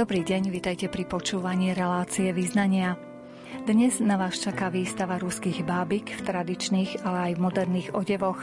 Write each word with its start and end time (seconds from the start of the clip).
Dobrý 0.00 0.24
deň, 0.24 0.48
vitajte 0.48 0.88
pri 0.88 1.04
počúvaní 1.04 1.76
relácie 1.76 2.32
Význania. 2.32 2.96
Dnes 3.68 4.00
na 4.00 4.16
vás 4.16 4.40
čaká 4.40 4.72
výstava 4.72 5.20
ruských 5.20 5.60
bábik 5.60 6.16
v 6.16 6.24
tradičných, 6.24 7.04
ale 7.04 7.18
aj 7.28 7.32
v 7.36 7.44
moderných 7.44 7.88
odevoch. 7.92 8.40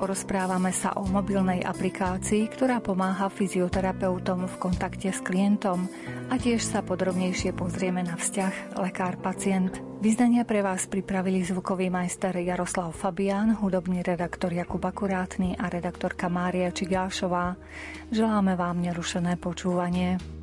Porozprávame 0.00 0.72
sa 0.72 0.96
o 0.96 1.04
mobilnej 1.04 1.60
aplikácii, 1.60 2.48
ktorá 2.48 2.80
pomáha 2.80 3.28
fyzioterapeutom 3.28 4.48
v 4.48 4.56
kontakte 4.56 5.12
s 5.12 5.20
klientom 5.20 5.92
a 6.32 6.40
tiež 6.40 6.64
sa 6.64 6.80
podrobnejšie 6.80 7.52
pozrieme 7.52 8.00
na 8.00 8.16
vzťah 8.16 8.80
lekár-pacient. 8.80 9.84
Vyznania 10.00 10.48
pre 10.48 10.64
vás 10.64 10.88
pripravili 10.88 11.44
zvukový 11.44 11.92
majster 11.92 12.32
Jaroslav 12.32 12.96
Fabián, 12.96 13.60
hudobný 13.60 14.00
redaktor 14.00 14.56
Jakub 14.56 14.80
Akurátny 14.80 15.52
a 15.52 15.68
redaktorka 15.68 16.32
Mária 16.32 16.72
Čigášová. 16.72 17.60
Želáme 18.08 18.56
vám 18.56 18.80
nerušené 18.80 19.36
počúvanie. 19.36 20.37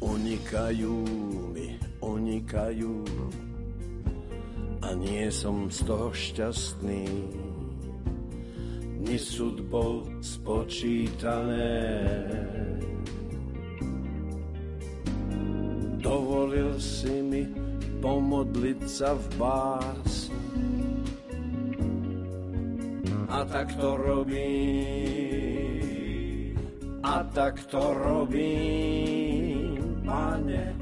Unikajú 0.00 0.96
mi, 1.52 1.76
unikajú 2.00 3.04
a 4.80 4.96
nie 4.96 5.28
som 5.28 5.68
z 5.68 5.84
toho 5.84 6.08
šťastný. 6.08 7.04
Ni 9.04 9.16
sudbou 9.20 10.08
spočítané. 10.24 11.68
Dovolil 16.00 16.80
si 16.80 17.20
mi 17.20 17.44
pomodliť 18.00 18.80
sa 18.88 19.12
v 19.12 19.24
bás. 19.36 20.32
A 23.30 23.44
tak 23.46 23.76
to 23.76 23.94
robím, 24.00 24.48
a 27.04 27.22
tak 27.30 27.62
to 27.68 27.94
robím 27.94 29.59
pane. 30.10 30.74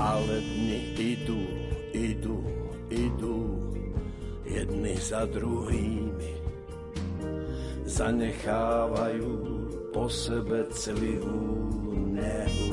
Ale 0.00 0.40
dni 0.40 0.80
idú, 0.96 1.44
idú, 1.92 2.40
idú, 2.88 3.36
jedni 4.48 4.96
za 4.96 5.28
druhými 5.28 6.09
zanechávajú 7.90 9.30
po 9.90 10.06
sebe 10.06 10.70
celivú 10.70 11.66
nehu. 12.14 12.70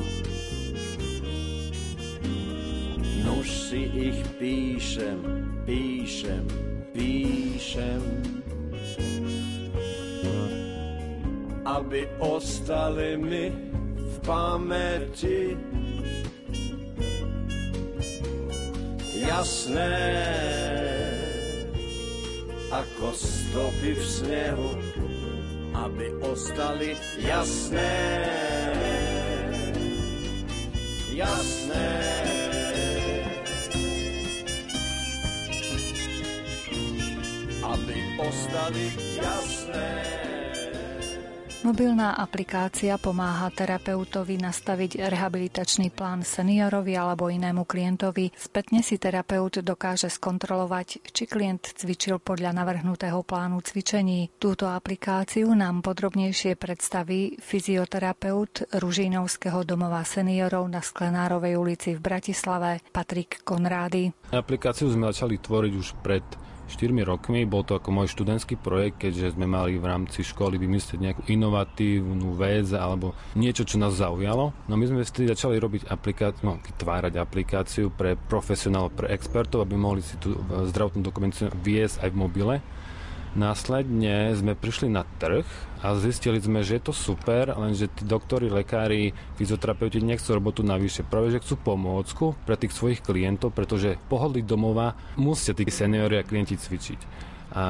Nuž 3.26 3.48
si 3.50 3.82
ich 3.90 4.20
píšem, 4.38 5.18
píšem, 5.66 6.46
píšem, 6.94 8.02
aby 11.66 12.06
ostali 12.22 13.18
mi 13.18 13.50
v 13.98 14.14
pamäti 14.22 15.58
jasné 19.18 19.98
ako 22.70 23.10
stopy 23.16 23.90
v 23.96 24.04
snehu 24.04 24.87
aby 25.98 26.14
ostali 26.22 26.94
jasné. 27.18 27.90
Jasné. 31.10 31.90
Aby 37.66 37.98
ostali 38.22 38.86
jasné. 39.18 40.27
Mobilná 41.58 42.14
aplikácia 42.14 42.94
pomáha 43.02 43.50
terapeutovi 43.50 44.38
nastaviť 44.38 45.10
rehabilitačný 45.10 45.90
plán 45.90 46.22
seniorovi 46.22 46.94
alebo 46.94 47.26
inému 47.26 47.66
klientovi. 47.66 48.30
Spätne 48.38 48.78
si 48.78 48.94
terapeut 48.94 49.58
dokáže 49.66 50.06
skontrolovať, 50.06 51.02
či 51.10 51.26
klient 51.26 51.74
cvičil 51.74 52.22
podľa 52.22 52.54
navrhnutého 52.54 53.26
plánu 53.26 53.58
cvičení. 53.58 54.30
Túto 54.38 54.70
aplikáciu 54.70 55.50
nám 55.50 55.82
podrobnejšie 55.82 56.54
predstaví 56.54 57.42
fyzioterapeut 57.42 58.78
Ružinovského 58.78 59.66
domova 59.66 60.06
seniorov 60.06 60.62
na 60.70 60.78
Sklenárovej 60.78 61.58
ulici 61.58 61.98
v 61.98 62.00
Bratislave 62.00 62.86
Patrik 62.94 63.42
Konrády. 63.42 64.14
Aplikáciu 64.30 64.94
sme 64.94 65.10
začali 65.10 65.42
tvoriť 65.42 65.72
už 65.74 65.88
pred 66.06 66.22
4 66.68 66.92
rokmi. 67.02 67.48
Bol 67.48 67.64
to 67.64 67.74
ako 67.74 67.88
môj 67.90 68.12
študentský 68.12 68.60
projekt, 68.60 69.00
keďže 69.00 69.34
sme 69.34 69.48
mali 69.48 69.80
v 69.80 69.88
rámci 69.88 70.20
školy 70.22 70.60
vymyslieť 70.60 70.98
nejakú 71.00 71.22
inovatívnu 71.26 72.36
vec 72.36 72.68
alebo 72.76 73.16
niečo, 73.34 73.64
čo 73.64 73.80
nás 73.80 73.96
zaujalo. 73.96 74.52
No 74.68 74.74
my 74.76 74.84
sme 74.84 75.02
vtedy 75.02 75.32
začali 75.32 75.56
robiť 75.56 75.88
aplikáciu, 75.88 76.44
no, 76.44 76.60
vytvárať 76.60 77.16
aplikáciu 77.16 77.88
pre 77.88 78.14
profesionálov, 78.14 78.94
pre 78.94 79.10
expertov, 79.16 79.64
aby 79.64 79.74
mohli 79.74 80.04
si 80.04 80.20
tú 80.20 80.36
zdravotnú 80.46 81.00
dokumentáciu 81.00 81.50
viesť 81.64 82.04
aj 82.04 82.10
v 82.12 82.20
mobile. 82.20 82.54
Následne 83.36 84.32
sme 84.32 84.56
prišli 84.56 84.88
na 84.88 85.04
trh 85.20 85.44
a 85.84 85.92
zistili 86.00 86.40
sme, 86.40 86.64
že 86.64 86.80
je 86.80 86.88
to 86.88 86.94
super, 86.96 87.52
lenže 87.52 87.92
tí 87.92 88.08
doktori, 88.08 88.48
lekári, 88.48 89.12
fyzioterapeuti 89.36 90.00
nechcú 90.00 90.36
robotu 90.36 90.64
navyše. 90.64 91.04
Práve, 91.04 91.36
že 91.36 91.44
chcú 91.44 91.60
pomôcku 91.60 92.32
pre 92.48 92.56
tých 92.56 92.72
svojich 92.72 93.04
klientov, 93.04 93.52
pretože 93.52 94.00
pohodli 94.08 94.40
domova 94.40 94.96
musia 95.20 95.52
tí 95.52 95.68
seniori 95.68 96.16
a 96.18 96.26
klienti 96.26 96.56
cvičiť 96.56 97.28
a 97.58 97.64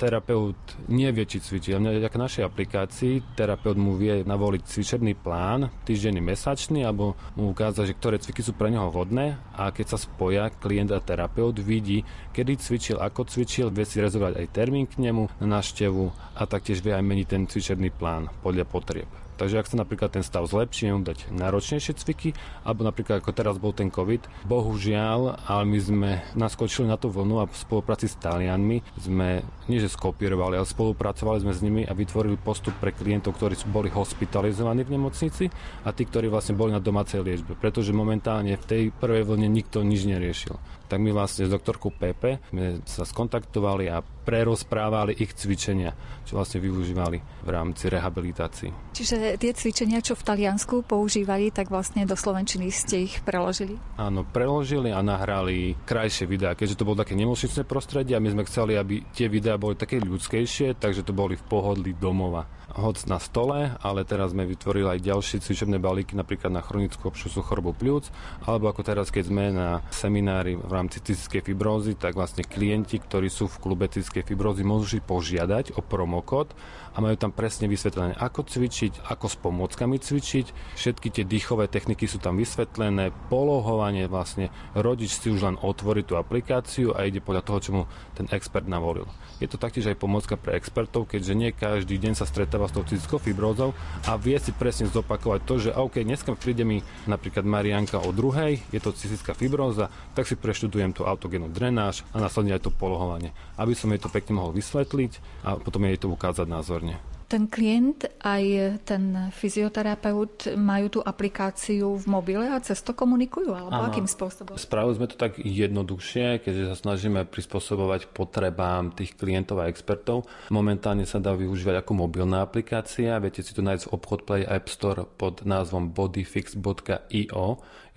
terapeut 0.00 0.56
nevie, 0.88 1.28
či 1.28 1.44
cvičí. 1.44 1.76
A 1.76 1.78
vďaka 1.80 2.16
našej 2.16 2.48
aplikácii 2.48 3.36
terapeut 3.36 3.76
mu 3.76 3.92
vie 3.92 4.24
navoliť 4.24 4.64
cvičebný 4.64 5.12
plán, 5.20 5.68
týždenný, 5.84 6.24
mesačný, 6.24 6.88
alebo 6.88 7.20
mu 7.36 7.52
ukázať, 7.52 7.92
že 7.92 7.98
ktoré 8.00 8.16
cviky 8.16 8.40
sú 8.40 8.56
pre 8.56 8.72
neho 8.72 8.88
vhodné 8.88 9.36
a 9.52 9.68
keď 9.68 9.92
sa 9.92 9.98
spoja 10.00 10.48
klient 10.48 10.88
a 10.88 11.04
terapeut 11.04 11.60
vidí, 11.60 12.00
kedy 12.32 12.56
cvičil, 12.56 12.96
ako 12.96 13.28
cvičil, 13.28 13.68
vie 13.68 13.84
si 13.84 14.00
rezervovať 14.00 14.40
aj 14.40 14.52
termín 14.56 14.88
k 14.88 15.04
nemu 15.04 15.28
na 15.44 15.60
návštevu 15.60 16.32
a 16.32 16.42
taktiež 16.48 16.80
vie 16.80 16.96
aj 16.96 17.04
meniť 17.04 17.26
ten 17.28 17.42
cvičebný 17.44 17.92
plán 17.92 18.32
podľa 18.40 18.64
potrieb. 18.64 19.25
Takže 19.36 19.60
ak 19.60 19.68
sa 19.68 19.76
napríklad 19.76 20.16
ten 20.16 20.24
stav 20.24 20.48
zlepší, 20.48 20.90
mu 20.90 21.04
dať 21.04 21.28
náročnejšie 21.30 21.92
cviky, 22.00 22.32
alebo 22.64 22.88
napríklad 22.88 23.20
ako 23.20 23.32
teraz 23.36 23.60
bol 23.60 23.76
ten 23.76 23.92
COVID, 23.92 24.48
bohužiaľ, 24.48 25.44
ale 25.44 25.62
my 25.68 25.78
sme 25.78 26.10
naskočili 26.32 26.88
na 26.88 26.96
tú 26.96 27.12
vlnu 27.12 27.44
a 27.44 27.48
v 27.48 27.54
spolupráci 27.54 28.08
s 28.08 28.16
Talianmi 28.16 28.80
sme 28.96 29.44
nie 29.68 29.82
že 29.82 29.92
skopírovali, 29.92 30.56
ale 30.56 30.66
spolupracovali 30.66 31.44
sme 31.44 31.52
s 31.52 31.60
nimi 31.60 31.82
a 31.84 31.92
vytvorili 31.92 32.40
postup 32.40 32.72
pre 32.80 32.94
klientov, 32.96 33.36
ktorí 33.36 33.58
boli 33.68 33.92
hospitalizovaní 33.92 34.86
v 34.86 34.94
nemocnici 34.96 35.52
a 35.84 35.92
tí, 35.92 36.08
ktorí 36.08 36.32
vlastne 36.32 36.56
boli 36.56 36.72
na 36.72 36.80
domácej 36.80 37.20
liečbe, 37.20 37.58
pretože 37.58 37.92
momentálne 37.92 38.56
v 38.56 38.64
tej 38.64 38.82
prvej 38.94 39.26
vlne 39.26 39.48
nikto 39.50 39.84
nič 39.84 40.08
neriešil 40.08 40.56
tak 40.86 41.02
my 41.02 41.10
vlastne 41.10 41.46
s 41.46 41.52
doktorkou 41.52 41.90
Pepe 41.90 42.38
sme 42.50 42.80
sa 42.86 43.02
skontaktovali 43.02 43.90
a 43.90 44.00
prerozprávali 44.02 45.14
ich 45.22 45.38
cvičenia, 45.38 45.94
čo 46.26 46.34
vlastne 46.34 46.58
využívali 46.58 47.46
v 47.46 47.48
rámci 47.48 47.86
rehabilitácií. 47.86 48.70
Čiže 48.90 49.38
tie 49.38 49.54
cvičenia, 49.54 50.02
čo 50.02 50.18
v 50.18 50.26
Taliansku 50.26 50.82
používali, 50.82 51.54
tak 51.54 51.70
vlastne 51.70 52.02
do 52.02 52.18
Slovenčiny 52.18 52.74
ste 52.74 53.06
ich 53.06 53.22
preložili? 53.22 53.78
Áno, 53.94 54.26
preložili 54.26 54.90
a 54.90 54.98
nahrali 54.98 55.78
krajšie 55.86 56.26
videá, 56.26 56.58
keďže 56.58 56.82
to 56.82 56.86
bolo 56.86 56.98
také 56.98 57.14
nemocničné 57.14 57.62
prostredie 57.62 58.18
a 58.18 58.22
my 58.22 58.34
sme 58.34 58.46
chceli, 58.50 58.74
aby 58.74 59.06
tie 59.14 59.30
videá 59.30 59.54
boli 59.54 59.78
také 59.78 60.02
ľudskejšie, 60.02 60.74
takže 60.82 61.06
to 61.06 61.14
boli 61.14 61.38
v 61.38 61.44
pohodli 61.46 61.94
domova 61.94 62.65
hoc 62.76 63.00
na 63.08 63.16
stole, 63.16 63.72
ale 63.80 64.04
teraz 64.04 64.36
sme 64.36 64.44
vytvorili 64.44 64.96
aj 64.96 65.06
ďalšie 65.08 65.40
cvičebné 65.40 65.80
balíky, 65.80 66.12
napríklad 66.12 66.52
na 66.52 66.60
chronickú 66.60 67.08
obšusú 67.08 67.40
chorobu 67.40 67.72
pľúc, 67.72 68.12
alebo 68.44 68.68
ako 68.68 68.84
teraz, 68.84 69.08
keď 69.08 69.24
sme 69.26 69.44
na 69.50 69.80
seminári 69.88 70.60
v 70.60 70.70
rámci 70.70 71.00
cystickej 71.00 71.42
fibrózy, 71.52 71.96
tak 71.96 72.14
vlastne 72.14 72.44
klienti, 72.44 73.00
ktorí 73.00 73.32
sú 73.32 73.48
v 73.48 73.60
klube 73.60 73.88
cystickej 73.88 74.24
fibrózy, 74.28 74.62
môžu 74.62 75.00
požiadať 75.00 75.74
o 75.74 75.80
promokód 75.80 76.52
a 76.96 77.04
majú 77.04 77.16
tam 77.20 77.28
presne 77.28 77.68
vysvetlené, 77.68 78.16
ako 78.16 78.48
cvičiť, 78.48 79.04
ako 79.12 79.26
s 79.28 79.36
pomôckami 79.36 80.00
cvičiť, 80.00 80.46
všetky 80.80 81.12
tie 81.12 81.24
dýchové 81.28 81.68
techniky 81.68 82.08
sú 82.08 82.16
tam 82.16 82.40
vysvetlené, 82.40 83.12
polohovanie 83.28 84.08
vlastne, 84.08 84.48
rodič 84.72 85.20
si 85.20 85.28
už 85.28 85.44
len 85.44 85.56
otvorí 85.60 86.00
tú 86.08 86.16
aplikáciu 86.16 86.96
a 86.96 87.04
ide 87.04 87.20
podľa 87.20 87.44
toho, 87.44 87.58
čo 87.60 87.70
mu 87.76 87.82
ten 88.16 88.24
expert 88.32 88.64
navolil. 88.64 89.04
Je 89.36 89.44
to 89.44 89.60
taktiež 89.60 89.92
aj 89.92 90.00
pomocka 90.00 90.40
pre 90.40 90.56
expertov, 90.56 91.04
keďže 91.12 91.34
nie 91.36 91.52
každý 91.52 92.00
deň 92.00 92.16
sa 92.16 92.24
stretáva 92.24 92.72
s 92.72 92.72
tou 92.72 92.88
cystickou 92.88 93.20
fibrózou 93.20 93.76
a 94.08 94.16
vie 94.16 94.40
si 94.40 94.56
presne 94.56 94.88
zopakovať 94.88 95.40
to, 95.44 95.54
že 95.68 95.76
OK, 95.76 96.00
dneska 96.00 96.32
príde 96.32 96.64
mi 96.64 96.80
napríklad 97.04 97.44
Marianka 97.44 98.00
o 98.00 98.08
druhej, 98.16 98.64
je 98.72 98.80
to 98.80 98.96
cystická 98.96 99.36
fibróza, 99.36 99.92
tak 100.16 100.24
si 100.24 100.40
preštudujem 100.40 100.96
tú 100.96 101.04
autogénnu 101.04 101.52
drenáž 101.52 102.08
a 102.16 102.24
následne 102.24 102.56
aj 102.56 102.64
to 102.64 102.72
polohovanie, 102.72 103.36
aby 103.60 103.76
som 103.76 103.92
jej 103.92 104.00
to 104.00 104.08
pekne 104.08 104.40
mohol 104.40 104.56
vysvetliť 104.56 105.44
a 105.44 105.60
potom 105.60 105.84
jej 105.84 106.00
to 106.00 106.08
ukázať 106.08 106.48
názorne 106.48 106.85
ten 107.26 107.50
klient 107.50 108.06
aj 108.22 108.44
ten 108.86 109.34
fyzioterapeut 109.34 110.54
majú 110.54 110.86
tú 110.98 111.00
aplikáciu 111.02 111.98
v 111.98 112.06
mobile 112.06 112.46
a 112.46 112.62
cez 112.62 112.78
to 112.86 112.94
komunikujú? 112.94 113.50
Alebo 113.50 113.82
ano. 113.82 113.90
akým 113.90 114.06
spôsobom? 114.06 114.54
Spravili 114.54 114.94
sme 114.94 115.10
to 115.10 115.18
tak 115.18 115.42
jednoduchšie, 115.42 116.38
keďže 116.46 116.64
sa 116.70 116.76
snažíme 116.78 117.26
prispôsobovať 117.26 118.14
potrebám 118.14 118.94
tých 118.94 119.18
klientov 119.18 119.58
a 119.58 119.66
expertov. 119.66 120.30
Momentálne 120.54 121.02
sa 121.02 121.18
dá 121.18 121.34
využívať 121.34 121.82
ako 121.82 121.92
mobilná 122.06 122.46
aplikácia. 122.46 123.18
Viete 123.18 123.42
si 123.42 123.50
to 123.50 123.62
nájsť 123.66 123.90
v 123.90 123.94
obchod 123.98 124.20
Play 124.22 124.42
App 124.46 124.70
Store 124.70 125.02
pod 125.02 125.42
názvom 125.42 125.90
bodyfix.io. 125.90 127.46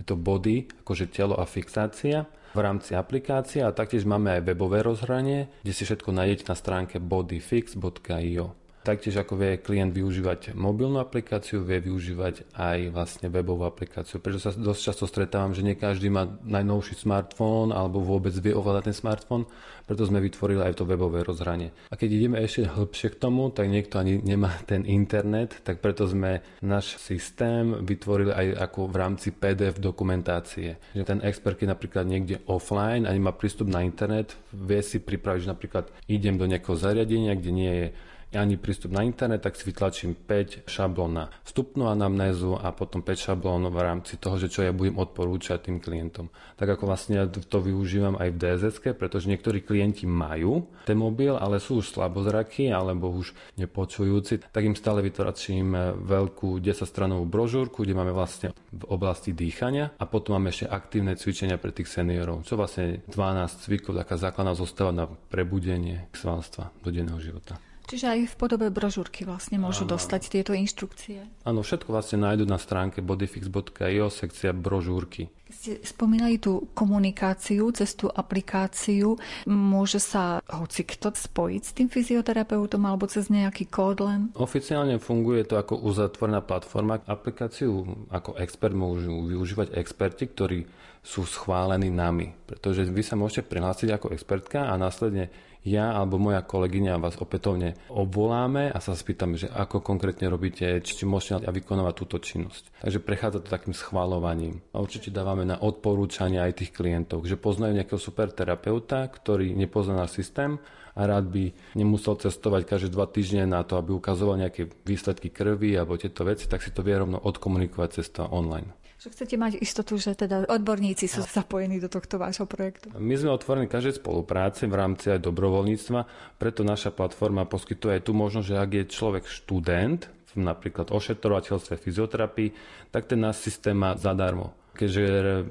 Je 0.02 0.04
to 0.10 0.16
body, 0.18 0.66
akože 0.82 1.06
telo 1.14 1.38
a 1.38 1.46
fixácia 1.46 2.26
v 2.50 2.66
rámci 2.66 2.98
aplikácie 2.98 3.62
a 3.62 3.70
taktiež 3.70 4.10
máme 4.10 4.42
aj 4.42 4.46
webové 4.50 4.82
rozhranie, 4.82 5.54
kde 5.62 5.70
si 5.70 5.86
všetko 5.86 6.10
nájdete 6.10 6.50
na 6.50 6.58
stránke 6.58 6.98
bodyfix.io. 6.98 8.69
Taktiež 8.90 9.22
ako 9.22 9.38
vie 9.38 9.62
klient 9.62 9.94
využívať 9.94 10.58
mobilnú 10.58 10.98
aplikáciu, 10.98 11.62
vie 11.62 11.78
využívať 11.78 12.58
aj 12.58 12.90
vlastne 12.90 13.30
webovú 13.30 13.62
aplikáciu. 13.70 14.18
Prečo 14.18 14.42
sa 14.42 14.50
dosť 14.50 14.82
často 14.82 15.06
stretávam, 15.06 15.54
že 15.54 15.62
nie 15.62 15.78
každý 15.78 16.10
má 16.10 16.26
najnovší 16.26 16.98
smartfón 16.98 17.70
alebo 17.70 18.02
vôbec 18.02 18.34
vie 18.34 18.50
ovládať 18.50 18.90
ten 18.90 18.98
smartfón, 18.98 19.46
preto 19.86 20.10
sme 20.10 20.18
vytvorili 20.18 20.66
aj 20.66 20.82
to 20.82 20.90
webové 20.90 21.22
rozhranie. 21.22 21.70
A 21.90 22.02
keď 22.02 22.10
ideme 22.18 22.42
ešte 22.42 22.66
hĺbšie 22.66 23.14
k 23.14 23.22
tomu, 23.22 23.54
tak 23.54 23.70
niekto 23.70 24.02
ani 24.02 24.26
nemá 24.26 24.58
ten 24.72 24.82
internet, 24.90 25.62
tak 25.62 25.86
preto 25.86 26.10
sme 26.10 26.42
náš 26.66 26.98
systém 26.98 27.86
vytvorili 27.86 28.34
aj 28.34 28.74
ako 28.74 28.90
v 28.90 28.96
rámci 28.98 29.30
PDF 29.30 29.78
dokumentácie. 29.78 30.82
Že 30.98 31.06
ten 31.06 31.20
expert, 31.22 31.62
keď 31.62 31.78
napríklad 31.78 32.10
niekde 32.10 32.42
offline 32.50 33.06
a 33.06 33.14
nemá 33.14 33.38
prístup 33.38 33.70
na 33.70 33.86
internet, 33.86 34.34
vie 34.50 34.82
si 34.82 34.98
pripraviť, 34.98 35.46
že 35.46 35.54
napríklad 35.54 35.86
idem 36.10 36.42
do 36.42 36.50
nejakého 36.50 36.74
zariadenia, 36.74 37.38
kde 37.38 37.54
nie 37.54 37.74
je 37.86 37.88
ani 38.34 38.62
prístup 38.62 38.94
na 38.94 39.02
internet, 39.02 39.42
tak 39.42 39.58
si 39.58 39.66
vytlačím 39.66 40.14
5 40.14 40.70
šablón 40.70 41.12
na 41.18 41.26
vstupnú 41.42 41.90
anamnézu 41.90 42.54
a 42.62 42.70
potom 42.70 43.02
5 43.02 43.18
šablón 43.18 43.66
v 43.74 43.80
rámci 43.82 44.22
toho, 44.22 44.38
že 44.38 44.54
čo 44.54 44.62
ja 44.62 44.70
budem 44.70 45.02
odporúčať 45.02 45.66
tým 45.66 45.82
klientom. 45.82 46.30
Tak 46.54 46.78
ako 46.78 46.84
vlastne 46.86 47.14
ja 47.18 47.26
to 47.26 47.58
využívam 47.58 48.22
aj 48.22 48.30
v 48.30 48.38
DSS, 48.38 48.78
pretože 48.94 49.26
niektorí 49.26 49.66
klienti 49.66 50.06
majú 50.06 50.70
ten 50.86 50.94
mobil, 50.94 51.34
ale 51.34 51.58
sú 51.58 51.82
už 51.82 51.98
slabozraky 51.98 52.70
alebo 52.70 53.10
už 53.10 53.34
nepočujúci, 53.58 54.54
tak 54.54 54.62
im 54.62 54.78
stále 54.78 55.02
vytlačím 55.02 55.98
veľkú 56.06 56.62
10-stranovú 56.62 57.26
brožúrku, 57.26 57.82
kde 57.82 57.98
máme 57.98 58.14
vlastne 58.14 58.54
v 58.70 58.84
oblasti 58.94 59.34
dýchania 59.34 59.98
a 59.98 60.06
potom 60.06 60.38
máme 60.38 60.54
ešte 60.54 60.70
aktívne 60.70 61.18
cvičenia 61.18 61.58
pre 61.58 61.74
tých 61.74 61.90
seniorov, 61.90 62.46
čo 62.46 62.54
vlastne 62.54 63.02
12 63.10 63.66
cvikov, 63.66 63.98
taká 63.98 64.22
základná 64.22 64.54
zostáva 64.54 64.94
na 64.94 65.06
prebudenie 65.10 66.10
svalstva 66.14 66.70
do 66.86 66.94
denného 66.94 67.18
života. 67.18 67.69
Čiže 67.90 68.06
aj 68.06 68.20
v 68.30 68.36
podobe 68.38 68.70
brožúrky 68.70 69.26
vlastne 69.26 69.58
môžu 69.58 69.90
ano. 69.90 69.98
dostať 69.98 70.22
tieto 70.30 70.54
inštrukcie. 70.54 71.26
Áno, 71.42 71.66
všetko 71.66 71.90
vlastne 71.90 72.22
nájdu 72.22 72.46
na 72.46 72.62
stránke 72.62 73.02
bodyfix.io, 73.02 74.14
sekcia 74.14 74.54
brožúrky. 74.54 75.34
Ste 75.50 75.82
spomínali 75.82 76.38
tú 76.38 76.70
komunikáciu 76.78 77.74
cez 77.74 77.98
tú 77.98 78.06
aplikáciu, 78.06 79.18
môže 79.50 79.98
sa 79.98 80.46
hoci 80.46 80.86
kto 80.86 81.18
spojiť 81.18 81.62
s 81.66 81.72
tým 81.74 81.90
fyzioterapeutom 81.90 82.86
alebo 82.86 83.10
cez 83.10 83.34
nejaký 83.34 83.66
kód 83.66 84.06
len? 84.06 84.30
Oficiálne 84.38 85.02
funguje 85.02 85.50
to 85.50 85.58
ako 85.58 85.82
uzatvorená 85.82 86.46
platforma. 86.46 87.02
Aplikáciu 87.02 88.06
ako 88.14 88.38
expert 88.38 88.78
môžu 88.78 89.26
využívať 89.26 89.74
experti, 89.74 90.30
ktorí 90.30 90.70
sú 91.02 91.26
schválení 91.26 91.90
nami. 91.90 92.38
Pretože 92.46 92.86
vy 92.86 93.02
sa 93.02 93.18
môžete 93.18 93.50
prihlásiť 93.50 93.90
ako 93.98 94.14
expertka 94.14 94.70
a 94.70 94.78
následne 94.78 95.34
ja 95.68 95.92
alebo 95.92 96.16
moja 96.16 96.40
kolegyňa 96.40 97.02
vás 97.04 97.20
opätovne 97.20 97.76
obvoláme 97.92 98.72
a 98.72 98.80
sa 98.80 98.96
spýtame, 98.96 99.36
že 99.36 99.52
ako 99.52 99.84
konkrétne 99.84 100.32
robíte, 100.32 100.80
či 100.80 101.04
môžete 101.04 101.44
vykonávať 101.44 101.94
túto 102.00 102.18
činnosť. 102.24 102.84
Takže 102.86 103.00
prechádza 103.04 103.44
to 103.44 103.52
takým 103.52 103.76
schválovaním. 103.76 104.64
A 104.72 104.80
určite 104.80 105.12
dávame 105.12 105.44
na 105.44 105.60
odporúčania 105.60 106.48
aj 106.48 106.64
tých 106.64 106.72
klientov, 106.72 107.28
že 107.28 107.36
poznajú 107.36 107.76
nejakého 107.76 108.00
super 108.00 108.32
terapeuta, 108.32 109.04
ktorý 109.04 109.52
nepozná 109.52 110.00
náš 110.00 110.16
systém 110.16 110.56
a 110.96 111.02
rád 111.06 111.32
by 111.32 111.52
nemusel 111.76 112.16
cestovať 112.20 112.66
každé 112.66 112.90
dva 112.96 113.08
týždne 113.08 113.48
na 113.48 113.64
to, 113.64 113.76
aby 113.80 113.96
ukazoval 113.96 114.40
nejaké 114.40 114.68
výsledky 114.88 115.32
krvi 115.32 115.76
alebo 115.76 116.00
tieto 116.00 116.24
veci, 116.24 116.48
tak 116.48 116.64
si 116.64 116.72
to 116.72 116.84
vie 116.84 116.96
rovno 116.96 117.20
odkomunikovať 117.20 117.90
cez 118.00 118.08
to 118.12 118.24
online. 118.28 118.79
Že 119.00 119.16
chcete 119.16 119.36
mať 119.40 119.64
istotu, 119.64 119.96
že 119.96 120.12
teda 120.12 120.44
odborníci 120.52 121.08
sú 121.08 121.24
zapojení 121.24 121.80
do 121.80 121.88
tohto 121.88 122.20
vášho 122.20 122.44
projektu. 122.44 122.92
My 123.00 123.16
sme 123.16 123.32
otvorení 123.32 123.72
každej 123.72 124.04
spolupráce 124.04 124.68
v 124.68 124.76
rámci 124.76 125.08
aj 125.08 125.24
dobrovoľníctva, 125.24 126.00
preto 126.36 126.68
naša 126.68 126.92
platforma 126.92 127.48
poskytuje 127.48 127.96
aj 127.96 128.04
tú 128.04 128.12
možnosť, 128.12 128.48
že 128.52 128.60
ak 128.60 128.72
je 128.76 128.84
človek 128.92 129.24
študent, 129.24 130.12
napríklad 130.36 130.92
ošetrovateľstve, 130.92 131.80
fyzioterapii, 131.80 132.50
tak 132.92 133.08
ten 133.08 133.24
náš 133.24 133.40
systém 133.48 133.74
má 133.74 133.96
zadarmo 133.96 134.59
keďže 134.76 135.04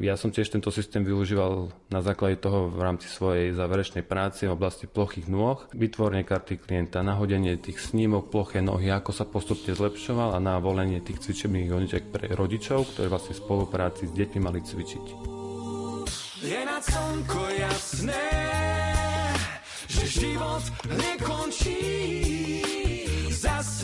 ja 0.03 0.15
som 0.15 0.31
tiež 0.31 0.53
tento 0.53 0.69
systém 0.69 1.05
využíval 1.05 1.73
na 1.91 2.01
základe 2.01 2.41
toho 2.41 2.69
v 2.69 2.81
rámci 2.81 3.09
svojej 3.09 3.53
záverečnej 3.57 4.05
práce 4.07 4.45
v 4.45 4.55
oblasti 4.55 4.85
plochých 4.89 5.27
nôh, 5.31 5.61
vytvorenie 5.73 6.25
karty 6.25 6.61
klienta, 6.61 7.07
nahodenie 7.07 7.57
tých 7.61 7.81
snímok 7.81 8.33
ploché 8.33 8.65
nohy, 8.65 8.89
ako 8.93 9.11
sa 9.13 9.25
postupne 9.29 9.73
zlepšoval 9.75 10.37
a 10.37 10.39
na 10.41 10.61
volenie 10.61 11.01
tých 11.01 11.23
cvičebných 11.25 11.69
jednotiek 11.69 12.05
pre 12.09 12.29
rodičov, 12.33 12.95
ktorí 12.95 13.07
vlastne 13.09 13.37
v 13.37 13.43
spolupráci 13.45 14.09
s 14.09 14.13
deťmi 14.13 14.41
mali 14.41 14.61
cvičiť. 14.65 15.07
Je 16.39 16.61
na 16.63 16.79
slnko 16.79 17.43
jasné, 17.59 18.27
že 19.91 20.05
život 20.07 20.65
nekončí, 20.87 21.81
zas 23.35 23.83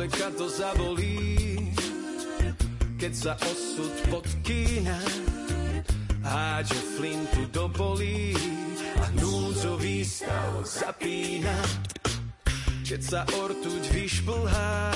Človeka 0.00 0.32
to 0.32 0.48
zabolí, 0.48 1.28
keď 2.96 3.12
sa 3.12 3.32
osud 3.36 3.92
podkýna. 4.08 4.96
Háže 6.24 6.80
flintu 6.96 7.44
do 7.52 7.68
polí 7.68 8.32
a 8.96 9.12
núdzový 9.20 10.00
stav 10.00 10.64
zapína. 10.64 11.52
Keď 12.80 13.00
sa 13.04 13.28
ortuť 13.44 13.92
vyšplhá, 13.92 14.88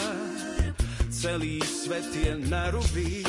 celý 1.13 1.61
svet 1.61 2.09
je 2.09 2.41
na 2.49 2.73
ruby. 2.73 3.29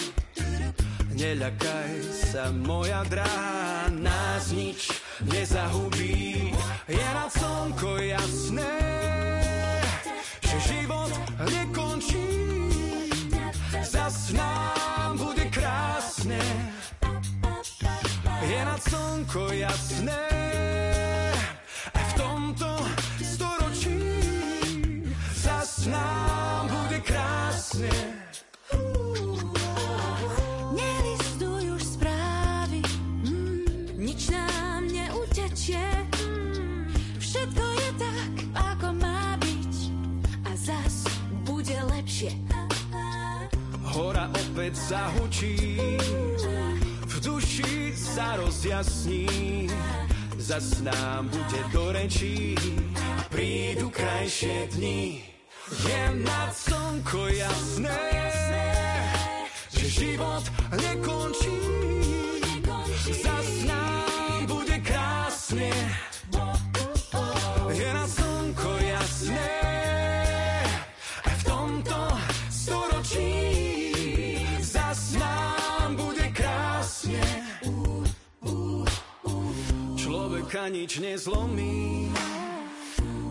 Neľakaj 1.12 1.92
sa, 2.08 2.56
moja 2.56 3.04
dráha, 3.12 3.92
nás 3.92 4.48
nič 4.56 4.96
nezahubí. 5.28 6.56
Je 6.88 7.08
na 7.12 7.28
slnko 7.28 8.00
jasné, 8.00 8.72
život 10.68 11.12
nekončí. 11.52 12.28
Zas 13.84 14.32
nám 14.32 15.18
bude 15.18 15.46
krásne. 15.50 16.42
Je 18.42 18.66
nad 18.66 18.82
slnko 18.84 19.54
jasné. 19.54 20.22
A 21.94 22.00
v 22.00 22.14
tomto 22.14 22.70
storočí 23.22 24.00
zas 25.34 25.86
nám 25.86 26.68
bude 26.68 27.00
krásne. 27.00 28.25
Hora 43.92 44.32
opäť 44.32 44.80
zahučí, 44.80 45.76
v 47.04 47.16
duši 47.20 47.92
sa 47.92 48.40
rozjasní, 48.40 49.68
zas 50.40 50.80
nám 50.80 51.28
bude 51.28 51.62
do 51.76 51.92
rečí 51.92 52.56
a 52.96 53.22
prídu 53.28 53.92
krajšie 53.92 54.72
dni. 54.72 55.28
Je 55.84 56.02
nad 56.24 56.56
slnko 56.56 57.28
jasné, 57.36 58.04
že 59.76 59.86
život 59.90 60.46
nekončí, 60.72 61.60
zas 63.12 63.35
nič 80.70 80.98
nezlomí, 80.98 82.10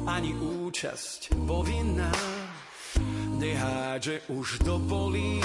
ani 0.06 0.30
účasť 0.38 1.34
povinná. 1.48 2.12
Nehádže 3.34 4.22
už 4.30 4.62
do 4.62 4.78
polí 4.86 5.42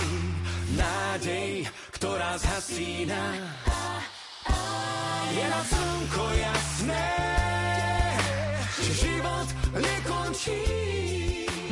nádej, 0.77 1.65
ktorá 1.97 2.37
zhasína. 2.37 3.23
je 5.29 5.45
na 5.49 5.61
slnko 5.65 6.25
jasné, 6.37 7.09
že 8.81 8.91
život 8.93 9.47
nekončí. 9.73 11.08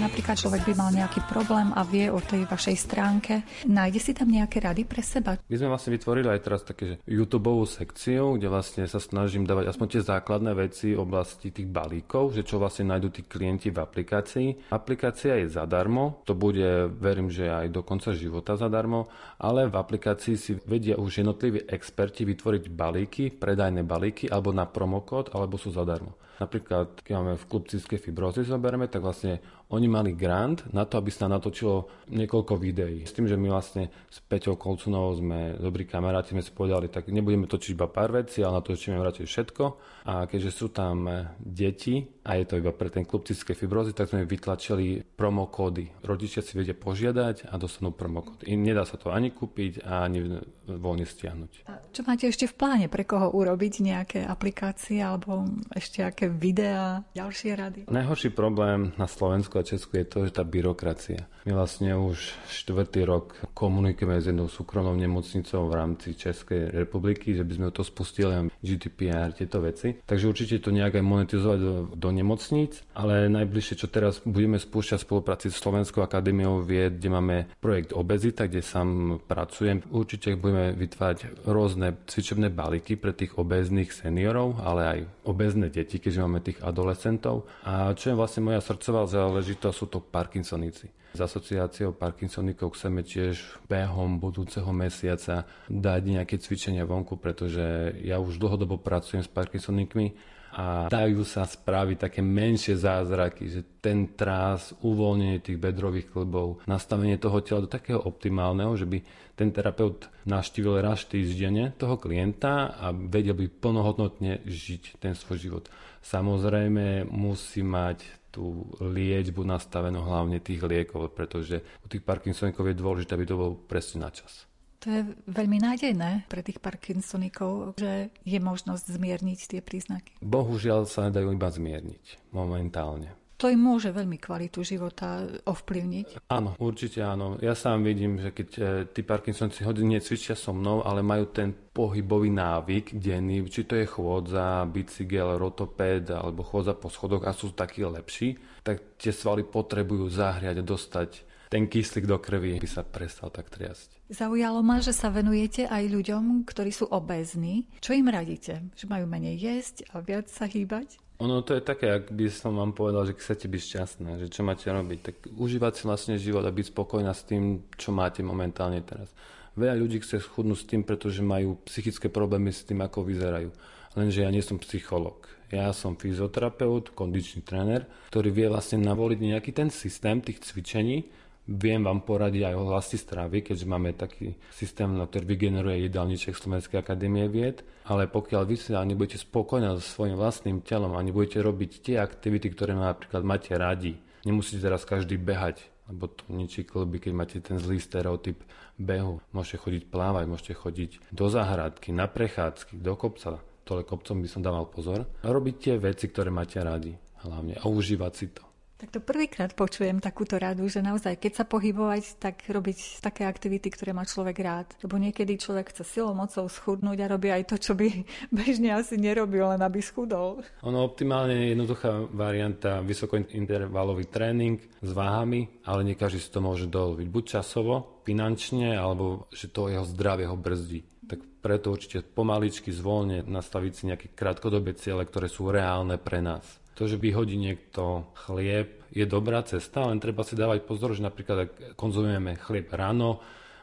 Napríklad 0.07 0.39
človek 0.39 0.63
by 0.71 0.73
mal 0.79 0.89
nejaký 0.95 1.19
problém 1.27 1.75
a 1.75 1.83
vie 1.83 2.07
o 2.07 2.23
tej 2.23 2.47
vašej 2.47 2.79
stránke. 2.79 3.43
Nájde 3.67 3.99
si 3.99 4.15
tam 4.15 4.31
nejaké 4.31 4.63
rady 4.63 4.87
pre 4.87 5.03
seba? 5.03 5.35
My 5.35 5.55
sme 5.59 5.67
vlastne 5.67 5.99
vytvorili 5.99 6.31
aj 6.31 6.41
teraz 6.47 6.63
také 6.63 7.03
YouTube 7.03 7.51
sekciu, 7.67 8.39
kde 8.39 8.47
vlastne 8.47 8.87
sa 8.87 9.03
snažím 9.03 9.43
dávať 9.43 9.67
aspoň 9.67 9.87
tie 9.91 10.07
základné 10.07 10.55
veci 10.55 10.95
v 10.95 11.03
oblasti 11.03 11.51
tých 11.51 11.67
balíkov, 11.67 12.31
že 12.31 12.47
čo 12.47 12.55
vlastne 12.55 12.87
nájdú 12.95 13.11
tí 13.11 13.27
klienti 13.27 13.67
v 13.67 13.83
aplikácii. 13.83 14.71
Aplikácia 14.71 15.43
je 15.43 15.51
zadarmo, 15.51 16.23
to 16.23 16.31
bude, 16.31 16.87
verím, 17.03 17.27
že 17.27 17.51
aj 17.51 17.67
do 17.67 17.83
konca 17.83 18.15
života 18.15 18.55
zadarmo, 18.55 19.11
ale 19.43 19.67
v 19.67 19.75
aplikácii 19.75 20.39
si 20.39 20.55
vedia 20.63 20.95
už 20.95 21.19
jednotliví 21.19 21.67
experti 21.67 22.23
vytvoriť 22.23 22.63
balíky, 22.71 23.35
predajné 23.35 23.83
balíky, 23.83 24.31
alebo 24.31 24.55
na 24.55 24.63
promokód, 24.63 25.35
alebo 25.35 25.59
sú 25.59 25.75
zadarmo. 25.75 26.15
Napríklad, 26.37 27.01
keď 27.01 27.13
máme 27.17 27.33
v 27.33 27.47
klub 27.49 27.65
fibrozy 27.65 28.45
zoberieme, 28.45 28.85
tak 28.85 29.01
vlastne 29.01 29.41
oni 29.67 29.87
mali 29.91 30.15
grant 30.15 30.63
na 30.71 30.87
to, 30.87 30.95
aby 30.95 31.11
sa 31.11 31.27
natočilo 31.27 32.07
niekoľko 32.07 32.55
videí. 32.55 33.03
S 33.03 33.11
tým, 33.11 33.27
že 33.27 33.35
my 33.35 33.51
vlastne 33.51 33.91
s 34.07 34.23
Peťou 34.23 34.55
Kolcunovou 34.55 35.19
sme 35.19 35.59
dobrí 35.59 35.83
kamaráti, 35.83 36.31
sme 36.31 36.39
si 36.39 36.55
povedali, 36.55 36.87
tak 36.87 37.11
nebudeme 37.11 37.51
točiť 37.51 37.75
iba 37.75 37.91
pár 37.91 38.15
vecí, 38.15 38.39
ale 38.39 38.63
natočíme 38.63 38.95
radšej 38.95 39.27
všetko. 39.27 39.63
A 40.07 40.23
keďže 40.23 40.51
sú 40.55 40.71
tam 40.71 41.03
e, 41.11 41.35
deti 41.43 41.99
a 42.23 42.39
je 42.39 42.47
to 42.47 42.55
iba 42.63 42.71
pre 42.71 42.87
ten 42.87 43.03
klub 43.03 43.27
cystskej 43.27 43.59
fibrozy, 43.59 43.91
tak 43.91 44.07
sme 44.07 44.23
vytlačili 44.23 45.03
promokódy. 45.03 45.99
Rodičia 45.99 46.39
si 46.39 46.55
vedia 46.55 46.71
požiadať 46.71 47.51
a 47.51 47.59
dostanú 47.59 47.91
promokód. 47.91 48.47
Nedá 48.47 48.87
sa 48.87 48.95
to 48.95 49.11
ani 49.11 49.35
kúpiť 49.35 49.83
ani 49.83 50.39
voľne 50.63 51.03
stiahnuť. 51.03 51.67
A 51.67 51.83
čo 51.91 52.07
máte 52.07 52.31
ešte 52.31 52.47
v 52.47 52.55
pláne? 52.55 52.85
Pre 52.87 53.03
koho 53.03 53.35
urobiť 53.35 53.83
nejaké 53.83 54.19
aplikácie 54.23 55.03
alebo 55.03 55.43
ešte 55.75 56.03
aké 56.03 56.31
videá, 56.31 57.03
ďalšie 57.11 57.51
rady? 57.55 57.79
Najhorší 57.91 58.31
problém 58.31 58.95
na 58.95 59.07
Slovensku 59.11 59.56
a 59.57 59.67
Česku 59.67 59.97
je 59.97 60.05
to, 60.05 60.17
že 60.29 60.37
tá 60.37 60.43
byrokracia. 60.45 61.25
My 61.47 61.55
vlastne 61.55 61.95
už 61.95 62.35
štvrtý 62.51 63.07
rok 63.07 63.39
komunikujeme 63.55 64.19
s 64.19 64.27
jednou 64.27 64.51
súkromnou 64.51 64.91
nemocnicou 64.99 65.71
v 65.71 65.77
rámci 65.79 66.11
Českej 66.11 66.75
republiky, 66.75 67.31
že 67.31 67.47
by 67.47 67.53
sme 67.55 67.67
to 67.71 67.87
spustili 67.87 68.51
GDPR, 68.59 69.31
tieto 69.31 69.63
veci. 69.63 69.95
Takže 69.95 70.27
určite 70.27 70.59
to 70.59 70.75
nejak 70.75 70.99
aj 70.99 71.05
monetizovať 71.07 71.59
do, 71.63 71.75
do 71.95 72.09
nemocníc, 72.11 72.83
ale 72.91 73.31
najbližšie, 73.31 73.79
čo 73.79 73.87
teraz 73.87 74.19
budeme 74.27 74.59
spúšťať 74.59 74.99
spolupráci 75.07 75.47
s 75.47 75.63
Slovenskou 75.63 76.03
akadémiou 76.03 76.59
vied, 76.59 76.99
kde 76.99 77.09
máme 77.15 77.37
projekt 77.63 77.95
Obezita, 77.95 78.51
kde 78.51 78.59
sám 78.59 79.23
pracujem. 79.23 79.87
Určite 79.87 80.35
budeme 80.35 80.75
vytvárať 80.75 81.47
rôzne 81.47 81.95
cvičebné 82.11 82.51
balíky 82.51 82.99
pre 82.99 83.15
tých 83.15 83.39
obezných 83.39 83.95
seniorov, 83.95 84.59
ale 84.59 84.81
aj 84.83 84.99
obezné 85.23 85.71
deti, 85.71 85.95
keďže 85.95 86.23
máme 86.27 86.43
tých 86.43 86.59
adolescentov. 86.59 87.47
A 87.63 87.95
čo 87.95 88.11
je 88.11 88.19
vlastne 88.19 88.43
moja 88.43 88.59
srdcová 88.59 89.07
záležitosť, 89.07 89.46
dôležitá 89.47 89.71
sú 89.71 89.87
to 89.87 90.03
Parkinsoníci. 90.03 90.91
S 91.15 91.23
asociáciou 91.23 91.95
Parkinsonikov 91.95 92.75
chceme 92.75 92.99
tiež 92.99 93.63
behom 93.71 94.19
budúceho 94.19 94.67
mesiaca 94.75 95.47
dať 95.71 96.01
nejaké 96.03 96.35
cvičenia 96.35 96.83
vonku, 96.83 97.15
pretože 97.15 97.95
ja 98.03 98.19
už 98.19 98.43
dlhodobo 98.43 98.75
pracujem 98.75 99.23
s 99.23 99.31
Parkinsonikmi 99.31 100.35
a 100.51 100.91
dajú 100.91 101.23
sa 101.23 101.47
spraviť 101.47 101.97
také 102.11 102.19
menšie 102.19 102.75
zázraky, 102.75 103.47
že 103.47 103.61
ten 103.79 104.19
trás, 104.19 104.75
uvoľnenie 104.83 105.39
tých 105.39 105.55
bedrových 105.55 106.11
klbov, 106.11 106.67
nastavenie 106.67 107.15
toho 107.15 107.39
tela 107.39 107.63
do 107.63 107.71
takého 107.71 108.03
optimálneho, 108.03 108.75
že 108.75 108.83
by 108.83 108.99
ten 109.39 109.55
terapeut 109.55 110.11
navštívil 110.27 110.83
raz 110.83 111.07
týždenne 111.07 111.71
toho 111.79 111.95
klienta 111.95 112.75
a 112.75 112.91
vedel 112.91 113.31
by 113.31 113.47
plnohodnotne 113.47 114.43
žiť 114.43 114.99
ten 114.99 115.15
svoj 115.15 115.39
život. 115.39 115.63
Samozrejme 116.03 117.07
musí 117.07 117.63
mať 117.63 118.26
tú 118.37 118.69
liečbu 118.77 119.41
nastavenú 119.41 120.05
hlavne 120.05 120.37
tých 120.37 120.61
liekov, 120.61 121.17
pretože 121.17 121.65
u 121.81 121.89
tých 121.89 122.05
Parkinsonikov 122.05 122.69
je 122.69 122.77
dôležité, 122.77 123.17
aby 123.17 123.25
to 123.25 123.33
bol 123.33 123.57
presne 123.57 124.05
na 124.05 124.13
čas. 124.13 124.45
To 124.85 124.93
je 124.93 125.01
veľmi 125.25 125.57
nádejné 125.57 126.29
pre 126.29 126.45
tých 126.45 126.61
Parkinsonikov, 126.61 127.81
že 127.81 128.13
je 128.21 128.37
možnosť 128.37 128.93
zmierniť 128.93 129.39
tie 129.57 129.61
príznaky. 129.65 130.21
Bohužiaľ 130.21 130.85
sa 130.85 131.09
nedajú 131.09 131.33
iba 131.33 131.49
zmierniť 131.49 132.29
momentálne. 132.29 133.17
To 133.37 133.53
im 133.53 133.61
môže 133.61 133.93
veľmi 133.93 134.17
kvalitu 134.17 134.65
života 134.65 135.21
ovplyvniť. 135.45 136.25
Áno, 136.33 136.57
určite 136.57 137.05
áno. 137.05 137.37
Ja 137.37 137.53
sám 137.53 137.85
vidím, 137.85 138.17
že 138.17 138.33
keď 138.33 138.49
e, 138.57 138.61
tí 138.89 139.05
Parkinsonci 139.05 139.61
hodine 139.61 140.01
cvičia 140.01 140.33
so 140.33 140.57
mnou, 140.57 140.81
ale 140.81 141.05
majú 141.05 141.29
ten 141.29 141.53
pohybový 141.53 142.33
návyk 142.33 142.97
denný, 142.97 143.45
či 143.45 143.69
to 143.69 143.77
je 143.77 143.85
chôdza, 143.85 144.65
bicykel, 144.65 145.37
rotoped 145.37 146.09
alebo 146.09 146.41
chôdza 146.41 146.73
po 146.73 146.89
schodoch 146.89 147.29
a 147.29 147.37
sú 147.37 147.53
takí 147.53 147.85
lepší, 147.85 148.41
tak 148.65 148.97
tie 148.97 149.13
svaly 149.13 149.45
potrebujú 149.45 150.09
zahriať 150.09 150.57
a 150.57 150.65
dostať 150.65 151.09
ten 151.47 151.69
kyslík 151.69 152.09
do 152.09 152.19
krvi, 152.19 152.59
aby 152.59 152.67
sa 152.67 152.83
prestal 152.83 153.31
tak 153.31 153.47
triasť. 153.53 154.11
Zaujalo 154.11 154.59
ma, 154.63 154.83
že 154.83 154.91
sa 154.91 155.11
venujete 155.11 155.67
aj 155.67 155.83
ľuďom, 155.87 156.43
ktorí 156.47 156.71
sú 156.71 156.87
obézni. 156.91 157.67
Čo 157.79 157.95
im 157.95 158.07
radíte? 158.07 158.67
Že 158.75 158.85
majú 158.87 159.05
menej 159.07 159.35
jesť 159.39 159.87
a 159.95 160.03
viac 160.03 160.27
sa 160.27 160.47
hýbať? 160.47 160.99
Ono 161.17 161.41
to 161.41 161.57
je 161.57 161.65
také, 161.65 161.89
ak 161.89 162.13
by 162.13 162.29
som 162.29 162.53
vám 162.53 162.77
povedal, 162.77 163.09
že 163.09 163.17
chcete 163.17 163.49
byť 163.49 163.61
šťastná, 163.61 164.21
že 164.21 164.29
čo 164.29 164.45
máte 164.45 164.69
robiť, 164.69 164.99
tak 165.01 165.15
užívať 165.33 165.73
si 165.73 165.83
vlastne 165.89 166.15
život 166.21 166.45
a 166.45 166.53
byť 166.53 166.69
spokojná 166.69 167.09
s 167.09 167.25
tým, 167.25 167.65
čo 167.73 167.89
máte 167.89 168.21
momentálne 168.21 168.85
teraz. 168.85 169.09
Veľa 169.57 169.81
ľudí 169.81 169.97
chce 170.05 170.21
schudnúť 170.21 170.59
s 170.61 170.69
tým, 170.69 170.85
pretože 170.85 171.25
majú 171.25 171.57
psychické 171.65 172.13
problémy 172.13 172.53
s 172.53 172.61
tým, 172.61 172.85
ako 172.85 173.01
vyzerajú. 173.01 173.49
Lenže 173.97 174.21
ja 174.21 174.29
nie 174.29 174.45
som 174.45 174.61
psycholog. 174.61 175.25
Ja 175.49 175.73
som 175.73 175.97
fyzioterapeut, 175.97 176.93
kondičný 176.93 177.41
tréner, 177.41 177.89
ktorý 178.13 178.29
vie 178.29 178.47
vlastne 178.53 178.85
navoliť 178.85 179.17
nejaký 179.17 179.51
ten 179.57 179.73
systém 179.73 180.21
tých 180.21 180.45
cvičení, 180.45 181.09
Viem 181.47 181.87
vám 181.87 182.03
poradiť 182.03 182.43
aj 182.43 182.55
o 182.59 182.67
vlasti 182.67 182.99
stravy, 182.99 183.39
keďže 183.39 183.71
máme 183.71 183.95
taký 183.95 184.35
systém, 184.51 184.91
na 184.91 185.07
ktorý 185.07 185.31
vygeneruje 185.31 185.87
jedálniček 185.87 186.35
Slovenskej 186.35 186.83
akadémie 186.83 187.23
vied, 187.31 187.63
ale 187.87 188.11
pokiaľ 188.11 188.43
vy 188.43 188.55
sa 188.59 188.83
nebudete 188.83 189.17
spokojná 189.17 189.79
so 189.79 189.83
svojím 189.83 190.19
vlastným 190.19 190.59
telom 190.59 190.93
a 190.93 191.01
nebudete 191.01 191.39
robiť 191.39 191.71
tie 191.79 191.95
aktivity, 191.97 192.51
ktoré 192.51 192.75
napríklad 192.75 193.23
máte 193.23 193.55
radi, 193.55 193.95
nemusíte 194.27 194.59
teraz 194.59 194.83
každý 194.83 195.15
behať, 195.15 195.63
lebo 195.87 196.11
to 196.11 196.27
ničí 196.27 196.67
klby, 196.67 196.99
keď 196.99 197.13
máte 197.15 197.37
ten 197.39 197.55
zlý 197.55 197.79
stereotyp 197.79 198.43
behu. 198.75 199.23
Môžete 199.31 199.63
chodiť 199.63 199.83
plávať, 199.87 200.25
môžete 200.27 200.53
chodiť 200.59 200.91
do 201.15 201.31
záhradky, 201.31 201.95
na 201.95 202.11
prechádzky, 202.11 202.75
do 202.75 202.93
kopca. 202.99 203.39
Tole 203.63 203.83
kopcom 203.83 204.19
by 204.23 204.27
som 204.31 204.43
dával 204.43 204.67
pozor. 204.67 205.07
A 205.23 205.27
robiť 205.27 205.55
tie 205.59 205.75
veci, 205.79 206.07
ktoré 206.11 206.31
máte 206.31 206.59
radi 206.59 206.91
hlavne 207.23 207.59
a 207.59 207.65
užívať 207.67 208.13
si 208.15 208.27
to. 208.31 208.46
Tak 208.77 208.93
to 208.93 209.01
prvýkrát 209.01 209.57
počujem 209.57 209.97
takúto 209.97 210.37
radu, 210.37 210.69
že 210.69 210.85
naozaj, 210.85 211.17
keď 211.17 211.41
sa 211.41 211.45
pohybovať, 211.49 212.21
tak 212.21 212.45
robiť 212.45 213.01
také 213.01 213.25
aktivity, 213.25 213.73
ktoré 213.73 213.89
má 213.89 214.05
človek 214.05 214.37
rád. 214.37 214.69
Lebo 214.85 215.01
niekedy 215.01 215.33
človek 215.41 215.73
chce 215.73 215.97
silou 215.97 216.13
mocou 216.13 216.45
schudnúť 216.45 216.97
a 217.01 217.09
robí 217.09 217.33
aj 217.33 217.49
to, 217.49 217.57
čo 217.57 217.73
by 217.73 217.89
bežne 218.37 218.77
asi 218.77 219.01
nerobil, 219.01 219.49
len 219.49 219.65
aby 219.65 219.81
schudol. 219.81 220.45
Ono 220.61 220.85
optimálne 220.85 221.33
je 221.33 221.57
jednoduchá 221.57 222.05
varianta 222.13 222.85
vysokointervalový 222.85 224.13
tréning 224.13 224.61
s 224.61 224.91
váhami, 224.93 225.65
ale 225.65 225.81
nie 225.81 225.97
každý 225.97 226.21
si 226.21 226.29
to 226.29 226.45
môže 226.45 226.69
dovoliť. 226.69 227.07
Buď 227.09 227.41
časovo, 227.41 228.05
finančne, 228.05 228.77
alebo 228.77 229.25
že 229.33 229.49
to 229.49 229.73
jeho 229.73 229.89
zdravie 229.89 230.29
ho 230.29 230.37
brzdí. 230.37 230.85
Tak 231.09 231.41
preto 231.41 231.73
určite 231.73 232.05
pomaličky, 232.05 232.69
zvolne 232.69 233.25
nastaviť 233.25 233.71
si 233.73 233.83
nejaké 233.89 234.07
krátkodobé 234.13 234.77
ciele, 234.77 235.01
ktoré 235.01 235.25
sú 235.25 235.49
reálne 235.49 235.97
pre 235.97 236.21
nás. 236.21 236.45
To, 236.77 236.85
že 236.85 237.01
vyhodí 237.01 237.41
niekto 237.41 238.13
chlieb, 238.13 238.77
je 238.93 239.05
dobrá 239.09 239.41
cesta, 239.41 239.89
len 239.89 239.97
treba 239.97 240.21
si 240.21 240.37
dávať 240.37 240.63
pozor, 240.63 240.93
že 240.93 241.01
napríklad 241.01 241.37
ak 241.49 241.51
konzumujeme 241.73 242.37
chlieb 242.37 242.69
ráno, 242.69 243.17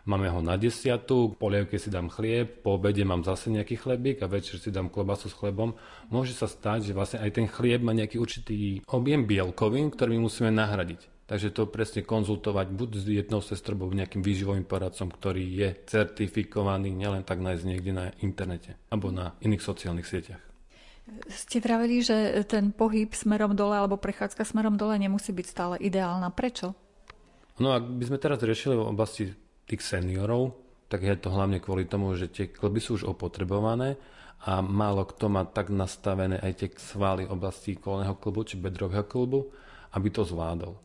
máme 0.05 0.29
ho 0.29 0.43
na 0.45 0.59
desiatu, 0.59 1.33
po 1.33 1.49
polievke 1.49 1.79
si 1.81 1.89
dám 1.89 2.13
chlieb, 2.13 2.61
po 2.61 2.77
obede 2.77 3.07
mám 3.07 3.25
zase 3.25 3.55
nejaký 3.55 3.81
chlebík 3.81 4.21
a 4.21 4.31
večer 4.31 4.61
si 4.61 4.75
dám 4.75 4.93
klobasu 4.93 5.33
s 5.33 5.39
chlebom. 5.39 5.79
Môže 6.13 6.37
sa 6.37 6.51
stať, 6.51 6.91
že 6.91 6.97
vlastne 6.97 7.23
aj 7.25 7.31
ten 7.39 7.47
chlieb 7.49 7.81
má 7.81 7.97
nejaký 7.97 8.21
určitý 8.21 8.85
objem 8.85 9.25
bielkovín, 9.25 9.95
ktorý 9.95 10.19
my 10.19 10.29
musíme 10.29 10.51
nahradiť. 10.53 11.15
Takže 11.25 11.57
to 11.57 11.73
presne 11.73 12.05
konzultovať 12.05 12.69
buď 12.69 12.91
s 13.01 13.05
jednou 13.09 13.41
sestrou, 13.41 13.89
nejakým 13.89 14.21
výživovým 14.21 14.69
poradcom, 14.69 15.09
ktorý 15.09 15.45
je 15.57 15.69
certifikovaný, 15.89 16.93
nielen 16.93 17.25
tak 17.25 17.41
nájsť 17.41 17.65
niekde 17.65 17.93
na 17.97 18.13
internete 18.21 18.77
alebo 18.93 19.09
na 19.09 19.33
iných 19.41 19.65
sociálnych 19.65 20.05
sieťach. 20.05 20.54
Ste 21.29 21.61
vraveli, 21.61 22.01
že 22.01 22.17
ten 22.49 22.73
pohyb 22.73 23.13
smerom 23.13 23.53
dole 23.53 23.77
alebo 23.77 24.01
prechádzka 24.01 24.41
smerom 24.49 24.81
dole 24.81 24.97
nemusí 24.97 25.37
byť 25.37 25.47
stále 25.47 25.75
ideálna. 25.77 26.33
Prečo? 26.33 26.73
No 27.61 27.77
ak 27.77 27.85
by 27.87 28.05
sme 28.09 28.19
teraz 28.19 28.41
riešili 28.41 28.75
v 28.75 28.89
oblasti 28.89 29.29
tých 29.69 29.85
seniorov, 29.85 30.57
tak 30.89 31.05
je 31.05 31.15
to 31.21 31.29
hlavne 31.29 31.61
kvôli 31.61 31.85
tomu, 31.85 32.17
že 32.17 32.33
tie 32.33 32.49
klby 32.49 32.81
sú 32.81 32.97
už 32.97 33.05
opotrebované 33.09 34.01
a 34.45 34.61
málo 34.61 35.09
kto 35.09 35.33
má 35.33 35.45
tak 35.49 35.73
nastavené 35.73 36.41
aj 36.41 36.53
tie 36.57 36.69
svaly 36.77 37.25
oblasti 37.25 37.77
kolného 37.77 38.17
klubu 38.21 38.45
či 38.45 38.61
bedrového 38.61 39.05
klubu, 39.05 39.49
aby 39.97 40.09
to 40.09 40.25
zvládol. 40.25 40.77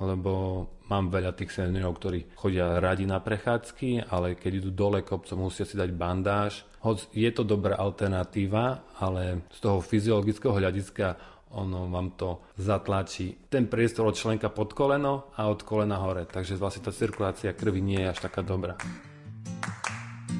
Lebo 0.00 0.66
mám 0.90 1.08
veľa 1.08 1.32
tých 1.34 1.54
seniorov, 1.54 1.96
ktorí 1.98 2.34
chodia 2.34 2.82
radi 2.82 3.06
na 3.06 3.22
prechádzky, 3.22 4.10
ale 4.10 4.34
keď 4.34 4.64
idú 4.64 4.70
dole 4.74 5.00
kopcom, 5.06 5.46
musia 5.46 5.64
si 5.64 5.78
dať 5.78 5.90
bandáž. 5.94 6.66
Hoď 6.84 7.08
je 7.14 7.30
to 7.32 7.42
dobrá 7.46 7.78
alternatíva, 7.80 8.84
ale 9.00 9.48
z 9.48 9.58
toho 9.62 9.78
fyziologického 9.80 10.52
hľadiska 10.52 11.06
ono 11.54 11.86
vám 11.86 12.18
to 12.18 12.42
zatlačí 12.58 13.46
ten 13.46 13.70
priestor 13.70 14.10
od 14.10 14.18
členka 14.18 14.50
pod 14.50 14.74
koleno 14.74 15.30
a 15.38 15.46
od 15.46 15.62
kolena 15.62 16.02
hore. 16.02 16.26
Takže 16.26 16.58
vlastne 16.58 16.82
tá 16.82 16.90
cirkulácia 16.90 17.54
krvi 17.54 17.78
nie 17.78 18.02
je 18.02 18.10
až 18.10 18.18
taká 18.26 18.42
dobrá. 18.42 18.74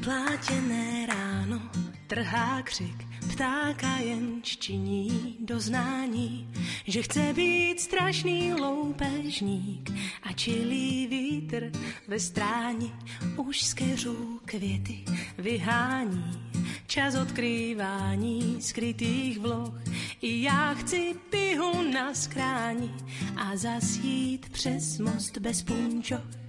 Plátěné 0.04 1.06
ráno 1.06 1.60
trhá 2.06 2.62
křik, 2.62 3.13
ptáka 3.32 3.96
jen 3.96 4.42
ččiní 4.42 5.36
doznání, 5.40 6.48
že 6.86 7.02
chce 7.02 7.32
být 7.32 7.80
strašný 7.80 8.54
loupežník 8.54 9.90
a 10.22 10.32
čilý 10.32 11.06
vítr 11.06 11.70
ve 12.08 12.20
stráni 12.20 12.92
už 13.36 13.62
z 13.62 13.74
keřů 13.74 14.40
květy 14.44 15.04
vyhání. 15.38 16.50
Čas 16.86 17.14
odkrývání 17.14 18.56
skrytých 18.62 19.38
vloh 19.38 19.74
i 20.22 20.42
já 20.42 20.74
chci 20.74 21.14
pihu 21.30 21.82
na 21.92 22.14
skráni 22.14 22.94
a 23.36 23.56
zasít 23.56 24.48
přes 24.48 24.98
most 24.98 25.38
bez 25.38 25.62
punčoch. 25.62 26.43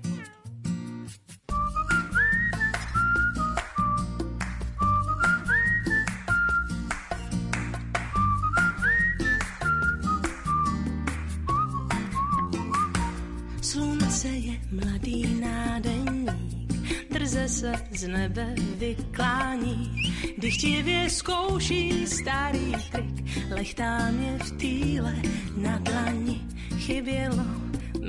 Z 17.97 18.07
nebe 18.07 18.55
vyklání, 18.77 19.91
dychtivě 20.37 21.09
zkouší 21.09 22.07
starý 22.07 22.73
trik, 22.91 23.49
lechtá 23.51 24.11
mě 24.11 24.37
v 24.43 24.51
týle 24.51 25.15
na 25.57 25.77
dlani, 25.77 26.41
chybělo 26.77 27.45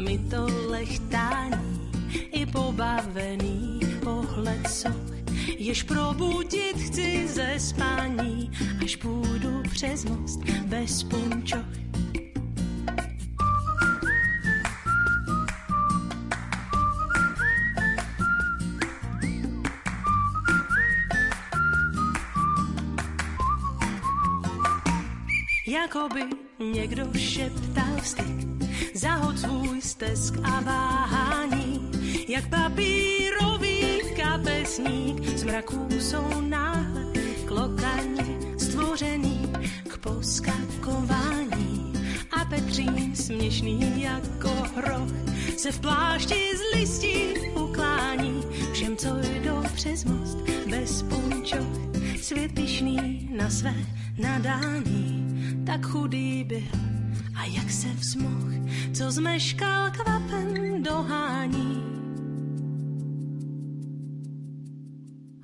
mi 0.05 0.19
to 0.19 0.47
lechtání, 0.69 1.91
i 2.33 2.47
pobavený 2.47 3.81
pohled 4.05 4.69
soch, 4.69 5.17
jež 5.59 5.83
probudit 5.83 6.77
chci 6.77 7.29
ze 7.29 7.55
spání, 7.59 8.51
až 8.85 8.97
půjdu 8.97 9.63
přes 9.71 10.05
most 10.05 10.41
bez 10.67 11.03
punčoch. 11.03 11.86
Jakoby 25.83 26.21
někdo 26.59 27.05
šeptal 27.19 28.01
styk, 28.03 28.47
zahod 28.95 29.39
svůj 29.39 29.81
stesk 29.83 30.35
a 30.43 30.61
váhání, 30.61 31.91
jak 32.29 32.49
papírový 32.49 34.01
kapesník, 34.17 35.39
z 35.39 35.45
mraků 35.45 35.89
jsou 35.91 36.41
náhle 36.41 37.05
klokani 37.47 38.39
stvořený 38.59 39.53
k 39.89 39.99
poskakování. 39.99 41.93
A 42.31 42.45
Petřín 42.45 43.17
směšný 43.17 44.03
jako 44.03 44.51
hroch 44.77 45.11
se 45.57 45.73
v 45.73 45.81
plášti 45.81 46.57
z 46.57 46.77
listí 46.77 47.51
uklání. 47.51 48.45
Všem, 48.73 48.97
co 48.97 49.09
jdou 49.09 49.63
přes 49.75 50.05
most 50.05 50.39
bez 50.71 51.03
punčoch, 51.03 51.77
svět 52.23 52.53
na 53.31 53.51
své 53.51 53.75
nadání 54.19 55.06
tak 55.77 55.87
chudý 55.87 56.45
byl 56.45 56.63
a 57.35 57.45
jak 57.45 57.71
se 57.71 57.89
vzmoh, 57.89 58.45
co 58.93 59.11
zmeškal 59.11 59.91
kvapen 59.91 60.83
dohání. 60.83 61.83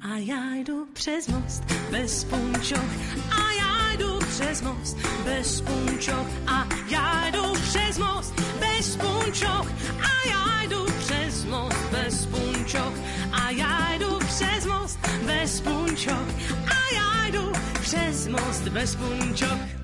A 0.00 0.16
já 0.16 0.54
jdu 0.54 0.86
přes 0.92 1.28
most 1.28 1.62
bez 1.90 2.24
punčoch. 2.24 2.92
A 3.30 3.52
já 3.58 3.96
jdu 3.96 4.18
přes 4.18 4.62
most 4.62 4.96
bez 5.24 5.60
punčoch. 5.60 6.26
A 6.46 6.68
já 6.90 7.30
jdu 7.30 7.52
přes 7.52 7.98
most 7.98 8.34
bez 8.60 8.96
punčoch. 8.96 9.68
A 10.00 10.28
já 10.28 10.62
jdu 10.62 10.84
přes 10.98 11.44
most 11.44 11.92
bez 11.92 12.26
punčoch. 12.26 12.94
A 13.32 13.50
já 13.50 13.94
jdu 13.94 14.18
přes 14.18 14.66
most 14.66 14.98
bez 15.26 15.60
punčoch. 15.60 16.28
A 16.66 16.94
já 16.94 17.26
jdu 17.26 17.52
přes 17.80 18.28
most 18.28 18.68
bez 18.68 18.96
punčoch 18.96 19.81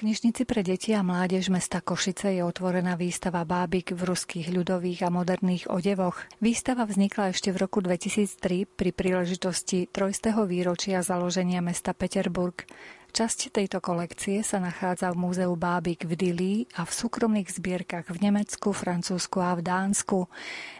knižnici 0.00 0.48
pre 0.48 0.64
deti 0.64 0.96
a 0.96 1.04
mládež 1.04 1.52
mesta 1.52 1.84
Košice 1.84 2.32
je 2.32 2.40
otvorená 2.40 2.96
výstava 2.96 3.44
bábik 3.44 3.92
v 3.92 4.08
ruských 4.08 4.48
ľudových 4.48 5.04
a 5.04 5.12
moderných 5.12 5.68
odevoch. 5.68 6.24
Výstava 6.40 6.88
vznikla 6.88 7.36
ešte 7.36 7.52
v 7.52 7.60
roku 7.60 7.84
2003 7.84 8.64
pri 8.64 8.90
príležitosti 8.96 9.92
trojstého 9.92 10.48
výročia 10.48 11.04
založenia 11.04 11.60
mesta 11.60 11.92
Peterburg. 11.92 12.64
Časť 13.10 13.50
tejto 13.50 13.82
kolekcie 13.82 14.38
sa 14.46 14.62
nachádza 14.62 15.10
v 15.10 15.18
múzeu 15.18 15.50
Bábik 15.58 16.06
v 16.06 16.14
Dili 16.14 16.54
a 16.78 16.86
v 16.86 16.94
súkromných 16.94 17.50
zbierkach 17.50 18.06
v 18.06 18.22
Nemecku, 18.22 18.70
Francúzsku 18.70 19.42
a 19.42 19.58
v 19.58 19.66
Dánsku. 19.66 20.30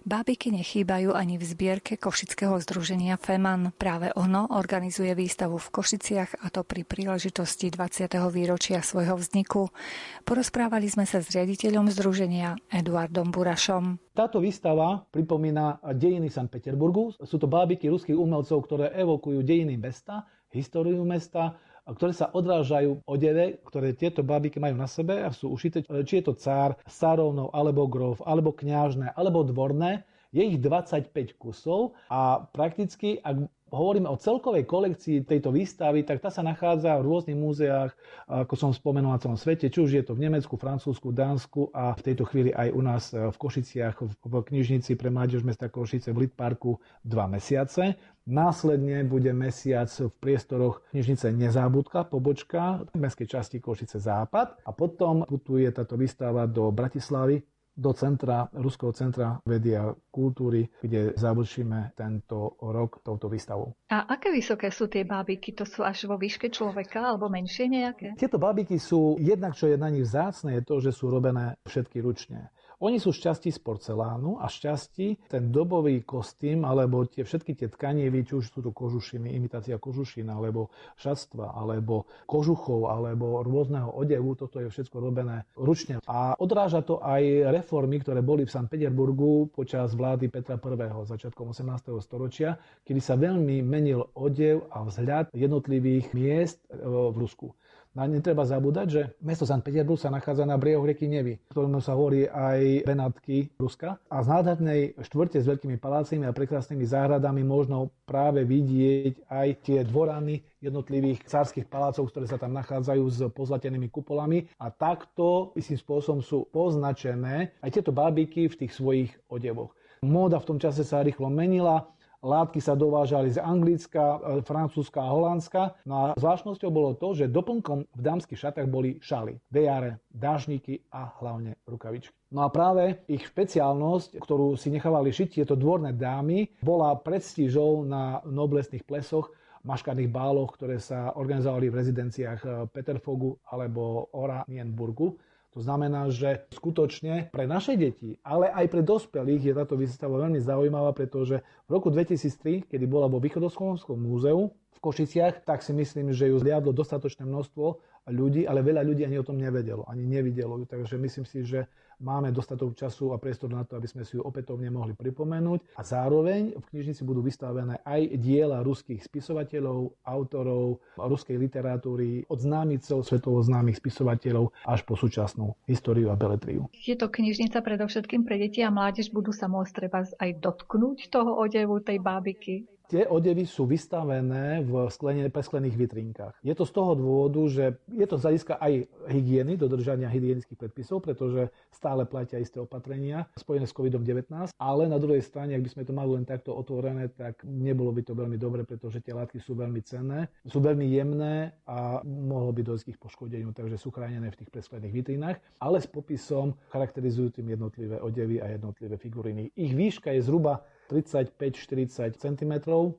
Bábiky 0.07 0.55
nechýbajú 0.55 1.11
ani 1.11 1.43
v 1.43 1.45
zbierke 1.51 1.99
Košického 1.99 2.55
združenia 2.63 3.19
FEMAN. 3.19 3.75
Práve 3.75 4.15
ono 4.15 4.47
organizuje 4.47 5.11
výstavu 5.11 5.59
v 5.59 5.69
Košiciach 5.75 6.47
a 6.47 6.55
to 6.55 6.63
pri 6.63 6.87
príležitosti 6.87 7.67
20. 7.67 8.15
výročia 8.31 8.79
svojho 8.79 9.19
vzniku. 9.19 9.75
Porozprávali 10.23 10.87
sme 10.87 11.11
sa 11.11 11.19
s 11.19 11.35
riaditeľom 11.35 11.91
združenia 11.91 12.55
Eduardom 12.71 13.35
Burašom. 13.35 13.99
Táto 14.15 14.39
výstava 14.39 15.03
pripomína 15.11 15.83
dejiny 15.99 16.31
St. 16.31 16.47
Peterburgu. 16.47 17.11
Sú 17.27 17.43
to 17.43 17.51
bábiky 17.51 17.91
ruských 17.91 18.15
umelcov, 18.15 18.71
ktoré 18.71 18.95
evokujú 18.95 19.43
dejiny 19.43 19.75
mesta, 19.75 20.31
históriu 20.55 21.03
mesta, 21.03 21.59
ktoré 21.95 22.13
sa 22.15 22.31
odrážajú 22.31 23.03
odeve, 23.07 23.59
ktoré 23.67 23.95
tieto 23.95 24.23
bábiky 24.23 24.63
majú 24.63 24.79
na 24.79 24.87
sebe 24.87 25.23
a 25.23 25.35
sú 25.35 25.51
ušité, 25.51 25.83
či 26.07 26.23
je 26.23 26.25
to 26.31 26.35
cár, 26.39 26.79
sárovnou, 26.87 27.51
alebo 27.51 27.87
grof, 27.91 28.23
alebo 28.23 28.55
kňažné, 28.55 29.15
alebo 29.15 29.43
dvorné. 29.43 30.07
Je 30.31 30.47
ich 30.47 30.63
25 30.63 31.11
kusov 31.43 31.99
a 32.07 32.47
prakticky, 32.55 33.19
ak 33.19 33.51
hovoríme 33.71 34.11
o 34.11 34.19
celkovej 34.19 34.67
kolekcii 34.67 35.25
tejto 35.25 35.55
výstavy, 35.55 36.03
tak 36.03 36.21
tá 36.21 36.29
sa 36.29 36.43
nachádza 36.43 36.99
v 36.99 37.07
rôznych 37.07 37.39
múzeách, 37.39 37.95
ako 38.27 38.55
som 38.59 38.71
spomenul 38.75 39.15
na 39.15 39.23
celom 39.23 39.39
svete, 39.39 39.71
či 39.71 39.79
už 39.81 39.91
je 39.91 40.05
to 40.05 40.13
v 40.19 40.27
Nemecku, 40.27 40.59
Francúzsku, 40.59 41.15
Dánsku 41.15 41.71
a 41.71 41.95
v 41.95 42.05
tejto 42.13 42.27
chvíli 42.27 42.51
aj 42.51 42.69
u 42.75 42.81
nás 42.83 43.05
v 43.15 43.37
Košiciach, 43.39 43.97
v 44.03 44.35
knižnici 44.43 44.99
pre 44.99 45.09
mládež 45.09 45.47
mesta 45.47 45.71
Košice 45.71 46.11
v 46.11 46.27
Litparku 46.27 46.83
dva 47.07 47.31
mesiace. 47.31 47.95
Následne 48.31 49.03
bude 49.09 49.33
mesiac 49.33 49.91
v 49.91 50.13
priestoroch 50.21 50.85
knižnice 50.93 51.33
Nezábudka, 51.35 52.07
pobočka 52.07 52.85
v 52.93 52.97
mestskej 53.01 53.27
časti 53.27 53.57
Košice 53.59 53.99
Západ. 53.99 54.61
A 54.67 54.71
potom 54.71 55.25
putuje 55.25 55.67
táto 55.73 55.97
výstava 55.97 56.47
do 56.47 56.69
Bratislavy 56.71 57.43
do 57.81 57.97
centra, 57.97 58.45
Ruského 58.53 58.93
centra 58.93 59.41
vedy 59.49 59.73
a 59.73 59.97
kultúry, 60.13 60.69
kde 60.85 61.17
završíme 61.17 61.97
tento 61.97 62.61
rok 62.61 63.01
touto 63.01 63.33
výstavou. 63.33 63.73
A 63.89 64.05
aké 64.05 64.29
vysoké 64.29 64.69
sú 64.69 64.93
tie 64.93 65.09
bábiky? 65.09 65.57
To 65.57 65.65
sú 65.65 65.81
až 65.81 66.05
vo 66.05 66.21
výške 66.21 66.53
človeka 66.53 67.01
alebo 67.01 67.33
menšie 67.33 67.73
nejaké? 67.73 68.21
Tieto 68.21 68.37
bábiky 68.37 68.77
sú, 68.77 69.17
jednak 69.17 69.57
čo 69.57 69.73
je 69.73 69.81
na 69.81 69.89
nich 69.89 70.05
vzácne, 70.05 70.61
je 70.61 70.63
to, 70.69 70.85
že 70.85 70.93
sú 70.93 71.09
robené 71.09 71.57
všetky 71.65 72.05
ručne. 72.05 72.53
Oni 72.81 72.97
sú 72.97 73.13
šťastí 73.13 73.53
z 73.53 73.61
porcelánu 73.61 74.41
a 74.41 74.49
šťastí 74.49 75.29
ten 75.29 75.53
dobový 75.53 76.01
kostým 76.01 76.65
alebo 76.65 77.05
tie 77.05 77.29
všetky 77.29 77.53
tie 77.53 77.69
tkanievy, 77.69 78.25
či 78.25 78.41
už 78.41 78.49
sú 78.49 78.65
to 78.65 78.73
kožušiny, 78.73 79.37
imitácia 79.37 79.77
kožušina, 79.77 80.33
alebo 80.33 80.73
šatstva, 80.97 81.53
alebo 81.53 82.09
kožuchov, 82.25 82.89
alebo 82.89 83.45
rôzneho 83.45 83.93
odevu, 83.93 84.33
toto 84.33 84.65
je 84.65 84.73
všetko 84.73 84.97
robené 84.97 85.45
ručne. 85.61 86.01
A 86.09 86.33
odráža 86.41 86.81
to 86.81 87.05
aj 87.05 87.53
reformy, 87.53 88.01
ktoré 88.01 88.25
boli 88.25 88.49
v 88.49 88.53
St. 88.57 88.73
Peterburgu 88.73 89.53
počas 89.53 89.93
vlády 89.93 90.33
Petra 90.33 90.57
I. 90.57 90.89
začiatkom 91.05 91.53
18. 91.53 91.93
storočia, 92.01 92.57
kedy 92.89 93.01
sa 93.05 93.21
veľmi 93.21 93.61
menil 93.61 94.09
odev 94.17 94.65
a 94.73 94.89
vzhľad 94.89 95.37
jednotlivých 95.37 96.17
miest 96.17 96.65
e, 96.73 96.81
v 96.89 97.17
Rusku. 97.17 97.53
No 97.91 98.07
a 98.07 98.07
netreba 98.07 98.47
zabúdať, 98.47 98.87
že 98.87 99.03
mesto 99.19 99.43
St. 99.43 99.67
Petersburg 99.67 99.99
sa 99.99 100.15
nachádza 100.15 100.47
na 100.47 100.55
briehoch 100.55 100.87
rieky 100.87 101.11
Nevy, 101.11 101.43
ktorému 101.51 101.83
sa 101.83 101.99
hovorí 101.99 102.23
aj 102.31 102.87
Benátky 102.87 103.59
Ruska. 103.59 103.99
A 104.07 104.23
z 104.23 104.31
nádhernej 104.31 104.81
štvrte 105.03 105.43
s 105.43 105.51
veľkými 105.51 105.75
palácimi 105.75 106.23
a 106.23 106.31
prekrásnymi 106.31 106.87
záhradami 106.87 107.43
možno 107.43 107.91
práve 108.07 108.47
vidieť 108.47 109.27
aj 109.27 109.49
tie 109.67 109.79
dvorany 109.83 110.39
jednotlivých 110.63 111.27
cárskych 111.27 111.67
palácov, 111.67 112.15
ktoré 112.15 112.31
sa 112.31 112.39
tam 112.39 112.55
nachádzajú 112.55 113.05
s 113.11 113.19
pozlatenými 113.35 113.91
kupolami. 113.91 114.47
A 114.63 114.71
takto 114.71 115.51
istým 115.59 115.83
spôsobom 115.83 116.23
sú 116.23 116.47
poznačené 116.55 117.59
aj 117.59 117.75
tieto 117.75 117.91
bábiky 117.91 118.47
v 118.47 118.55
tých 118.55 118.73
svojich 118.79 119.11
odevoch. 119.27 119.75
Móda 120.07 120.39
v 120.39 120.47
tom 120.47 120.59
čase 120.63 120.87
sa 120.87 121.03
rýchlo 121.03 121.27
menila, 121.27 121.91
Látky 122.21 122.61
sa 122.61 122.77
dovážali 122.77 123.33
z 123.33 123.41
Anglicka, 123.41 124.21
e, 124.21 124.45
Francúzska 124.45 125.01
a 125.01 125.09
Holandska. 125.09 125.73
No 125.89 125.95
a 125.97 126.05
zvláštnosťou 126.21 126.69
bolo 126.69 126.93
to, 126.93 127.17
že 127.17 127.33
doplnkom 127.33 127.89
v 127.89 128.01
dámskych 128.05 128.37
šatách 128.37 128.69
boli 128.69 129.01
šaly, 129.01 129.41
vejare, 129.49 130.05
dážniky 130.13 130.85
a 130.93 131.17
hlavne 131.17 131.57
rukavičky. 131.65 132.13
No 132.29 132.45
a 132.45 132.53
práve 132.53 133.01
ich 133.09 133.25
špeciálnosť, 133.25 134.21
ktorú 134.21 134.53
si 134.61 134.69
nechávali 134.69 135.09
šiť 135.17 135.41
tieto 135.41 135.57
dvorné 135.57 135.97
dámy, 135.97 136.61
bola 136.61 136.93
predstížou 137.01 137.89
na 137.89 138.21
noblesných 138.29 138.85
plesoch, 138.85 139.33
maškarných 139.65 140.13
báloch, 140.13 140.57
ktoré 140.61 140.77
sa 140.77 141.17
organizovali 141.17 141.73
v 141.73 141.79
rezidenciách 141.81 142.41
e, 142.45 142.49
Peterfogu 142.69 143.41
alebo 143.49 144.13
Oranienburgu. 144.13 145.17
To 145.51 145.59
znamená, 145.59 146.07
že 146.15 146.47
skutočne 146.55 147.35
pre 147.35 147.43
naše 147.43 147.75
deti, 147.75 148.23
ale 148.23 148.47
aj 148.55 148.71
pre 148.71 148.87
dospelých 148.87 149.51
je 149.51 149.53
táto 149.59 149.75
výstava 149.75 150.15
veľmi 150.23 150.39
zaujímavá, 150.39 150.95
pretože 150.95 151.43
v 151.67 151.71
roku 151.71 151.91
2003, 151.91 152.71
kedy 152.71 152.85
bola 152.87 153.11
vo 153.11 153.19
Východoslovenskom 153.19 153.99
múzeu 153.99 154.55
v 154.55 154.79
Košiciach, 154.79 155.43
tak 155.43 155.67
si 155.67 155.75
myslím, 155.75 156.15
že 156.15 156.31
ju 156.31 156.39
zliadlo 156.39 156.71
dostatočné 156.71 157.27
množstvo 157.27 157.83
ľudí, 158.15 158.47
ale 158.47 158.63
veľa 158.63 158.87
ľudí 158.87 159.03
ani 159.03 159.19
o 159.19 159.27
tom 159.27 159.43
nevedelo, 159.43 159.83
ani 159.91 160.07
nevidelo 160.07 160.55
ju. 160.63 160.65
Takže 160.71 160.95
myslím 161.03 161.27
si, 161.27 161.43
že 161.43 161.67
máme 162.01 162.33
dostatok 162.33 162.75
času 162.75 163.13
a 163.13 163.21
priestor 163.21 163.53
na 163.53 163.63
to, 163.63 163.77
aby 163.77 163.87
sme 163.87 164.03
si 164.03 164.17
ju 164.17 164.25
opätovne 164.25 164.73
mohli 164.73 164.97
pripomenúť. 164.97 165.77
A 165.77 165.83
zároveň 165.85 166.57
v 166.57 166.65
knižnici 166.73 167.05
budú 167.05 167.21
vystavené 167.21 167.79
aj 167.85 168.17
diela 168.19 168.65
ruských 168.65 169.05
spisovateľov, 169.05 170.01
autorov 170.05 170.81
ruskej 170.97 171.37
literatúry, 171.37 172.25
od 172.27 172.39
známicov, 172.41 173.05
svetovo 173.05 173.45
známych 173.45 173.79
spisovateľov 173.79 174.53
až 174.65 174.81
po 174.89 174.97
súčasnú 174.97 175.55
históriu 175.69 176.11
a 176.11 176.17
beletriu. 176.17 176.67
Je 176.73 176.97
to 176.97 177.13
knižnica 177.13 177.61
predovšetkým 177.61 178.25
pre 178.25 178.41
deti 178.41 178.65
a 178.65 178.73
mládež 178.73 179.13
budú 179.13 179.31
sa 179.31 179.47
môcť 179.47 179.73
treba 179.77 180.03
aj 180.03 180.31
dotknúť 180.41 181.13
toho 181.13 181.37
odevu 181.37 181.79
tej 181.85 182.01
bábiky? 182.01 182.65
Tie 182.91 183.07
odevy 183.07 183.47
sú 183.47 183.71
vystavené 183.71 184.67
v 184.67 184.91
sklene, 184.91 185.31
presklených 185.31 185.79
vitrinkách. 185.79 186.35
Je 186.43 186.51
to 186.59 186.67
z 186.67 186.75
toho 186.75 186.99
dôvodu, 186.99 187.39
že 187.47 187.79
je 187.87 188.03
to 188.03 188.19
z 188.19 188.23
hľadiska 188.27 188.59
aj 188.59 188.73
hygieny, 189.07 189.55
dodržania 189.55 190.11
hygienických 190.11 190.59
predpisov, 190.59 190.99
pretože 191.07 191.55
stále 191.71 192.03
platia 192.03 192.43
isté 192.43 192.59
opatrenia 192.59 193.31
spojené 193.39 193.71
s 193.71 193.79
COVID-19, 193.79 194.27
ale 194.59 194.83
na 194.91 194.99
druhej 194.99 195.23
strane, 195.23 195.55
ak 195.55 195.63
by 195.63 195.71
sme 195.71 195.87
to 195.87 195.95
mali 195.95 196.19
len 196.19 196.27
takto 196.27 196.51
otvorené, 196.51 197.07
tak 197.15 197.47
nebolo 197.47 197.95
by 197.95 198.03
to 198.03 198.11
veľmi 198.11 198.35
dobre, 198.35 198.67
pretože 198.67 198.99
tie 198.99 199.15
látky 199.15 199.39
sú 199.39 199.55
veľmi 199.55 199.79
cenné, 199.87 200.27
sú 200.51 200.59
veľmi 200.59 200.91
jemné 200.91 201.55
a 201.71 202.03
mohlo 202.03 202.51
by 202.51 202.67
dojsť 202.67 202.91
k 202.91 202.91
ich 202.91 202.99
poškodeniu, 202.99 203.55
takže 203.55 203.79
sú 203.79 203.95
chránené 203.95 204.35
v 204.35 204.43
tých 204.43 204.51
presklených 204.51 204.91
vitrinách, 204.99 205.39
ale 205.63 205.79
s 205.79 205.87
popisom 205.87 206.59
charakterizujú 206.75 207.39
tým 207.39 207.55
jednotlivé 207.55 208.03
odevy 208.03 208.43
a 208.43 208.51
jednotlivé 208.51 208.99
figuriny. 208.99 209.55
Ich 209.55 209.79
výška 209.79 210.11
je 210.11 210.27
zhruba 210.27 210.67
35-40 210.91 212.19
cm 212.19 212.53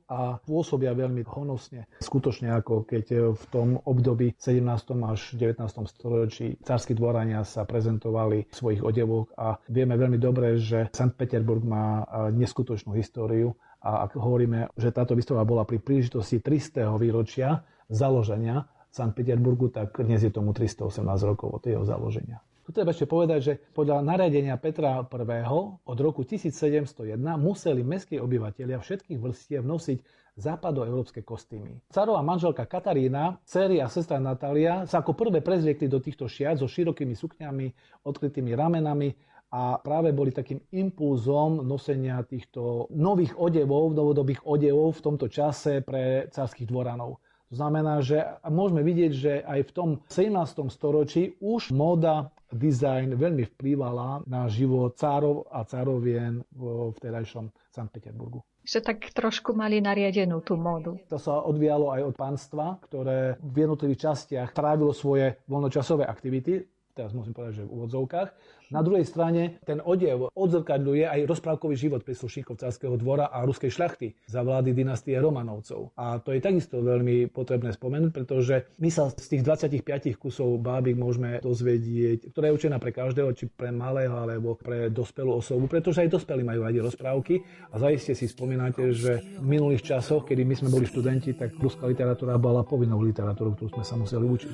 a 0.08 0.40
pôsobia 0.40 0.96
veľmi 0.96 1.28
honosne. 1.28 1.84
Skutočne 2.00 2.56
ako 2.56 2.88
keď 2.88 3.36
v 3.36 3.44
tom 3.52 3.76
období 3.84 4.32
17. 4.40 4.64
až 5.04 5.20
19. 5.36 5.60
storočí 5.92 6.56
carskí 6.64 6.96
dvorania 6.96 7.44
sa 7.44 7.68
prezentovali 7.68 8.48
v 8.48 8.54
svojich 8.56 8.80
odevoch 8.80 9.28
a 9.36 9.60
vieme 9.68 10.00
veľmi 10.00 10.16
dobre, 10.16 10.56
že 10.56 10.88
St. 10.88 11.12
Peterburg 11.12 11.60
má 11.68 12.08
neskutočnú 12.32 12.96
históriu 12.96 13.52
a 13.84 14.08
ak 14.08 14.16
hovoríme, 14.16 14.72
že 14.78 14.94
táto 14.94 15.12
výstava 15.12 15.44
bola 15.44 15.68
pri 15.68 15.82
príležitosti 15.82 16.40
300. 16.40 16.88
výročia 16.96 17.66
založenia 17.92 18.64
St. 18.94 19.12
Peterburgu, 19.12 19.68
tak 19.74 19.98
dnes 20.00 20.22
je 20.22 20.30
tomu 20.30 20.54
318 20.54 21.02
rokov 21.24 21.60
od 21.60 21.62
jeho 21.66 21.82
založenia. 21.82 22.44
Tu 22.62 22.70
treba 22.70 22.94
ešte 22.94 23.10
povedať, 23.10 23.40
že 23.42 23.52
podľa 23.74 24.06
nariadenia 24.06 24.54
Petra 24.54 25.02
I. 25.02 25.38
od 25.82 25.98
roku 25.98 26.22
1701 26.22 27.18
museli 27.34 27.82
mestskí 27.82 28.22
obyvateľia 28.22 28.78
všetkých 28.78 29.18
vrstiev 29.18 29.66
nosiť 29.66 29.98
západoeurópske 30.38 31.26
kostýmy. 31.26 31.82
Carová 31.92 32.22
manželka 32.24 32.64
Katarína, 32.64 33.42
dcery 33.44 33.82
a 33.82 33.90
sestra 33.90 34.16
Natália 34.16 34.86
sa 34.88 35.04
ako 35.04 35.12
prvé 35.12 35.44
prezliekli 35.44 35.90
do 35.90 36.00
týchto 36.00 36.30
šiat 36.30 36.62
so 36.62 36.70
širokými 36.70 37.12
sukňami, 37.12 37.66
odkrytými 38.06 38.54
ramenami 38.56 39.12
a 39.52 39.76
práve 39.76 40.16
boli 40.16 40.32
takým 40.32 40.64
impulzom 40.72 41.60
nosenia 41.60 42.24
týchto 42.24 42.88
nových 42.96 43.36
odevov, 43.36 43.92
novodobých 43.92 44.48
odevov 44.48 44.96
v 44.96 45.04
tomto 45.04 45.26
čase 45.28 45.84
pre 45.84 46.32
carských 46.32 46.64
dvoranov. 46.64 47.20
To 47.52 47.60
znamená, 47.60 48.00
že 48.00 48.16
môžeme 48.48 48.80
vidieť, 48.80 49.12
že 49.12 49.32
aj 49.44 49.60
v 49.68 49.72
tom 49.76 49.88
17. 50.08 50.72
storočí 50.72 51.36
už 51.36 51.68
móda, 51.76 52.32
dizajn 52.48 53.12
veľmi 53.12 53.44
vplývala 53.52 54.24
na 54.24 54.48
život 54.48 54.96
cárov 54.96 55.44
a 55.52 55.60
cárovien 55.68 56.40
v 56.48 56.92
vtedajšom 56.96 57.52
St. 57.68 57.92
Peterburgu. 57.92 58.40
Že 58.64 58.78
tak 58.80 58.98
trošku 59.12 59.52
mali 59.52 59.84
nariadenú 59.84 60.40
tú 60.40 60.56
módu. 60.56 60.96
To 61.12 61.20
sa 61.20 61.44
odvialo 61.44 61.92
aj 61.92 62.02
od 62.08 62.14
pánstva, 62.16 62.80
ktoré 62.88 63.36
v 63.44 63.68
jednotlivých 63.68 64.00
častiach 64.00 64.56
trávilo 64.56 64.96
svoje 64.96 65.36
voľnočasové 65.44 66.08
aktivity 66.08 66.64
teraz 66.92 67.16
musím 67.16 67.32
povedať, 67.32 67.64
že 67.64 67.66
v 67.66 67.72
úvodzovkách. 67.72 68.28
Na 68.71 68.83
druhej 68.83 69.07
strane 69.07 69.63
ten 69.63 69.79
odev 69.79 70.27
odzrkadľuje 70.35 71.07
aj 71.07 71.23
rozprávkový 71.23 71.75
život 71.79 72.03
príslušníkov 72.03 72.59
carského 72.59 72.99
dvora 72.99 73.31
a 73.31 73.47
ruskej 73.47 73.71
šľachty 73.71 74.27
za 74.27 74.43
vlády 74.43 74.75
dynastie 74.75 75.15
Romanovcov. 75.15 75.95
A 75.95 76.19
to 76.19 76.35
je 76.35 76.43
takisto 76.43 76.83
veľmi 76.83 77.31
potrebné 77.31 77.71
spomenúť, 77.71 78.11
pretože 78.11 78.67
my 78.83 78.91
sa 78.91 79.07
z 79.07 79.39
tých 79.39 79.43
25 79.47 80.19
kusov 80.19 80.59
bábik 80.59 80.99
môžeme 80.99 81.39
dozvedieť, 81.39 82.35
ktorá 82.35 82.51
je 82.51 82.55
určená 82.59 82.75
pre 82.75 82.91
každého, 82.91 83.31
či 83.39 83.47
pre 83.47 83.71
malého 83.71 84.11
alebo 84.19 84.59
pre 84.59 84.91
dospelú 84.91 85.39
osobu, 85.39 85.71
pretože 85.71 86.03
aj 86.03 86.19
dospelí 86.19 86.43
majú 86.43 86.67
radi 86.67 86.83
rozprávky. 86.83 87.39
A 87.71 87.79
zaiste 87.79 88.19
si 88.19 88.27
spomínate, 88.27 88.91
že 88.91 89.39
v 89.39 89.47
minulých 89.47 89.95
časoch, 89.95 90.27
kedy 90.27 90.43
my 90.43 90.55
sme 90.59 90.75
boli 90.75 90.83
študenti, 90.83 91.39
tak 91.39 91.55
ruská 91.55 91.87
literatúra 91.87 92.35
bola 92.35 92.67
povinnou 92.67 92.99
literatúrou, 92.99 93.55
ktorú 93.55 93.79
sme 93.79 93.85
sa 93.87 93.95
museli 93.95 94.27
učiť. 94.27 94.51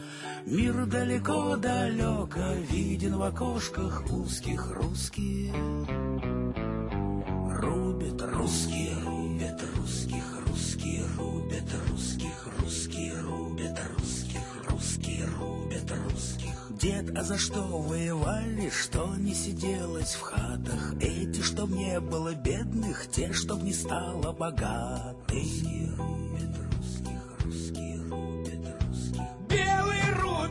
Мир 0.53 0.85
далеко, 0.85 1.57
далеко 1.57 2.45
виден 2.69 3.17
в 3.17 3.25
окошках 3.25 4.03
узких 4.10 4.70
русские 4.72 5.52
Рубят 7.60 8.22
русские, 8.22 8.94
рубят 9.04 9.60
русских, 9.76 10.24
русские 10.46 11.04
рубят 11.16 11.70
русских, 11.90 12.46
русские 12.60 13.20
рубят 13.20 13.80
русских, 13.98 14.70
русские 14.70 15.26
рубят 15.38 15.92
русских. 16.04 16.78
Дед, 16.80 17.16
а 17.16 17.22
за 17.24 17.36
что 17.36 17.62
воевали, 17.62 18.70
что 18.70 19.14
не 19.16 19.34
сиделось 19.34 20.14
в 20.14 20.20
хатах? 20.20 20.94
Эти, 21.00 21.40
чтоб 21.42 21.70
не 21.70 22.00
было 22.00 22.34
бедных, 22.34 23.10
те, 23.10 23.32
чтоб 23.32 23.62
не 23.62 23.72
стало 23.72 24.32
богатых. 24.32 25.34
Русские 25.34 25.94
рубят 25.96 26.67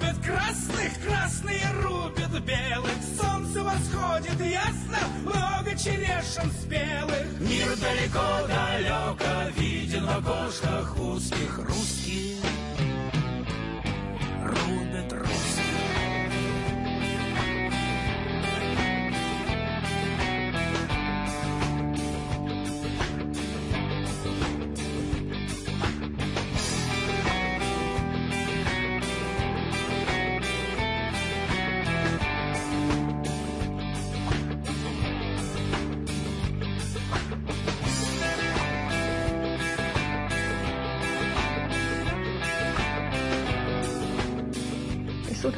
Рубят 0.07 0.25
красных, 0.25 1.05
красные 1.05 1.65
рубят 1.83 2.41
белых. 2.41 2.91
Солнце 3.19 3.63
восходит 3.63 4.39
ясно, 4.39 4.99
много 5.23 5.77
черешин 5.77 6.49
спелых. 6.51 7.39
Мир 7.39 7.67
далеко-далеко 7.75 9.59
виден 9.59 10.05
в 10.05 10.09
окошках 10.09 10.97
узких 10.99 11.59
русских. 11.59 12.56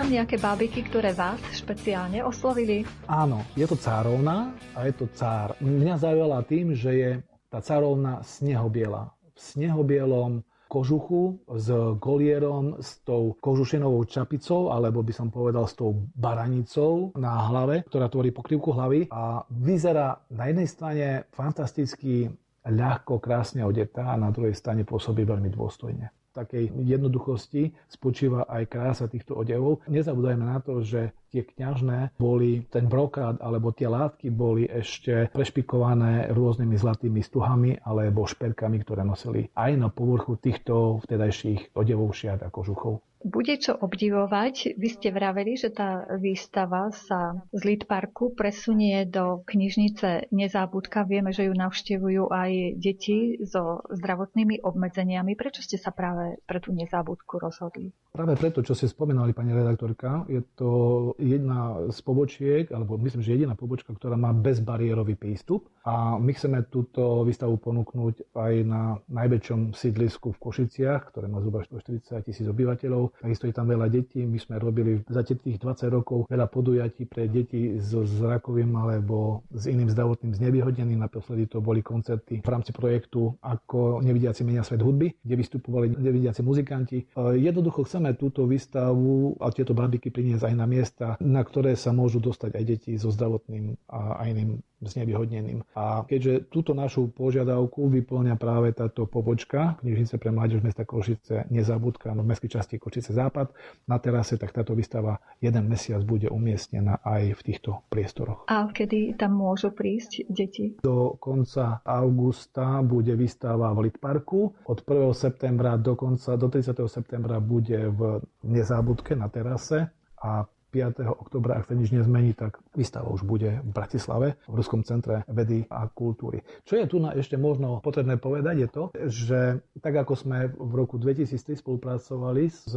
Nejaké 0.09 0.41
bábiky, 0.41 0.81
ktoré 0.89 1.13
vás 1.13 1.37
špeciálne 1.53 2.25
oslovili? 2.25 2.81
Áno, 3.05 3.45
je 3.53 3.69
to 3.69 3.77
cárovna 3.77 4.57
a 4.73 4.89
je 4.89 4.93
to 4.97 5.05
cár. 5.13 5.53
Mňa 5.61 6.01
zaujala 6.01 6.41
tým, 6.49 6.73
že 6.73 6.91
je 6.97 7.11
tá 7.53 7.61
cárovna 7.61 8.25
snehobiela. 8.25 9.13
V 9.37 9.37
snehobielom 9.37 10.41
kožuchu 10.65 11.45
s 11.45 11.69
golierom, 12.01 12.81
s 12.81 13.05
tou 13.05 13.37
kožušinovou 13.37 14.05
čapicou, 14.09 14.73
alebo 14.73 15.05
by 15.05 15.13
som 15.13 15.29
povedal 15.29 15.69
s 15.69 15.77
tou 15.77 16.09
baranicou 16.17 17.13
na 17.13 17.45
hlave, 17.49 17.85
ktorá 17.85 18.09
tvorí 18.09 18.33
pokrývku 18.33 18.73
hlavy 18.73 19.13
a 19.13 19.45
vyzerá 19.49 20.25
na 20.33 20.49
jednej 20.49 20.67
strane 20.69 21.05
fantasticky 21.33 22.29
ľahko, 22.65 23.21
krásne 23.21 23.61
odetá 23.61 24.13
a 24.13 24.17
na 24.17 24.33
druhej 24.33 24.57
strane 24.57 24.85
pôsobí 24.85 25.21
veľmi 25.25 25.49
dôstojne 25.53 26.18
takej 26.39 26.71
jednoduchosti 26.79 27.75
spočíva 27.91 28.47
aj 28.47 28.63
krása 28.71 29.05
týchto 29.11 29.35
odevov. 29.35 29.83
Nezabúdajme 29.91 30.45
na 30.45 30.59
to, 30.63 30.79
že 30.79 31.11
tie 31.29 31.45
kňažné 31.45 32.15
boli, 32.17 32.65
ten 32.71 32.87
brokát 32.87 33.37
alebo 33.43 33.75
tie 33.75 33.91
látky 33.91 34.31
boli 34.31 34.65
ešte 34.65 35.29
prešpikované 35.35 36.31
rôznymi 36.31 36.75
zlatými 36.79 37.21
stuhami 37.21 37.83
alebo 37.83 38.25
šperkami, 38.25 38.81
ktoré 38.81 39.03
nosili 39.03 39.51
aj 39.53 39.71
na 39.77 39.87
povrchu 39.91 40.39
týchto 40.39 41.03
vtedajších 41.05 41.75
odevov 41.75 42.15
šiat 42.15 42.41
a 42.41 42.49
kožuchov. 42.49 43.03
Bude 43.19 43.59
čo 43.59 43.75
obdivovať. 43.75 44.79
Vy 44.79 44.87
ste 44.95 45.11
vraveli, 45.11 45.59
že 45.59 45.75
tá 45.75 46.07
výstava 46.15 46.87
sa 46.95 47.35
z 47.51 47.61
Lead 47.67 47.83
Parku 47.83 48.31
presunie 48.31 49.03
do 49.03 49.43
knižnice 49.43 50.31
Nezábudka. 50.31 51.03
Vieme, 51.03 51.35
že 51.35 51.51
ju 51.51 51.53
navštevujú 51.53 52.31
aj 52.31 52.79
deti 52.79 53.35
so 53.43 53.83
zdravotnými 53.91 54.63
obmedzeniami. 54.63 55.35
Prečo 55.35 55.59
ste 55.59 55.75
sa 55.75 55.91
práve 55.91 56.39
pre 56.47 56.63
tú 56.63 56.71
Nezábudku 56.71 57.43
rozhodli? 57.43 57.91
Práve 58.09 58.39
preto, 58.39 58.63
čo 58.63 58.71
ste 58.71 58.87
spomínali, 58.87 59.35
pani 59.35 59.51
redaktorka, 59.51 60.23
je 60.31 60.39
to 60.55 60.71
jedna 61.19 61.91
z 61.91 61.99
pobočiek, 61.99 62.65
alebo 62.71 62.95
myslím, 63.03 63.19
že 63.19 63.35
jediná 63.35 63.53
pobočka, 63.53 63.91
ktorá 63.91 64.15
má 64.15 64.31
bezbariérový 64.31 65.19
prístup 65.19 65.67
a 65.83 66.15
my 66.15 66.31
chceme 66.31 66.65
túto 66.71 67.27
výstavu 67.27 67.59
ponúknuť 67.59 68.31
aj 68.33 68.53
na 68.63 68.97
najväčšom 69.11 69.75
sídlisku 69.75 70.33
v 70.33 70.41
Košiciach, 70.41 71.11
ktoré 71.11 71.29
má 71.29 71.43
zhruba 71.43 71.61
140 71.67 72.25
tisíc 72.25 72.47
obyvateľov 72.49 73.08
takisto 73.17 73.49
je 73.49 73.55
tam 73.55 73.65
veľa 73.65 73.89
detí. 73.89 74.21
My 74.23 74.37
sme 74.37 74.61
robili 74.61 75.01
za 75.09 75.25
tých 75.25 75.57
20 75.57 75.89
rokov 75.89 76.29
veľa 76.29 76.47
podujatí 76.47 77.09
pre 77.09 77.25
deti 77.25 77.81
so 77.81 78.05
zrakovým 78.05 78.69
alebo 78.77 79.41
s 79.49 79.65
iným 79.65 79.89
zdravotným 79.89 80.37
znevýhodneným. 80.37 81.01
Naposledy 81.01 81.49
to 81.49 81.63
boli 81.63 81.81
koncerty 81.81 82.45
v 82.45 82.49
rámci 82.49 82.71
projektu 82.71 83.33
Ako 83.41 84.03
nevidiaci 84.05 84.45
menia 84.45 84.61
svet 84.61 84.83
hudby, 84.83 85.11
kde 85.23 85.35
vystupovali 85.35 85.97
nevidiaci 85.97 86.41
muzikanti. 86.45 86.97
Jednoducho 87.17 87.83
chceme 87.87 88.13
túto 88.15 88.45
výstavu 88.45 89.37
a 89.41 89.49
tieto 89.49 89.73
barbiky 89.73 90.13
priniesť 90.13 90.49
aj 90.49 90.55
na 90.55 90.67
miesta, 90.69 91.05
na 91.23 91.41
ktoré 91.41 91.73
sa 91.73 91.95
môžu 91.95 92.21
dostať 92.21 92.51
aj 92.55 92.63
deti 92.63 92.91
so 92.99 93.09
zdravotným 93.09 93.75
a 93.89 94.23
iným 94.29 94.61
znevýhodneným. 94.81 95.67
A 95.75 96.07
keďže 96.07 96.47
túto 96.47 96.71
našu 96.71 97.11
požiadavku 97.11 97.91
vyplňa 97.91 98.39
práve 98.39 98.71
táto 98.71 99.03
pobočka 99.05 99.79
knižnice 99.83 100.15
pre 100.15 100.31
mládež 100.31 100.63
mesta 100.63 100.87
Košice 100.87 101.51
Nezabudka 101.51 102.15
no 102.15 102.23
v 102.23 102.31
mestskej 102.31 102.59
časti 102.59 102.75
Košice 102.79 103.11
Západ 103.11 103.51
na 103.87 103.99
terase, 103.99 104.39
tak 104.39 104.55
táto 104.55 104.71
výstava 104.75 105.19
jeden 105.43 105.67
mesiac 105.67 106.03
bude 106.07 106.31
umiestnená 106.31 107.03
aj 107.03 107.35
v 107.35 107.41
týchto 107.43 107.83
priestoroch. 107.91 108.47
A 108.47 108.71
kedy 108.71 109.19
tam 109.19 109.39
môžu 109.39 109.75
prísť 109.75 110.27
deti? 110.31 110.79
Do 110.79 111.19
konca 111.19 111.83
augusta 111.83 112.79
bude 112.83 113.15
výstava 113.19 113.71
v 113.75 113.91
Litparku. 113.91 114.55
Od 114.67 114.79
1. 114.83 115.11
septembra 115.15 115.75
do 115.75 115.95
konca, 115.99 116.39
do 116.39 116.47
30. 116.47 116.75
septembra 116.87 117.43
bude 117.43 117.91
v 117.91 118.23
Nezábudke 118.47 119.15
na 119.15 119.27
terase 119.27 119.91
a 120.19 120.43
5. 120.69 121.01
oktobra, 121.17 121.57
ak 121.57 121.67
sa 121.67 121.73
nič 121.73 121.89
nezmení, 121.89 122.37
tak 122.37 122.61
výstava 122.77 123.09
už 123.09 123.25
bude 123.25 123.59
v 123.65 123.71
Bratislave, 123.73 124.37
v 124.45 124.53
Ruskom 124.53 124.85
centre 124.85 125.25
vedy 125.25 125.65
a 125.69 125.89
kultúry. 125.89 126.45
Čo 126.63 126.77
je 126.77 126.85
tu 126.85 126.97
na 127.01 127.17
ešte 127.17 127.35
možno 127.35 127.81
potrebné 127.81 128.21
povedať 128.21 128.55
je 128.61 128.69
to, 128.69 128.83
že 129.09 129.39
tak 129.81 129.93
ako 129.97 130.13
sme 130.13 130.53
v 130.53 130.73
roku 130.77 131.01
2003 131.01 131.57
spolupracovali 131.57 132.43
s 132.47 132.73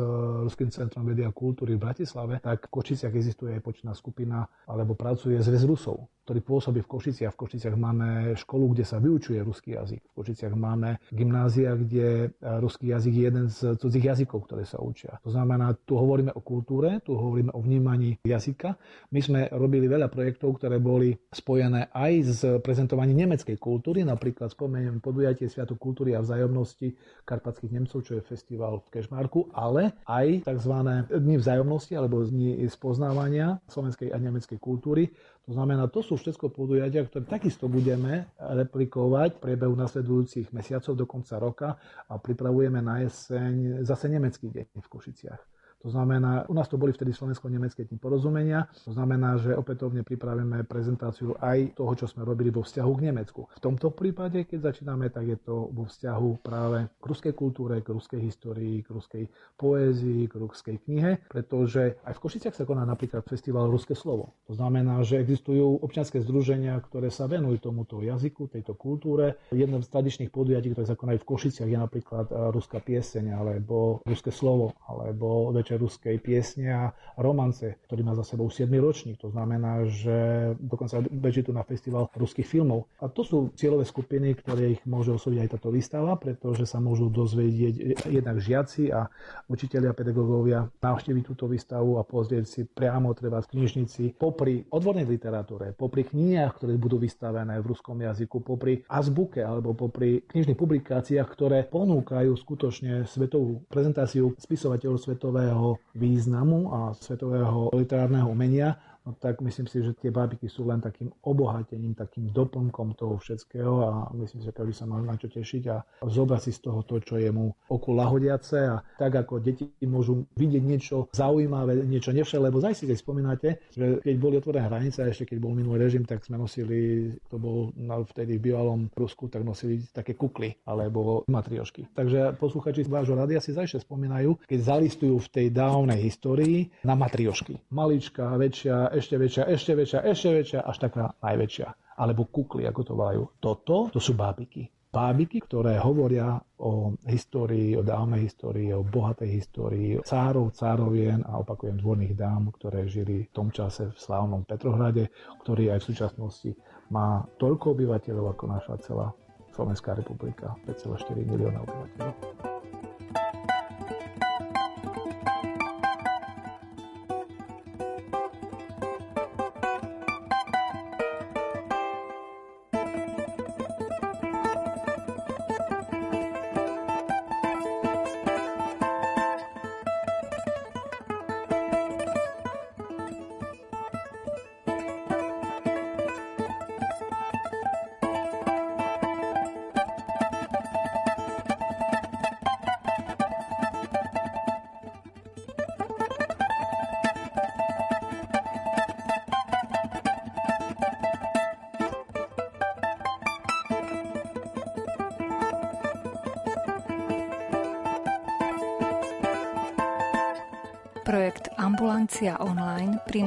Ruským 0.49 0.73
centrom 0.73 1.05
vedy 1.05 1.23
a 1.29 1.31
kultúry 1.31 1.77
v 1.77 1.85
Bratislave, 1.85 2.41
tak 2.41 2.69
v 2.69 2.73
Kočiciach 2.73 3.13
existuje 3.13 3.57
aj 3.57 3.63
počná 3.63 3.93
skupina 3.93 4.49
alebo 4.65 4.97
pracuje 4.97 5.37
zväz 5.39 5.69
Rusov 5.69 6.09
ktorý 6.23 6.41
pôsobí 6.41 6.81
v 6.83 6.91
Košiciach. 6.91 7.35
V 7.35 7.41
Košiciach 7.47 7.75
máme 7.75 8.39
školu, 8.39 8.73
kde 8.73 8.85
sa 8.87 9.03
vyučuje 9.03 9.43
ruský 9.43 9.75
jazyk. 9.75 10.03
V 10.11 10.15
Košiciach 10.23 10.55
máme 10.55 11.03
gymnázia, 11.11 11.75
kde 11.75 12.31
ruský 12.41 12.95
jazyk 12.95 13.13
je 13.15 13.25
jeden 13.27 13.47
z 13.51 13.59
cudzích 13.77 14.07
jazykov, 14.07 14.47
ktoré 14.47 14.63
sa 14.63 14.79
učia. 14.79 15.19
To 15.27 15.35
znamená, 15.35 15.75
tu 15.83 15.99
hovoríme 15.99 16.31
o 16.31 16.41
kultúre, 16.41 17.03
tu 17.03 17.19
hovoríme 17.19 17.51
o 17.51 17.61
vnímaní 17.61 18.23
jazyka. 18.23 18.79
My 19.11 19.21
sme 19.21 19.41
robili 19.51 19.91
veľa 19.91 20.07
projektov, 20.07 20.63
ktoré 20.63 20.79
boli 20.79 21.11
spojené 21.35 21.91
aj 21.91 22.13
s 22.23 22.41
prezentovaním 22.63 23.27
nemeckej 23.27 23.59
kultúry, 23.59 24.07
napríklad 24.07 24.55
spomeniem 24.55 25.03
podujatie 25.03 25.51
Sviatok 25.51 25.83
kultúry 25.83 26.15
a 26.15 26.23
vzájomnosti 26.23 26.95
karpatských 27.27 27.73
Nemcov, 27.75 28.07
čo 28.07 28.19
je 28.19 28.23
festival 28.23 28.79
v 28.87 28.91
Kešmarku, 28.95 29.51
ale 29.51 29.99
aj 30.07 30.47
tzv. 30.47 30.75
dni 31.11 31.37
vzájomnosti 31.43 31.99
alebo 31.99 32.23
dni 32.23 32.63
spoznávania 32.71 33.59
slovenskej 33.67 34.15
a 34.15 34.19
nemeckej 34.23 34.59
kultúry. 34.63 35.11
To 35.51 35.59
znamená, 35.59 35.91
to 35.91 36.07
sú 36.07 36.12
všetko 36.17 36.49
podujatia, 36.51 37.05
ktoré 37.05 37.25
takisto 37.29 37.69
budeme 37.69 38.33
replikovať 38.39 39.37
v 39.37 39.43
priebehu 39.43 39.75
nasledujúcich 39.77 40.51
mesiacov 40.57 40.93
do 40.97 41.05
konca 41.05 41.35
roka 41.37 41.69
a 42.09 42.15
pripravujeme 42.17 42.81
na 42.81 43.05
jeseň 43.05 43.85
zase 43.85 44.09
nemecký 44.09 44.49
deň 44.49 44.67
v 44.81 44.89
Košiciach. 44.89 45.52
To 45.83 45.91
znamená, 45.91 46.47
u 46.47 46.55
nás 46.55 46.71
to 46.71 46.79
boli 46.79 46.95
vtedy 46.95 47.11
slovensko-nemecké 47.11 47.85
tým 47.85 47.99
porozumenia. 47.99 48.71
To 48.87 48.95
znamená, 48.95 49.39
že 49.43 49.55
opätovne 49.55 50.07
pripravíme 50.07 50.63
prezentáciu 50.65 51.35
aj 51.43 51.75
toho, 51.75 51.93
čo 51.99 52.07
sme 52.07 52.23
robili 52.23 52.55
vo 52.55 52.63
vzťahu 52.63 52.93
k 52.99 53.05
Nemecku. 53.11 53.51
V 53.51 53.61
tomto 53.63 53.91
prípade, 53.91 54.47
keď 54.47 54.73
začíname, 54.73 55.11
tak 55.11 55.27
je 55.27 55.39
to 55.43 55.71
vo 55.71 55.87
vzťahu 55.87 56.43
práve 56.43 56.87
k 56.87 57.05
ruskej 57.05 57.35
kultúre, 57.35 57.83
k 57.83 57.89
ruskej 57.91 58.21
histórii, 58.23 58.83
k 58.87 58.89
ruskej 58.95 59.25
poézii, 59.59 60.31
k 60.31 60.35
ruskej 60.39 60.77
knihe, 60.87 61.27
pretože 61.27 61.99
aj 62.07 62.15
v 62.15 62.23
Košiciach 62.23 62.55
sa 62.55 62.65
koná 62.67 62.87
napríklad 62.87 63.27
festival 63.27 63.71
Ruské 63.73 63.97
slovo. 63.97 64.37
To 64.47 64.55
znamená, 64.55 65.03
že 65.03 65.19
existujú 65.19 65.81
občianske 65.83 66.21
združenia, 66.23 66.77
ktoré 66.83 67.09
sa 67.11 67.27
venujú 67.27 67.59
tomuto 67.59 68.03
jazyku, 68.03 68.53
tejto 68.53 68.77
kultúre. 68.77 69.41
Jedno 69.51 69.81
z 69.81 69.89
tradičných 69.89 70.31
podujatí, 70.31 70.75
ktoré 70.75 70.87
sa 70.87 70.99
konajú 70.99 71.23
v 71.23 71.29
Košiciach, 71.29 71.69
je 71.71 71.79
napríklad 71.79 72.27
eh, 72.29 72.35
ruská 72.53 72.79
pieseň, 72.83 73.33
alebo 73.33 74.05
ruské 74.05 74.29
slovo, 74.29 74.77
alebo 74.85 75.51
večer 75.55 75.72
najväčšej 75.73 75.81
ruskej 75.81 76.17
piesne 76.21 76.69
a 76.69 76.85
romance, 77.17 77.81
ktorý 77.89 78.01
má 78.05 78.13
za 78.13 78.25
sebou 78.25 78.53
7. 78.53 78.69
ročník. 78.77 79.17
To 79.21 79.33
znamená, 79.33 79.89
že 79.89 80.17
dokonca 80.61 81.01
beží 81.09 81.43
tu 81.43 81.53
na 81.53 81.65
festival 81.65 82.13
ruských 82.13 82.45
filmov. 82.45 82.89
A 83.01 83.09
to 83.09 83.25
sú 83.25 83.37
cieľové 83.57 83.89
skupiny, 83.89 84.37
ktoré 84.37 84.77
ich 84.77 84.83
môže 84.85 85.13
osloviť 85.13 85.39
aj 85.41 85.51
táto 85.57 85.73
výstava, 85.73 86.17
pretože 86.21 86.69
sa 86.69 86.79
môžu 86.79 87.09
dozvedieť 87.09 88.05
jednak 88.09 88.37
žiaci 88.39 88.93
a 88.93 89.09
učiteľia, 89.49 89.97
pedagógovia 89.97 90.69
navštíviť 90.83 91.25
túto 91.25 91.49
výstavu 91.49 91.97
a 91.97 92.07
pozrieť 92.07 92.45
si 92.45 92.61
priamo 92.69 93.15
treba 93.17 93.41
v 93.41 93.51
knižnici 93.57 94.17
popri 94.17 94.65
odbornej 94.69 95.09
literatúre, 95.09 95.73
popri 95.73 96.05
knihách, 96.05 96.53
ktoré 96.61 96.73
budú 96.77 97.01
vystavené 97.01 97.61
v 97.61 97.69
ruskom 97.73 97.97
jazyku, 98.01 98.45
popri 98.45 98.85
azbuke 98.89 99.41
alebo 99.41 99.73
popri 99.73 100.25
knižných 100.27 100.59
publikáciách, 100.59 101.29
ktoré 101.29 101.65
ponúkajú 101.69 102.33
skutočne 102.35 103.07
svetovú 103.07 103.63
prezentáciu 103.69 104.35
spisovateľov 104.43 104.99
svetového 104.99 105.62
významu 105.95 106.71
a 106.75 106.81
svetového 106.97 107.71
literárneho 107.77 108.29
umenia 108.31 108.77
no 109.07 109.15
tak 109.19 109.43
myslím 109.43 109.67
si, 109.67 109.83
že 109.83 109.93
tie 109.99 110.11
bábiky 110.11 110.47
sú 110.47 110.67
len 110.67 110.79
takým 110.79 111.11
obohatením, 111.27 111.95
takým 111.95 112.31
doplnkom 112.31 112.95
toho 112.95 113.19
všetkého 113.19 113.75
a 113.83 113.91
myslím 114.17 114.41
si, 114.43 114.47
že 114.47 114.55
každý 114.55 114.75
sa 114.75 114.85
má 114.87 114.99
na 115.03 115.19
čo 115.19 115.29
tešiť 115.29 115.63
a 115.71 115.77
zobrať 116.07 116.41
si 116.43 116.53
z 116.55 116.61
toho 116.63 116.81
to, 116.87 117.03
čo 117.03 117.19
je 117.19 117.31
mu 117.31 117.55
oku 117.69 117.91
lahodiace 117.95 118.59
a 118.69 118.83
tak 118.99 119.13
ako 119.15 119.43
deti 119.43 119.69
môžu 119.87 120.27
vidieť 120.39 120.63
niečo 120.63 120.97
zaujímavé, 121.13 121.83
niečo 121.87 122.15
nevšel, 122.15 122.47
lebo 122.47 122.63
zaj 122.63 122.79
si 122.79 122.87
spomínate, 122.93 123.65
že 123.73 123.99
keď 124.05 124.17
boli 124.21 124.35
otvorené 124.39 124.69
hranice, 124.69 125.03
ešte 125.03 125.35
keď 125.35 125.39
bol 125.41 125.53
minulý 125.57 125.89
režim, 125.89 126.05
tak 126.05 126.23
sme 126.23 126.39
nosili, 126.39 127.11
to 127.27 127.41
bol 127.41 127.73
vtedy 128.07 128.39
v 128.39 128.53
bývalom 128.53 128.93
Rusku, 128.95 129.27
tak 129.33 129.43
nosili 129.43 129.83
také 129.91 130.15
kukly 130.15 130.55
alebo 130.69 131.27
matriošky. 131.27 131.91
Takže 131.97 132.37
posluchači 132.37 132.85
vášho 132.87 133.17
radia 133.17 133.41
si 133.41 133.57
zajšie 133.57 133.83
spomínajú, 133.83 134.45
keď 134.45 134.59
zalistujú 134.61 135.17
v 135.19 135.29
tej 135.33 135.47
dávnej 135.51 135.99
histórii 136.05 136.69
na 136.85 136.93
matriošky. 136.93 137.59
Malička, 137.73 138.37
väčšia, 138.37 138.92
ešte 138.93 139.17
väčšia, 139.19 139.45
ešte 139.49 139.73
väčšia, 139.75 140.01
ešte 140.05 140.29
väčšia, 140.31 140.61
až 140.63 140.77
taká 140.79 141.05
najväčšia. 141.21 141.69
Alebo 141.99 142.29
kukly, 142.29 142.65
ako 142.69 142.81
to 142.85 142.93
volajú. 142.97 143.23
Toto, 143.41 143.89
to 143.93 144.01
sú 144.01 144.17
bábiky. 144.17 144.69
Bábiky, 144.93 145.41
ktoré 145.41 145.81
hovoria 145.81 146.37
o 146.61 146.93
histórii, 147.09 147.73
o 147.73 147.81
dávnej 147.81 148.29
histórii, 148.29 148.77
o 148.77 148.85
bohatej 148.85 149.31
histórii, 149.41 149.97
cárov, 150.05 150.53
cárovien 150.53 151.25
a 151.25 151.41
opakujem 151.41 151.81
dvorných 151.81 152.13
dám, 152.13 152.53
ktoré 152.53 152.85
žili 152.85 153.25
v 153.25 153.33
tom 153.33 153.49
čase 153.49 153.89
v 153.89 153.97
slávnom 153.97 154.45
Petrohrade, 154.45 155.09
ktorý 155.41 155.73
aj 155.73 155.81
v 155.81 155.89
súčasnosti 155.89 156.51
má 156.93 157.25
toľko 157.41 157.73
obyvateľov 157.73 158.37
ako 158.37 158.45
naša 158.53 158.75
celá 158.85 159.09
Slovenská 159.57 159.97
republika, 159.97 160.53
5,4 160.69 161.25
milióna 161.25 161.65
obyvateľov. 161.65 162.52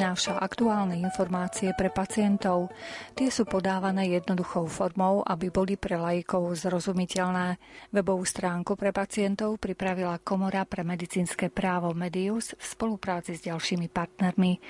Prináša 0.05 0.37
aktuálne 0.37 1.01
informácie 1.01 1.73
pre 1.73 1.89
pacientov. 1.89 2.69
Tie 3.17 3.33
sú 3.33 3.41
podávané 3.41 4.13
jednoduchou 4.13 4.69
formou, 4.69 5.25
aby 5.25 5.49
boli 5.49 5.81
pre 5.81 5.97
laikov 5.97 6.53
zrozumiteľné. 6.61 7.57
Webovú 7.89 8.21
stránku 8.21 8.77
pre 8.77 8.93
pacientov 8.93 9.57
pripravila 9.57 10.21
Komora 10.21 10.61
pre 10.69 10.85
medicínske 10.85 11.49
právo 11.49 11.97
Medius 11.97 12.53
v 12.53 12.61
spolupráci 12.69 13.33
s 13.33 13.49
ďalšími 13.49 13.89
partnermi. 13.89 14.61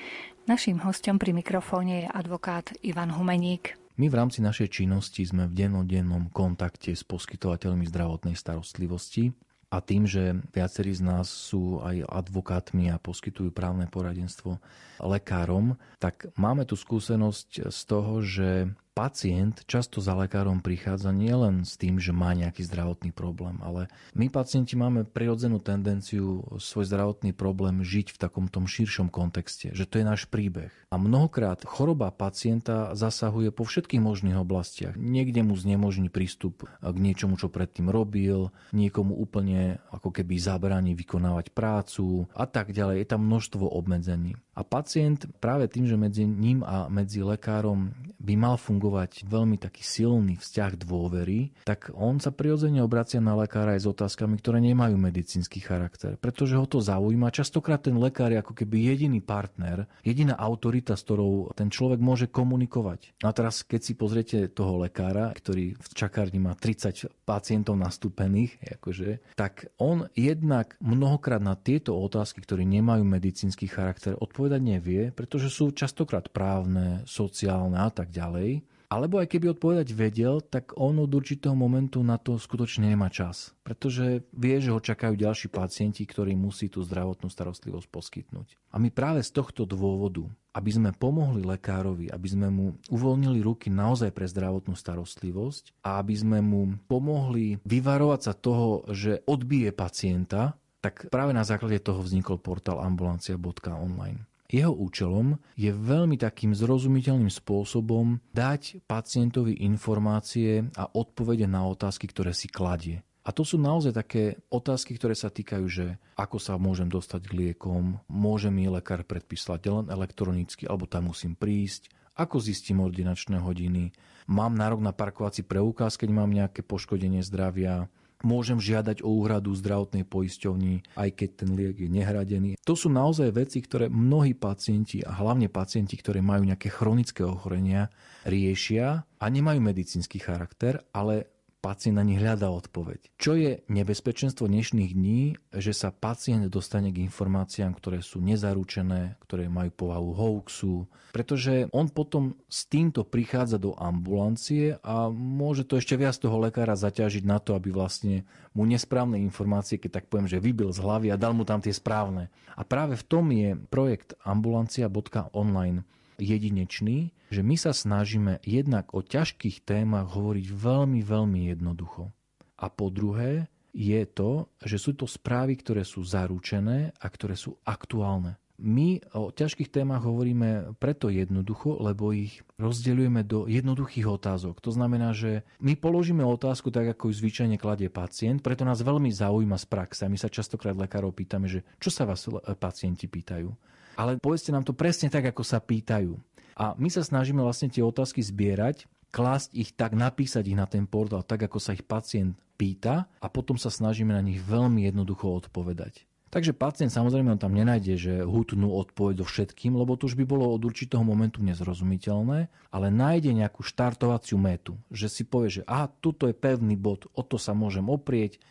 Naším 0.47 0.79
hostom 0.87 1.19
pri 1.19 1.35
mikrofóne 1.35 2.07
je 2.07 2.15
advokát 2.15 2.71
Ivan 2.79 3.11
Humeník. 3.11 3.75
My 3.99 4.07
v 4.07 4.15
rámci 4.15 4.39
našej 4.39 4.71
činnosti 4.71 5.27
sme 5.27 5.51
v 5.51 5.67
dennodennom 5.67 6.31
kontakte 6.31 6.95
s 6.95 7.03
poskytovateľmi 7.03 7.83
zdravotnej 7.91 8.39
starostlivosti 8.39 9.35
a 9.75 9.83
tým, 9.83 10.07
že 10.07 10.39
viacerí 10.55 10.95
z 10.95 11.03
nás 11.03 11.27
sú 11.27 11.83
aj 11.83 12.07
advokátmi 12.07 12.87
a 12.87 12.95
poskytujú 12.95 13.51
právne 13.51 13.91
poradenstvo 13.91 14.63
lekárom, 15.03 15.75
tak 15.99 16.31
máme 16.39 16.63
tu 16.63 16.79
skúsenosť 16.79 17.67
z 17.67 17.79
toho, 17.83 18.23
že 18.23 18.71
pacient 18.95 19.67
často 19.67 19.99
za 19.99 20.15
lekárom 20.15 20.63
prichádza 20.63 21.11
nielen 21.11 21.67
s 21.67 21.75
tým, 21.75 21.99
že 21.99 22.15
má 22.15 22.31
nejaký 22.31 22.63
zdravotný 22.63 23.11
problém, 23.11 23.59
ale 23.59 23.91
my 24.15 24.31
pacienti 24.31 24.79
máme 24.79 25.03
prirodzenú 25.03 25.59
tendenciu 25.59 26.47
svoj 26.55 26.87
zdravotný 26.87 27.35
problém 27.35 27.83
žiť 27.83 28.15
v 28.15 28.17
takom 28.17 28.47
tom 28.47 28.63
širšom 28.71 29.11
kontexte, 29.11 29.75
že 29.75 29.83
to 29.83 29.99
je 29.99 30.07
náš 30.07 30.31
príbeh. 30.31 30.71
A 30.87 30.95
mnohokrát 30.95 31.67
choroba 31.67 32.07
pacienta 32.07 32.95
zasahuje 32.95 33.51
po 33.51 33.67
všetkých 33.67 33.99
možných 33.99 34.39
oblastiach. 34.39 34.95
Niekde 34.95 35.43
mu 35.43 35.59
znemožní 35.59 36.07
prístup 36.07 36.63
k 36.79 36.95
niečomu, 36.95 37.35
čo 37.35 37.51
predtým 37.51 37.91
robil, 37.91 38.55
niekomu 38.71 39.11
úplne 39.11 39.83
ako 39.91 40.15
keby 40.15 40.39
zabráni 40.39 40.95
vykonávať 40.95 41.51
prácu 41.51 42.31
a 42.31 42.47
tak 42.47 42.71
ďalej. 42.71 43.03
Je 43.03 43.07
tam 43.11 43.27
množstvo 43.27 43.67
obmedzení. 43.67 44.39
A 44.55 44.63
pacient 44.63 45.27
práve 45.43 45.67
tým, 45.67 45.83
že 45.83 45.99
medzi 45.99 46.23
ním 46.23 46.63
a 46.63 46.87
medzi 46.87 47.19
lekárom 47.19 47.91
by 48.25 48.33
mal 48.33 48.57
fungovať 48.57 49.29
veľmi 49.29 49.61
taký 49.61 49.85
silný 49.85 50.41
vzťah 50.41 50.81
dôvery, 50.81 51.53
tak 51.61 51.93
on 51.93 52.17
sa 52.17 52.33
prirodzene 52.33 52.81
obracia 52.81 53.21
na 53.21 53.37
lekára 53.37 53.77
aj 53.77 53.85
s 53.85 53.91
otázkami, 53.93 54.41
ktoré 54.41 54.57
nemajú 54.65 54.97
medicínsky 54.97 55.61
charakter, 55.61 56.17
pretože 56.17 56.57
ho 56.57 56.65
to 56.65 56.81
zaujíma. 56.81 57.29
Častokrát 57.29 57.85
ten 57.85 57.93
lekár 58.01 58.33
je 58.33 58.41
ako 58.41 58.57
keby 58.57 58.89
jediný 58.89 59.21
partner, 59.21 59.85
jediná 60.01 60.33
autorita, 60.33 60.97
s 60.97 61.05
ktorou 61.05 61.53
ten 61.53 61.69
človek 61.69 62.01
môže 62.01 62.25
komunikovať. 62.25 63.21
A 63.21 63.29
teraz, 63.29 63.61
keď 63.61 63.81
si 63.85 63.93
pozriete 63.93 64.37
toho 64.49 64.81
lekára, 64.81 65.29
ktorý 65.29 65.77
v 65.77 65.87
čakárni 65.93 66.41
má 66.41 66.57
30 66.57 67.27
pacientov 67.27 67.77
nastúpených, 67.77 68.57
akože, 68.81 69.35
tak 69.37 69.69
on 69.77 70.09
jednak 70.17 70.79
mnohokrát 70.81 71.43
na 71.43 71.53
tieto 71.53 71.93
otázky, 71.93 72.41
ktoré 72.41 72.63
nemajú 72.65 73.03
medicínsky 73.05 73.69
charakter, 73.69 74.15
odpovedať 74.15 74.61
nevie, 74.63 75.11
pretože 75.11 75.51
sú 75.51 75.75
častokrát 75.75 76.31
právne, 76.31 77.03
sociálne 77.05 77.77
a 77.77 77.91
tak 77.91 78.14
ďalej. 78.15 78.49
Alebo 78.85 79.17
aj 79.17 79.27
keby 79.33 79.57
odpovedať 79.57 79.91
vedel, 79.97 80.39
tak 80.45 80.77
on 80.77 81.01
od 81.01 81.09
určitého 81.09 81.57
momentu 81.57 82.05
na 82.05 82.21
to 82.21 82.37
skutočne 82.37 82.93
nemá 82.93 83.09
čas. 83.09 83.57
Pretože 83.65 84.23
vie, 84.29 84.55
že 84.61 84.71
ho 84.71 84.79
čakajú 84.79 85.17
ďalší 85.17 85.49
pacienti, 85.49 86.05
ktorí 86.05 86.37
musí 86.37 86.69
tú 86.69 86.85
zdravotnú 86.85 87.27
starostlivosť 87.27 87.87
poskytnúť. 87.89 88.47
A 88.71 88.77
my 88.77 88.93
práve 88.93 89.25
z 89.25 89.33
tohto 89.33 89.65
dôvodu, 89.65 90.29
aby 90.53 90.71
sme 90.71 90.93
pomohli 90.93 91.41
lekárovi, 91.43 92.13
aby 92.13 92.27
sme 92.29 92.47
mu 92.53 92.65
uvoľnili 92.93 93.41
ruky 93.41 93.73
naozaj 93.73 94.13
pre 94.13 94.29
zdravotnú 94.29 94.77
starostlivosť 94.77 95.81
a 95.81 95.99
aby 95.99 96.15
sme 96.15 96.39
mu 96.45 96.77
pomohli 96.85 97.59
vyvarovať 97.65 98.21
sa 98.21 98.33
toho, 98.37 98.85
že 98.93 99.25
odbije 99.25 99.73
pacienta, 99.73 100.55
tak 100.85 101.09
práve 101.09 101.33
na 101.33 101.41
základe 101.41 101.81
toho 101.81 102.05
vznikol 102.05 102.37
portál 102.37 102.77
ambulancia.online. 102.85 104.21
Jeho 104.45 104.69
účelom 104.69 105.41
je 105.57 105.73
veľmi 105.73 106.21
takým 106.21 106.53
zrozumiteľným 106.53 107.33
spôsobom 107.33 108.21
dať 108.29 108.85
pacientovi 108.85 109.65
informácie 109.65 110.69
a 110.77 110.85
odpovede 110.85 111.49
na 111.49 111.65
otázky, 111.65 112.05
ktoré 112.05 112.29
si 112.29 112.45
kladie. 112.45 113.01
A 113.25 113.33
to 113.33 113.41
sú 113.41 113.57
naozaj 113.57 113.97
také 113.97 114.37
otázky, 114.53 114.93
ktoré 115.01 115.17
sa 115.17 115.33
týkajú, 115.33 115.65
že 115.65 115.97
ako 116.13 116.37
sa 116.37 116.61
môžem 116.61 116.85
dostať 116.85 117.25
k 117.25 117.33
liekom, 117.33 117.97
môže 118.05 118.53
mi 118.53 118.69
lekár 118.69 119.01
predpísať 119.01 119.65
len 119.65 119.85
elektronicky, 119.89 120.69
alebo 120.69 120.85
tam 120.85 121.09
musím 121.09 121.33
prísť, 121.33 121.89
ako 122.13 122.37
zistím 122.37 122.85
ordinačné 122.85 123.41
hodiny, 123.41 123.97
mám 124.29 124.53
nárok 124.53 124.79
na 124.79 124.93
parkovací 124.93 125.41
preukaz, 125.41 125.97
keď 125.97 126.09
mám 126.13 126.29
nejaké 126.29 126.61
poškodenie 126.61 127.25
zdravia, 127.25 127.89
môžem 128.23 128.61
žiadať 128.61 129.03
o 129.03 129.09
úhradu 129.11 129.51
zdravotnej 129.51 130.07
poisťovni, 130.07 130.95
aj 130.95 131.09
keď 131.11 131.29
ten 131.43 131.49
liek 131.51 131.75
je 131.75 131.89
nehradený. 131.91 132.49
To 132.63 132.73
sú 132.77 132.87
naozaj 132.87 133.35
veci, 133.35 133.59
ktoré 133.59 133.91
mnohí 133.91 134.37
pacienti 134.37 135.03
a 135.03 135.11
hlavne 135.19 135.51
pacienti, 135.51 135.99
ktorí 135.99 136.23
majú 136.23 136.47
nejaké 136.47 136.71
chronické 136.71 137.27
ochorenia, 137.27 137.91
riešia 138.23 139.03
a 139.03 139.25
nemajú 139.27 139.59
medicínsky 139.59 140.17
charakter, 140.17 140.81
ale 140.95 141.34
pacient 141.65 141.97
na 141.97 142.05
hľadá 142.05 142.53
odpoveď. 142.53 143.09
Čo 143.17 143.33
je 143.33 143.65
nebezpečenstvo 143.73 144.45
dnešných 144.45 144.93
dní, 144.93 145.33
že 145.49 145.73
sa 145.73 145.89
pacient 145.89 146.45
dostane 146.53 146.93
k 146.93 147.01
informáciám, 147.01 147.73
ktoré 147.73 148.05
sú 148.05 148.21
nezaručené, 148.21 149.17
ktoré 149.25 149.49
majú 149.49 149.73
povahu 149.73 150.13
hoaxu, 150.13 150.85
pretože 151.09 151.65
on 151.73 151.89
potom 151.89 152.37
s 152.45 152.69
týmto 152.69 153.01
prichádza 153.01 153.57
do 153.57 153.73
ambulancie 153.81 154.77
a 154.85 155.09
môže 155.09 155.65
to 155.65 155.81
ešte 155.81 155.97
viac 155.97 156.13
toho 156.21 156.37
lekára 156.37 156.77
zaťažiť 156.77 157.25
na 157.25 157.41
to, 157.41 157.57
aby 157.57 157.73
vlastne 157.73 158.29
mu 158.53 158.61
nesprávne 158.69 159.17
informácie, 159.17 159.81
keď 159.81 160.03
tak 160.03 160.05
poviem, 160.13 160.29
že 160.29 160.37
vybil 160.37 160.69
z 160.69 160.85
hlavy 160.85 161.09
a 161.09 161.17
dal 161.17 161.33
mu 161.33 161.49
tam 161.49 161.65
tie 161.65 161.73
správne. 161.73 162.29
A 162.53 162.61
práve 162.61 162.93
v 162.93 163.07
tom 163.09 163.25
je 163.33 163.57
projekt 163.73 164.13
ambulancia.online 164.21 165.81
jedinečný, 166.17 167.15
že 167.29 167.41
my 167.41 167.55
sa 167.59 167.75
snažíme 167.75 168.39
jednak 168.45 168.93
o 168.95 169.03
ťažkých 169.03 169.65
témach 169.65 170.13
hovoriť 170.13 170.45
veľmi, 170.51 171.01
veľmi 171.03 171.51
jednoducho. 171.51 172.11
A 172.55 172.71
po 172.71 172.87
druhé 172.87 173.51
je 173.75 174.07
to, 174.07 174.47
že 174.63 174.79
sú 174.79 174.95
to 174.95 175.03
správy, 175.03 175.59
ktoré 175.59 175.83
sú 175.83 175.99
zaručené 175.99 176.95
a 176.95 177.05
ktoré 177.11 177.35
sú 177.35 177.59
aktuálne. 177.67 178.39
My 178.55 179.03
o 179.11 179.35
ťažkých 179.35 179.67
témach 179.67 180.07
hovoríme 180.07 180.79
preto 180.79 181.11
jednoducho, 181.11 181.75
lebo 181.75 182.15
ich 182.15 182.39
rozdeľujeme 182.55 183.27
do 183.27 183.51
jednoduchých 183.51 184.07
otázok. 184.07 184.63
To 184.63 184.71
znamená, 184.71 185.11
že 185.11 185.43
my 185.59 185.75
položíme 185.75 186.23
otázku 186.23 186.71
tak, 186.71 186.95
ako 186.95 187.11
ju 187.11 187.19
zvyčajne 187.19 187.59
kladie 187.59 187.91
pacient, 187.91 188.39
preto 188.39 188.63
nás 188.63 188.79
veľmi 188.79 189.11
zaujíma 189.11 189.59
z 189.59 189.65
praxe. 189.67 190.07
My 190.07 190.15
sa 190.15 190.31
častokrát 190.31 190.71
lekárov 190.71 191.11
pýtame, 191.11 191.51
že 191.51 191.67
čo 191.83 191.91
sa 191.91 192.07
vás 192.07 192.23
pacienti 192.55 193.11
pýtajú 193.11 193.51
ale 193.95 194.19
povedzte 194.19 194.51
nám 194.51 194.67
to 194.67 194.75
presne 194.75 195.07
tak, 195.11 195.25
ako 195.25 195.43
sa 195.43 195.63
pýtajú. 195.63 196.15
A 196.55 196.71
my 196.79 196.87
sa 196.87 197.03
snažíme 197.03 197.43
vlastne 197.43 197.67
tie 197.67 197.83
otázky 197.83 198.23
zbierať, 198.23 198.87
klásť 199.11 199.55
ich 199.55 199.71
tak, 199.75 199.95
napísať 199.95 200.51
ich 200.51 200.59
na 200.59 200.67
ten 200.67 200.87
portál 200.87 201.23
tak, 201.23 201.47
ako 201.47 201.59
sa 201.59 201.75
ich 201.75 201.83
pacient 201.83 202.35
pýta 202.55 203.07
a 203.19 203.27
potom 203.27 203.59
sa 203.59 203.71
snažíme 203.71 204.11
na 204.11 204.23
nich 204.23 204.39
veľmi 204.39 204.87
jednoducho 204.87 205.27
odpovedať. 205.31 206.07
Takže 206.35 206.51
pacient 206.51 206.91
samozrejme 206.91 207.31
on 207.31 207.39
tam 207.39 207.55
nenájde, 207.55 207.93
že 207.95 208.13
hutnú 208.27 208.75
odpoveď 208.75 209.23
do 209.23 209.25
všetkým, 209.27 209.79
lebo 209.79 209.95
to 209.95 210.11
už 210.11 210.19
by 210.19 210.27
bolo 210.27 210.51
od 210.51 210.67
určitého 210.67 210.99
momentu 210.99 211.39
nezrozumiteľné, 211.39 212.51
ale 212.75 212.87
nájde 212.91 213.31
nejakú 213.31 213.63
štartovaciu 213.63 214.35
metu, 214.35 214.75
že 214.91 215.07
si 215.07 215.23
povie, 215.23 215.63
že 215.63 215.63
aha, 215.63 215.87
tuto 216.03 216.27
je 216.27 216.35
pevný 216.35 216.75
bod, 216.75 217.07
o 217.15 217.23
to 217.23 217.39
sa 217.39 217.55
môžem 217.55 217.87
oprieť, 217.87 218.43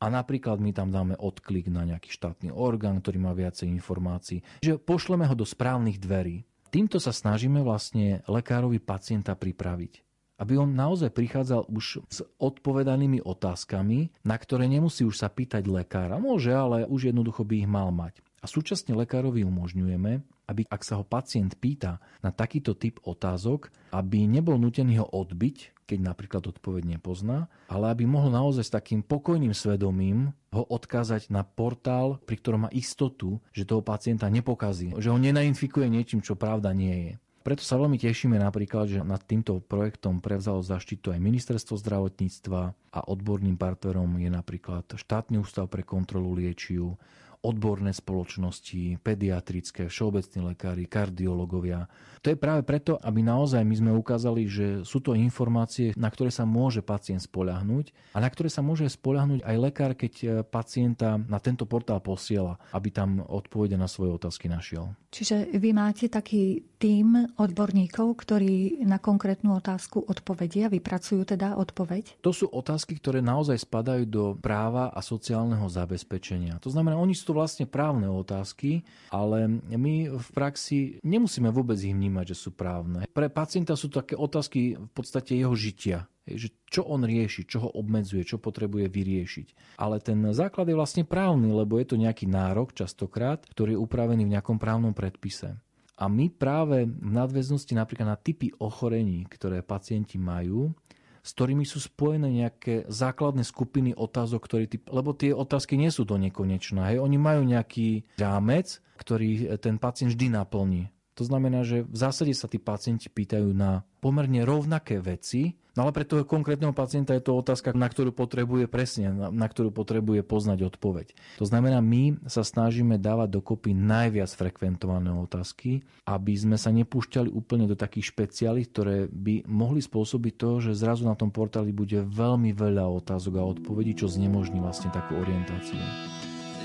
a 0.00 0.06
napríklad 0.08 0.56
my 0.58 0.72
tam 0.72 0.88
dáme 0.88 1.14
odklik 1.20 1.68
na 1.68 1.84
nejaký 1.84 2.08
štátny 2.08 2.48
orgán, 2.48 3.04
ktorý 3.04 3.20
má 3.20 3.36
viacej 3.36 3.68
informácií, 3.68 4.40
že 4.64 4.80
pošleme 4.80 5.28
ho 5.28 5.36
do 5.36 5.44
správnych 5.44 6.00
dverí. 6.00 6.48
Týmto 6.72 6.96
sa 6.96 7.12
snažíme 7.12 7.60
vlastne 7.60 8.24
lekárovi 8.24 8.80
pacienta 8.80 9.36
pripraviť 9.36 10.10
aby 10.40 10.56
on 10.56 10.72
naozaj 10.72 11.12
prichádzal 11.12 11.68
už 11.68 12.00
s 12.08 12.24
odpovedanými 12.40 13.20
otázkami, 13.20 14.24
na 14.24 14.40
ktoré 14.40 14.64
nemusí 14.72 15.04
už 15.04 15.20
sa 15.20 15.28
pýtať 15.28 15.68
lekára. 15.68 16.16
Môže, 16.16 16.48
ale 16.48 16.88
už 16.88 17.12
jednoducho 17.12 17.44
by 17.44 17.54
ich 17.60 17.68
mal 17.68 17.92
mať. 17.92 18.24
A 18.40 18.48
súčasne 18.48 18.96
lekárovi 18.96 19.44
umožňujeme, 19.44 20.24
aby 20.50 20.66
ak 20.66 20.82
sa 20.82 20.98
ho 20.98 21.06
pacient 21.06 21.54
pýta 21.62 22.02
na 22.26 22.34
takýto 22.34 22.74
typ 22.74 22.98
otázok, 23.06 23.70
aby 23.94 24.26
nebol 24.26 24.58
nutený 24.58 24.98
ho 24.98 25.06
odbiť, 25.06 25.86
keď 25.86 25.98
napríklad 26.02 26.42
odpoveď 26.50 26.98
nepozná, 26.98 27.46
ale 27.70 27.94
aby 27.94 28.06
mohol 28.06 28.34
naozaj 28.34 28.66
s 28.66 28.74
takým 28.74 29.06
pokojným 29.06 29.54
svedomím 29.54 30.34
ho 30.50 30.62
odkázať 30.66 31.30
na 31.30 31.46
portál, 31.46 32.18
pri 32.26 32.38
ktorom 32.38 32.66
má 32.66 32.70
istotu, 32.74 33.38
že 33.54 33.66
toho 33.66 33.82
pacienta 33.82 34.26
nepokazí, 34.26 34.94
že 34.98 35.10
ho 35.10 35.18
nenainfikuje 35.18 35.86
niečím, 35.86 36.22
čo 36.22 36.34
pravda 36.34 36.74
nie 36.74 36.94
je. 37.10 37.14
Preto 37.40 37.64
sa 37.64 37.80
veľmi 37.80 37.96
tešíme 37.96 38.36
napríklad, 38.36 38.84
že 38.84 39.00
nad 39.00 39.24
týmto 39.24 39.64
projektom 39.64 40.20
prevzalo 40.20 40.60
zaštitu 40.60 41.16
aj 41.16 41.24
Ministerstvo 41.24 41.80
zdravotníctva 41.80 42.62
a 42.92 43.00
odborným 43.08 43.56
partnerom 43.56 44.20
je 44.20 44.28
napríklad 44.28 44.84
štátny 44.92 45.40
ústav 45.40 45.72
pre 45.72 45.80
kontrolu 45.80 46.36
liečiv, 46.36 47.00
odborné 47.40 47.96
spoločnosti, 47.96 49.00
pediatrické, 49.00 49.88
všeobecní 49.88 50.52
lekári, 50.52 50.84
kardiológovia. 50.84 51.88
To 52.20 52.28
je 52.28 52.36
práve 52.36 52.60
preto, 52.68 53.00
aby 53.00 53.24
naozaj 53.24 53.64
my 53.64 53.74
sme 53.80 53.90
ukázali, 53.96 54.44
že 54.44 54.66
sú 54.84 55.00
to 55.00 55.16
informácie, 55.16 55.96
na 55.96 56.12
ktoré 56.12 56.28
sa 56.28 56.44
môže 56.44 56.84
pacient 56.84 57.24
spoľahnúť 57.24 58.12
a 58.12 58.20
na 58.20 58.28
ktoré 58.28 58.52
sa 58.52 58.60
môže 58.60 58.84
spoľahnúť 58.92 59.40
aj 59.40 59.56
lekár, 59.56 59.92
keď 59.96 60.12
e, 60.20 60.26
pacienta 60.44 61.16
na 61.16 61.40
tento 61.40 61.64
portál 61.64 62.04
posiela, 62.04 62.60
aby 62.76 62.92
tam 62.92 63.24
odpovede 63.24 63.80
na 63.80 63.88
svoje 63.88 64.12
otázky 64.20 64.52
našiel. 64.52 64.92
Čiže 65.10 65.50
vy 65.58 65.74
máte 65.74 66.06
taký 66.06 66.62
tým 66.78 67.34
odborníkov, 67.34 68.14
ktorí 68.14 68.78
na 68.86 69.02
konkrétnu 69.02 69.58
otázku 69.58 70.06
odpovedia, 70.06 70.70
vypracujú 70.70 71.26
teda 71.26 71.58
odpoveď? 71.58 72.22
To 72.22 72.30
sú 72.30 72.46
otázky, 72.46 72.96
ktoré 73.02 73.18
naozaj 73.18 73.58
spadajú 73.58 74.06
do 74.06 74.24
práva 74.38 74.94
a 74.94 75.02
sociálneho 75.02 75.66
zabezpečenia. 75.66 76.62
To 76.62 76.70
znamená, 76.70 76.94
oni 76.94 77.18
sú 77.18 77.34
to 77.34 77.38
vlastne 77.42 77.66
právne 77.66 78.06
otázky, 78.06 78.86
ale 79.10 79.50
my 79.66 80.14
v 80.14 80.28
praxi 80.30 81.02
nemusíme 81.02 81.50
vôbec 81.50 81.76
ich 81.82 81.92
vnímať, 81.92 82.30
že 82.30 82.46
sú 82.46 82.50
právne. 82.54 83.04
Pre 83.10 83.28
pacienta 83.28 83.74
sú 83.74 83.90
také 83.90 84.14
otázky 84.14 84.78
v 84.78 84.90
podstate 84.94 85.34
jeho 85.34 85.52
žitia. 85.58 86.06
Že 86.28 86.48
čo 86.68 86.82
on 86.86 87.02
rieši, 87.02 87.48
čo 87.48 87.64
ho 87.64 87.70
obmedzuje, 87.72 88.22
čo 88.22 88.36
potrebuje 88.36 88.92
vyriešiť. 88.92 89.78
Ale 89.80 89.98
ten 89.98 90.20
základ 90.36 90.68
je 90.68 90.76
vlastne 90.76 91.04
právny, 91.08 91.50
lebo 91.50 91.80
je 91.80 91.86
to 91.90 91.96
nejaký 91.96 92.28
nárok 92.28 92.76
častokrát, 92.76 93.42
ktorý 93.50 93.74
je 93.74 93.82
upravený 93.82 94.28
v 94.28 94.34
nejakom 94.36 94.60
právnom 94.60 94.92
predpise. 94.92 95.56
A 96.00 96.08
my 96.08 96.32
práve 96.32 96.88
v 96.88 97.10
nadväznosti 97.12 97.76
napríklad 97.76 98.08
na 98.08 98.16
typy 98.16 98.52
ochorení, 98.56 99.28
ktoré 99.28 99.60
pacienti 99.60 100.16
majú, 100.16 100.72
s 101.20 101.36
ktorými 101.36 101.68
sú 101.68 101.76
spojené 101.84 102.32
nejaké 102.32 102.88
základné 102.88 103.44
skupiny 103.44 103.92
otázok, 103.92 104.40
ktoré 104.48 104.64
typ, 104.64 104.88
lebo 104.88 105.12
tie 105.12 105.36
otázky 105.36 105.76
nie 105.76 105.92
sú 105.92 106.08
do 106.08 106.16
nekonečná. 106.16 106.88
Hej. 106.92 107.04
Oni 107.04 107.20
majú 107.20 107.44
nejaký 107.44 108.08
rámec, 108.16 108.80
ktorý 108.96 109.60
ten 109.60 109.76
pacient 109.76 110.16
vždy 110.16 110.32
naplní. 110.32 110.88
To 111.20 111.28
znamená, 111.28 111.68
že 111.68 111.84
v 111.84 111.96
zásade 112.00 112.32
sa 112.32 112.48
tí 112.48 112.56
pacienti 112.56 113.12
pýtajú 113.12 113.52
na 113.52 113.84
pomerne 114.00 114.40
rovnaké 114.40 114.96
veci, 115.04 115.52
no 115.76 115.84
ale 115.84 115.92
pre 115.92 116.08
toho 116.08 116.24
konkrétneho 116.24 116.72
pacienta 116.72 117.12
je 117.12 117.20
to 117.20 117.36
otázka, 117.36 117.76
na 117.76 117.92
ktorú 117.92 118.16
potrebuje 118.16 118.64
presne, 118.72 119.12
na, 119.12 119.28
na 119.28 119.44
ktorú 119.44 119.68
potrebuje 119.68 120.24
poznať 120.24 120.72
odpoveď. 120.72 121.12
To 121.36 121.44
znamená, 121.44 121.84
my 121.84 122.24
sa 122.24 122.40
snažíme 122.40 122.96
dávať 122.96 123.36
dokopy 123.36 123.76
najviac 123.76 124.32
frekventované 124.32 125.12
otázky, 125.12 125.84
aby 126.08 126.32
sme 126.40 126.56
sa 126.56 126.72
nepúšťali 126.72 127.28
úplne 127.28 127.68
do 127.68 127.76
takých 127.76 128.16
špeciálnych, 128.16 128.72
ktoré 128.72 128.96
by 129.12 129.44
mohli 129.44 129.84
spôsobiť 129.84 130.32
to, 130.40 130.50
že 130.64 130.80
zrazu 130.80 131.04
na 131.04 131.20
tom 131.20 131.28
portáli 131.28 131.68
bude 131.68 132.00
veľmi 132.00 132.56
veľa 132.56 132.88
otázok 133.04 133.36
a 133.36 133.44
odpovedí, 133.44 133.92
čo 133.92 134.08
znemožní 134.08 134.56
vlastne 134.56 134.88
takú 134.88 135.20
orientáciu. 135.20 135.76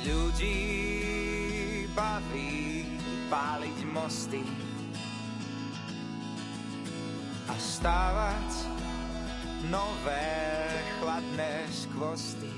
Ľudí 0.08 0.56
baví 1.92 2.55
mosty 4.06 4.46
a 7.50 7.58
stávať 7.58 8.70
nové 9.66 10.30
chladné 11.02 11.66
skvosty. 11.74 12.54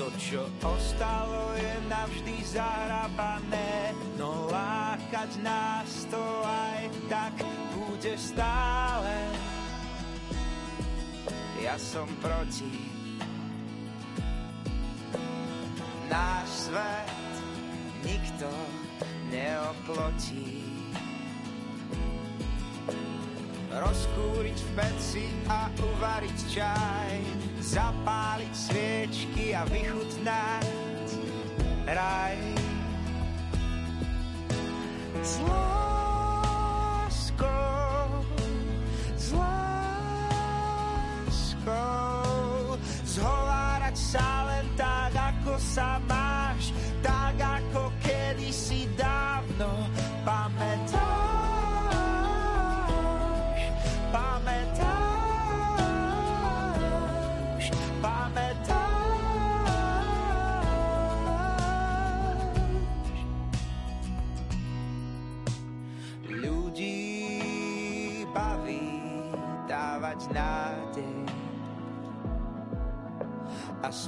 To, 0.00 0.08
čo 0.16 0.48
ostalo, 0.64 1.52
je 1.60 1.74
navždy 1.92 2.40
zahrabané, 2.56 3.92
no 4.16 4.48
lákať 4.48 5.44
nás 5.44 6.08
to 6.08 6.24
aj 6.48 6.88
tak 7.12 7.36
bude 7.76 8.16
stále. 8.16 9.12
Ja 11.60 11.76
som 11.76 12.08
proti. 12.24 12.88
Náš 16.08 16.72
svet 16.72 17.12
nikto 18.02 18.48
neoplotí. 19.32 20.60
Rozkúriť 23.72 24.58
v 24.60 24.70
peci 24.76 25.24
a 25.48 25.72
uvariť 25.72 26.38
čaj, 26.52 27.16
zapáliť 27.64 28.52
sviečky 28.52 29.56
a 29.56 29.64
vychutnať 29.64 30.68
raj. 31.88 32.36
S 35.24 35.40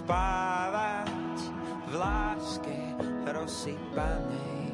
spávať 0.05 1.41
v 1.89 1.93
láske 1.97 2.77
rozsypanej. 3.25 4.69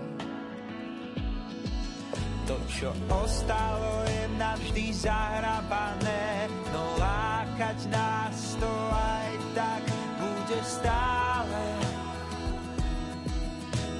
To, 2.51 2.59
čo 2.67 2.91
ostalo, 3.07 4.03
je 4.11 4.27
navždy 4.35 4.91
zahrabané, 4.91 6.51
no 6.75 6.83
lákať 6.99 7.79
nás 7.95 8.59
to 8.59 8.73
aj 8.91 9.31
tak 9.55 9.83
bude 10.19 10.59
stále. 10.67 11.63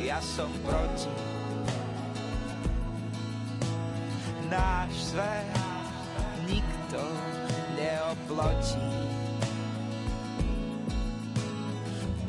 Ja 0.03 0.19
som 0.19 0.51
proti. 0.67 1.15
Náš 4.51 5.15
svet 5.15 5.47
nikto 6.51 6.99
neoplotí. 7.79 9.20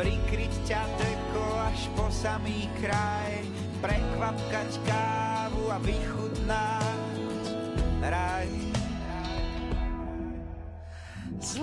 Prikryť 0.02 0.54
ťa 0.66 0.82
teko 0.98 1.46
až 1.62 1.86
po 1.94 2.10
samý 2.10 2.66
kraj, 2.82 3.46
prekvapkať 3.86 4.82
kávu 4.82 5.70
a 5.70 5.78
vychutnať 5.78 7.14
raj. 8.02 8.50
S 11.38 11.62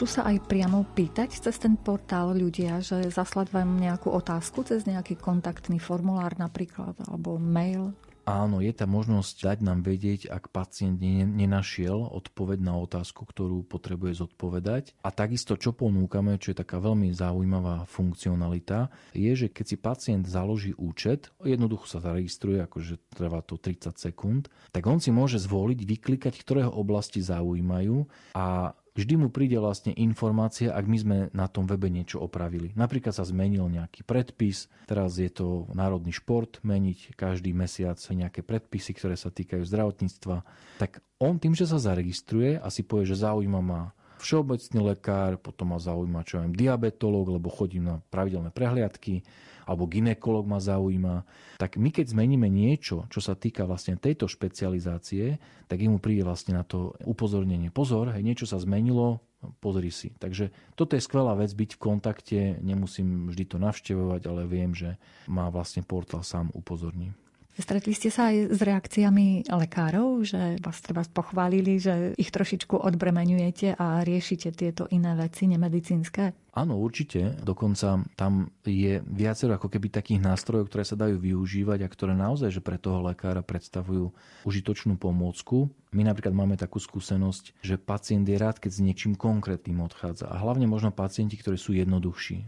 Môžu 0.00 0.16
sa 0.16 0.32
aj 0.32 0.48
priamo 0.48 0.80
pýtať 0.96 1.44
cez 1.44 1.60
ten 1.60 1.76
portál 1.76 2.32
ľudia, 2.32 2.80
že 2.80 3.12
zaslať 3.12 3.52
vám 3.52 3.76
nejakú 3.76 4.08
otázku 4.08 4.64
cez 4.64 4.88
nejaký 4.88 5.20
kontaktný 5.20 5.76
formulár 5.76 6.40
napríklad, 6.40 6.96
alebo 7.04 7.36
mail? 7.36 7.92
Áno, 8.24 8.64
je 8.64 8.72
tá 8.72 8.88
možnosť 8.88 9.36
dať 9.44 9.58
nám 9.60 9.84
vedieť, 9.84 10.32
ak 10.32 10.54
pacient 10.54 10.96
nenašiel 11.04 12.00
odpoveď 12.16 12.64
na 12.64 12.80
otázku, 12.80 13.28
ktorú 13.28 13.66
potrebuje 13.68 14.24
zodpovedať. 14.24 14.96
A 15.04 15.12
takisto, 15.12 15.60
čo 15.60 15.76
ponúkame, 15.76 16.40
čo 16.40 16.56
je 16.56 16.64
taká 16.64 16.80
veľmi 16.80 17.12
zaujímavá 17.12 17.84
funkcionalita, 17.84 18.88
je, 19.12 19.32
že 19.36 19.52
keď 19.52 19.64
si 19.68 19.76
pacient 19.76 20.24
založí 20.24 20.72
účet, 20.80 21.28
jednoducho 21.44 21.84
sa 21.84 22.00
zaregistruje, 22.00 22.64
akože 22.64 23.12
trvá 23.12 23.44
to 23.44 23.60
30 23.60 24.00
sekúnd, 24.00 24.48
tak 24.72 24.86
on 24.88 24.96
si 24.96 25.12
môže 25.12 25.36
zvoliť, 25.36 25.80
vyklikať, 25.84 26.34
ktorého 26.40 26.72
oblasti 26.72 27.20
zaujímajú 27.20 28.08
a 28.32 28.72
vždy 28.94 29.14
mu 29.16 29.28
príde 29.30 29.56
vlastne 29.58 29.94
informácia, 29.94 30.74
ak 30.74 30.84
my 30.86 30.96
sme 30.98 31.16
na 31.30 31.46
tom 31.46 31.66
webe 31.66 31.86
niečo 31.90 32.18
opravili. 32.22 32.74
Napríklad 32.74 33.14
sa 33.14 33.26
zmenil 33.26 33.66
nejaký 33.70 34.02
predpis, 34.02 34.70
teraz 34.86 35.18
je 35.18 35.30
to 35.30 35.70
národný 35.74 36.14
šport, 36.14 36.58
meniť 36.62 37.14
každý 37.14 37.54
mesiac 37.54 37.98
nejaké 37.98 38.42
predpisy, 38.42 38.96
ktoré 38.96 39.14
sa 39.14 39.30
týkajú 39.30 39.62
zdravotníctva, 39.62 40.36
tak 40.78 41.04
on 41.20 41.36
tým, 41.36 41.52
že 41.52 41.68
sa 41.68 41.76
zaregistruje 41.76 42.56
a 42.58 42.66
si 42.72 42.82
povie, 42.82 43.08
že 43.08 43.20
zaujíma 43.22 43.60
ma 43.60 43.92
všeobecný 44.20 44.78
lekár, 44.84 45.40
potom 45.40 45.72
ma 45.72 45.80
zaujíma, 45.80 46.28
čo 46.28 46.44
viem, 46.44 46.52
diabetolog, 46.52 47.40
lebo 47.40 47.48
chodím 47.48 47.88
na 47.88 47.96
pravidelné 48.12 48.52
prehliadky, 48.52 49.24
alebo 49.64 49.90
ginekolog 49.90 50.44
ma 50.46 50.60
zaujíma. 50.60 51.24
Tak 51.56 51.76
my 51.76 51.90
keď 51.92 52.12
zmeníme 52.12 52.46
niečo, 52.46 53.08
čo 53.12 53.20
sa 53.20 53.36
týka 53.36 53.64
vlastne 53.64 53.96
tejto 53.96 54.28
špecializácie, 54.28 55.40
tak 55.66 55.78
mu 55.84 55.98
príde 55.98 56.24
vlastne 56.24 56.56
na 56.56 56.64
to 56.64 56.96
upozornenie. 57.04 57.72
Pozor, 57.72 58.12
hej, 58.12 58.22
niečo 58.24 58.44
sa 58.44 58.60
zmenilo, 58.60 59.20
pozri 59.60 59.88
si. 59.88 60.12
Takže 60.20 60.52
toto 60.76 60.94
je 60.96 61.02
skvelá 61.04 61.32
vec 61.38 61.50
byť 61.52 61.70
v 61.76 61.82
kontakte, 61.82 62.40
nemusím 62.60 63.32
vždy 63.32 63.44
to 63.48 63.56
navštevovať, 63.56 64.22
ale 64.28 64.44
viem, 64.44 64.76
že 64.76 65.00
má 65.30 65.48
vlastne 65.48 65.80
portál 65.80 66.20
sám 66.20 66.52
upozorní. 66.52 67.16
Stretli 67.60 67.92
ste 67.92 68.08
sa 68.08 68.32
aj 68.32 68.56
s 68.56 68.60
reakciami 68.64 69.52
lekárov, 69.52 70.24
že 70.24 70.56
vás 70.64 70.80
treba 70.80 71.04
pochválili, 71.04 71.76
že 71.76 72.16
ich 72.16 72.32
trošičku 72.32 72.72
odbremenujete 72.72 73.76
a 73.76 74.00
riešite 74.00 74.48
tieto 74.56 74.88
iné 74.88 75.12
veci 75.12 75.44
nemedicínske? 75.44 76.50
Áno, 76.56 76.80
určite. 76.80 77.38
Dokonca 77.44 78.02
tam 78.18 78.50
je 78.66 78.98
viacero 79.06 79.54
ako 79.54 79.70
keby 79.70 79.92
takých 79.92 80.24
nástrojov, 80.24 80.66
ktoré 80.66 80.82
sa 80.82 80.98
dajú 80.98 81.20
využívať 81.20 81.84
a 81.84 81.92
ktoré 81.92 82.12
naozaj 82.16 82.50
že 82.50 82.64
pre 82.64 82.80
toho 82.80 83.04
lekára 83.06 83.44
predstavujú 83.44 84.10
užitočnú 84.48 84.98
pomôcku. 84.98 85.70
My 85.94 86.02
napríklad 86.02 86.34
máme 86.34 86.58
takú 86.58 86.82
skúsenosť, 86.82 87.60
že 87.62 87.78
pacient 87.78 88.26
je 88.26 88.40
rád, 88.40 88.58
keď 88.58 88.70
s 88.72 88.80
niečím 88.82 89.14
konkrétnym 89.14 89.78
odchádza. 89.84 90.26
A 90.26 90.40
hlavne 90.42 90.66
možno 90.66 90.90
pacienti, 90.90 91.38
ktorí 91.38 91.60
sú 91.60 91.76
jednoduchší. 91.76 92.46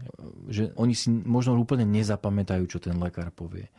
Že 0.51 0.63
oni 0.75 0.93
si 0.97 1.07
možno 1.13 1.55
úplne 1.55 1.87
nezapamätajú, 1.87 2.63
čo 2.67 2.83
ten 2.83 2.97
lekár 2.99 3.31
povie. 3.31 3.71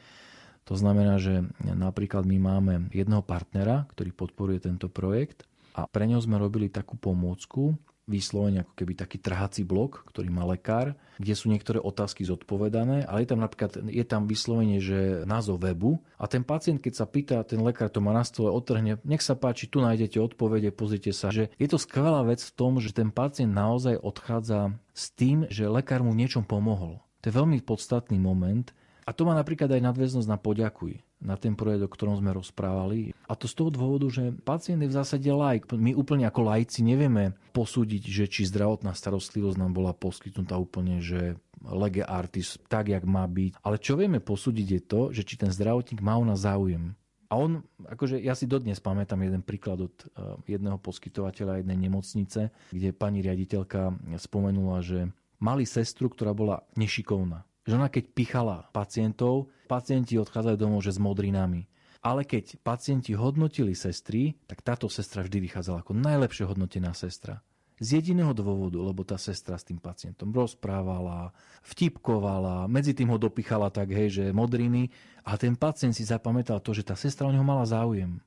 To 0.64 0.74
znamená, 0.74 1.20
že 1.20 1.44
napríklad 1.60 2.24
my 2.24 2.36
máme 2.40 2.74
jedného 2.92 3.20
partnera, 3.20 3.84
ktorý 3.92 4.16
podporuje 4.16 4.64
tento 4.64 4.88
projekt 4.88 5.44
a 5.76 5.84
pre 5.84 6.08
ňo 6.08 6.22
sme 6.22 6.40
robili 6.40 6.72
takú 6.72 6.96
pomôcku, 6.96 7.76
vyslovene 8.04 8.64
ako 8.64 8.72
keby 8.76 8.92
taký 9.00 9.16
trhací 9.16 9.64
blok, 9.64 10.04
ktorý 10.12 10.28
má 10.28 10.44
lekár, 10.44 10.92
kde 11.16 11.32
sú 11.32 11.48
niektoré 11.48 11.80
otázky 11.80 12.24
zodpovedané, 12.28 13.08
ale 13.08 13.24
je 13.24 13.28
tam 13.32 13.40
napríklad 13.40 13.80
je 13.88 14.04
tam 14.04 14.28
vyslovene, 14.28 14.76
že 14.76 15.24
názov 15.24 15.64
webu 15.64 15.96
a 16.20 16.28
ten 16.28 16.44
pacient, 16.44 16.84
keď 16.84 16.92
sa 16.92 17.06
pýta, 17.08 17.48
ten 17.48 17.60
lekár 17.64 17.88
to 17.88 18.04
má 18.04 18.12
na 18.12 18.20
stole, 18.20 18.52
otrhne, 18.52 19.00
nech 19.08 19.24
sa 19.24 19.32
páči, 19.32 19.72
tu 19.72 19.80
nájdete 19.80 20.20
odpovede, 20.20 20.68
pozrite 20.68 21.16
sa, 21.16 21.32
že 21.32 21.48
je 21.56 21.68
to 21.68 21.80
skvelá 21.80 22.20
vec 22.28 22.44
v 22.44 22.54
tom, 22.54 22.76
že 22.76 22.92
ten 22.92 23.08
pacient 23.08 23.56
naozaj 23.56 23.96
odchádza 23.96 24.76
s 24.92 25.08
tým, 25.16 25.48
že 25.48 25.64
lekár 25.64 26.04
mu 26.04 26.12
niečom 26.12 26.44
pomohol. 26.44 27.00
To 27.24 27.32
je 27.32 27.38
veľmi 27.40 27.64
podstatný 27.64 28.20
moment, 28.20 28.68
a 29.04 29.10
to 29.12 29.28
má 29.28 29.36
napríklad 29.36 29.68
aj 29.68 29.84
nadväznosť 29.84 30.28
na 30.28 30.40
poďakuj 30.40 31.04
na 31.24 31.40
ten 31.40 31.56
projekt, 31.56 31.88
o 31.88 31.90
ktorom 31.90 32.20
sme 32.20 32.36
rozprávali. 32.36 33.16
A 33.24 33.32
to 33.32 33.48
z 33.48 33.56
toho 33.56 33.72
dôvodu, 33.72 34.06
že 34.12 34.36
pacient 34.44 34.84
je 34.84 34.92
v 34.92 34.98
zásade 35.00 35.30
laik. 35.32 35.64
My 35.72 35.96
úplne 35.96 36.28
ako 36.28 36.52
lajci 36.52 36.84
nevieme 36.84 37.32
posúdiť, 37.56 38.02
že 38.04 38.24
či 38.28 38.44
zdravotná 38.44 38.92
starostlivosť 38.92 39.56
nám 39.56 39.72
bola 39.72 39.96
poskytnutá 39.96 40.60
úplne, 40.60 41.00
že 41.00 41.40
lege 41.64 42.04
artis, 42.04 42.60
tak, 42.68 42.92
jak 42.92 43.08
má 43.08 43.24
byť. 43.24 43.56
Ale 43.64 43.80
čo 43.80 43.96
vieme 43.96 44.20
posúdiť 44.20 44.68
je 44.68 44.80
to, 44.84 45.00
že 45.16 45.24
či 45.24 45.40
ten 45.40 45.48
zdravotník 45.48 46.04
má 46.04 46.20
o 46.20 46.28
nás 46.28 46.44
záujem. 46.44 46.92
A 47.32 47.40
on, 47.40 47.64
akože 47.88 48.20
ja 48.20 48.36
si 48.36 48.44
dodnes 48.44 48.78
pamätám 48.84 49.24
jeden 49.24 49.40
príklad 49.40 49.80
od 49.80 49.96
eh, 49.96 50.54
jedného 50.54 50.76
poskytovateľa 50.76 51.64
jednej 51.64 51.88
nemocnice, 51.88 52.52
kde 52.68 52.92
pani 52.92 53.24
riaditeľka 53.24 53.96
spomenula, 54.20 54.84
že 54.84 55.08
mali 55.40 55.64
sestru, 55.64 56.12
ktorá 56.12 56.36
bola 56.36 56.60
nešikovná 56.76 57.48
že 57.64 57.72
ona 57.74 57.88
keď 57.88 58.04
pichala 58.12 58.68
pacientov, 58.70 59.48
pacienti 59.66 60.20
odchádzajú 60.20 60.56
domov, 60.60 60.84
že 60.84 60.94
s 60.94 61.00
modrinami. 61.00 61.66
Ale 62.04 62.28
keď 62.28 62.60
pacienti 62.60 63.16
hodnotili 63.16 63.72
sestry, 63.72 64.36
tak 64.44 64.60
táto 64.60 64.92
sestra 64.92 65.24
vždy 65.24 65.40
vychádzala 65.48 65.80
ako 65.80 65.96
najlepšie 65.96 66.44
hodnotená 66.44 66.92
sestra. 66.92 67.40
Z 67.80 67.98
jediného 67.98 68.30
dôvodu, 68.30 68.78
lebo 68.78 69.02
tá 69.02 69.18
sestra 69.18 69.58
s 69.58 69.66
tým 69.66 69.82
pacientom 69.82 70.30
rozprávala, 70.30 71.34
vtipkovala, 71.66 72.70
medzi 72.70 72.94
tým 72.94 73.10
ho 73.10 73.18
dopichala 73.18 73.66
tak, 73.72 73.90
hej, 73.90 74.08
že 74.14 74.24
modriny 74.36 74.94
a 75.26 75.34
ten 75.34 75.58
pacient 75.58 75.96
si 75.96 76.06
zapamätal 76.06 76.62
to, 76.62 76.70
že 76.70 76.86
tá 76.86 76.94
sestra 76.94 77.26
o 77.26 77.34
neho 77.34 77.42
mala 77.42 77.66
záujem. 77.66 78.22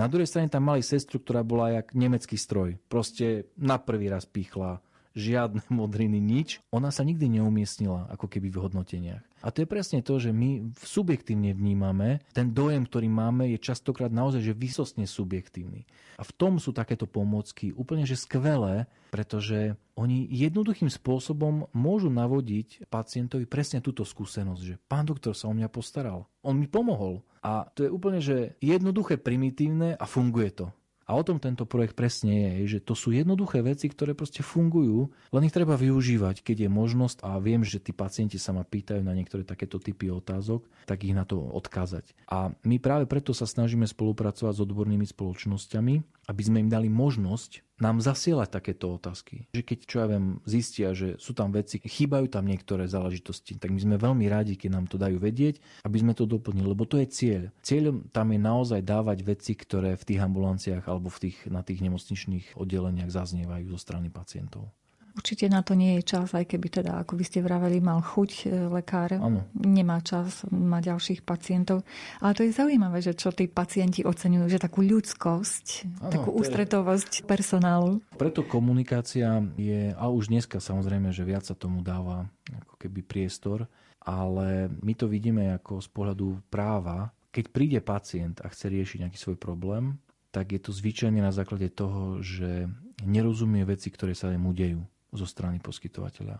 Na 0.00 0.08
druhej 0.08 0.28
strane 0.28 0.48
tam 0.48 0.64
mali 0.64 0.80
sestru, 0.80 1.20
ktorá 1.20 1.44
bola 1.44 1.76
jak 1.76 1.92
nemecký 1.92 2.40
stroj. 2.40 2.76
Proste 2.88 3.52
na 3.56 3.76
prvý 3.76 4.12
raz 4.12 4.24
pichla, 4.24 4.80
žiadne 5.16 5.64
modriny, 5.80 6.20
nič, 6.20 6.60
ona 6.68 6.92
sa 6.92 7.02
nikdy 7.02 7.40
neumiestnila 7.40 8.12
ako 8.12 8.28
keby 8.28 8.52
v 8.52 8.60
hodnoteniach. 8.68 9.24
A 9.44 9.54
to 9.54 9.62
je 9.62 9.68
presne 9.68 10.02
to, 10.02 10.18
že 10.18 10.34
my 10.34 10.74
subjektívne 10.76 11.54
vnímame, 11.54 12.20
ten 12.34 12.50
dojem, 12.50 12.84
ktorý 12.84 13.06
máme, 13.06 13.48
je 13.54 13.62
častokrát 13.62 14.10
naozaj 14.10 14.42
že 14.42 14.58
vysostne 14.58 15.06
subjektívny. 15.06 15.86
A 16.18 16.22
v 16.26 16.34
tom 16.34 16.58
sú 16.58 16.74
takéto 16.74 17.06
pomôcky 17.06 17.70
úplne 17.76 18.02
že 18.02 18.18
skvelé, 18.18 18.90
pretože 19.14 19.78
oni 19.94 20.26
jednoduchým 20.28 20.90
spôsobom 20.90 21.70
môžu 21.72 22.10
navodiť 22.12 22.90
pacientovi 22.90 23.46
presne 23.46 23.80
túto 23.80 24.02
skúsenosť, 24.02 24.60
že 24.60 24.80
pán 24.90 25.06
doktor 25.06 25.32
sa 25.32 25.48
o 25.48 25.54
mňa 25.54 25.68
postaral, 25.70 26.26
on 26.42 26.58
mi 26.58 26.66
pomohol. 26.66 27.22
A 27.46 27.70
to 27.70 27.86
je 27.86 27.90
úplne 27.94 28.18
že 28.18 28.58
jednoduché, 28.58 29.22
primitívne 29.22 29.94
a 29.94 30.04
funguje 30.10 30.50
to. 30.50 30.66
A 31.06 31.14
o 31.14 31.22
tom 31.22 31.38
tento 31.38 31.62
projekt 31.70 31.94
presne 31.94 32.66
je, 32.66 32.76
že 32.76 32.78
to 32.82 32.98
sú 32.98 33.14
jednoduché 33.14 33.62
veci, 33.62 33.86
ktoré 33.86 34.18
proste 34.18 34.42
fungujú, 34.42 35.06
len 35.30 35.46
ich 35.46 35.54
treba 35.54 35.78
využívať, 35.78 36.42
keď 36.42 36.66
je 36.66 36.70
možnosť 36.70 37.22
a 37.22 37.38
viem, 37.38 37.62
že 37.62 37.78
tí 37.78 37.94
pacienti 37.94 38.42
sa 38.42 38.50
ma 38.50 38.66
pýtajú 38.66 39.06
na 39.06 39.14
niektoré 39.14 39.46
takéto 39.46 39.78
typy 39.78 40.10
otázok, 40.10 40.66
tak 40.82 41.06
ich 41.06 41.14
na 41.14 41.22
to 41.22 41.38
odkázať. 41.38 42.10
A 42.26 42.50
my 42.66 42.82
práve 42.82 43.06
preto 43.06 43.30
sa 43.30 43.46
snažíme 43.46 43.86
spolupracovať 43.86 44.58
s 44.58 44.62
odbornými 44.66 45.06
spoločnosťami, 45.06 46.15
aby 46.26 46.42
sme 46.42 46.62
im 46.62 46.70
dali 46.70 46.90
možnosť 46.90 47.66
nám 47.76 48.00
zasielať 48.00 48.48
takéto 48.56 48.96
otázky. 48.96 49.52
Že 49.52 49.62
keď, 49.62 49.78
čo 49.84 49.96
ja 50.00 50.06
viem, 50.08 50.40
zistia, 50.48 50.96
že 50.96 51.20
sú 51.20 51.36
tam 51.36 51.52
veci, 51.52 51.76
chýbajú 51.76 52.32
tam 52.32 52.48
niektoré 52.48 52.88
záležitosti, 52.88 53.60
tak 53.60 53.68
my 53.68 53.80
sme 53.80 53.96
veľmi 54.00 54.26
radi, 54.32 54.56
keď 54.56 54.70
nám 54.72 54.86
to 54.88 54.96
dajú 54.96 55.20
vedieť, 55.20 55.60
aby 55.84 55.96
sme 56.00 56.16
to 56.16 56.24
doplnili, 56.24 56.72
lebo 56.72 56.88
to 56.88 56.96
je 56.96 57.06
cieľ. 57.08 57.42
Cieľom 57.60 58.08
tam 58.10 58.32
je 58.32 58.40
naozaj 58.40 58.80
dávať 58.80 59.18
veci, 59.28 59.52
ktoré 59.52 59.92
v 59.94 60.06
tých 60.08 60.20
ambulanciách 60.24 60.88
alebo 60.88 61.12
v 61.12 61.28
tých, 61.28 61.38
na 61.52 61.60
tých 61.60 61.84
nemocničných 61.84 62.56
oddeleniach 62.56 63.12
zaznievajú 63.12 63.68
zo 63.76 63.78
strany 63.78 64.08
pacientov. 64.08 64.72
Určite 65.16 65.48
na 65.48 65.64
to 65.64 65.72
nie 65.72 65.96
je 65.98 66.12
čas, 66.12 66.36
aj 66.36 66.44
keby 66.44 66.68
teda, 66.68 67.00
ako 67.00 67.16
by 67.16 67.24
ste 67.24 67.40
vraveli, 67.40 67.80
mal 67.80 68.04
chuť 68.04 68.30
e, 68.44 68.68
lekár. 68.68 69.16
Ano. 69.16 69.48
Nemá 69.56 70.04
čas, 70.04 70.44
má 70.52 70.84
ďalších 70.84 71.24
pacientov. 71.24 71.88
Ale 72.20 72.36
to 72.36 72.44
je 72.44 72.52
zaujímavé, 72.52 73.00
že 73.00 73.16
čo 73.16 73.32
tí 73.32 73.48
pacienti 73.48 74.04
oceňujú, 74.04 74.44
že 74.52 74.60
takú 74.60 74.84
ľudskosť, 74.84 75.66
ano, 76.04 76.12
takú 76.12 76.36
ústretovosť 76.36 77.24
je... 77.24 77.24
personálu. 77.24 78.04
Preto 78.20 78.44
komunikácia 78.44 79.40
je, 79.56 79.96
a 79.96 80.04
už 80.12 80.28
dneska 80.28 80.60
samozrejme, 80.60 81.08
že 81.16 81.24
viac 81.24 81.48
sa 81.48 81.56
tomu 81.56 81.80
dáva 81.80 82.28
ako 82.52 82.76
keby 82.76 83.00
priestor, 83.00 83.64
ale 84.04 84.68
my 84.84 84.92
to 84.92 85.08
vidíme 85.08 85.48
ako 85.56 85.80
z 85.80 85.88
pohľadu 85.96 86.44
práva. 86.52 87.08
Keď 87.32 87.44
príde 87.56 87.80
pacient 87.80 88.44
a 88.44 88.52
chce 88.52 88.68
riešiť 88.68 89.08
nejaký 89.08 89.16
svoj 89.16 89.40
problém, 89.40 89.96
tak 90.28 90.52
je 90.52 90.60
to 90.60 90.76
zvyčajne 90.76 91.24
na 91.24 91.32
základe 91.32 91.72
toho, 91.72 92.20
že 92.20 92.68
nerozumie 93.00 93.64
veci, 93.64 93.88
ktoré 93.88 94.12
sa 94.12 94.28
mu 94.36 94.52
dejú 94.52 94.84
zo 95.16 95.26
strany 95.26 95.58
poskytovateľa. 95.58 96.38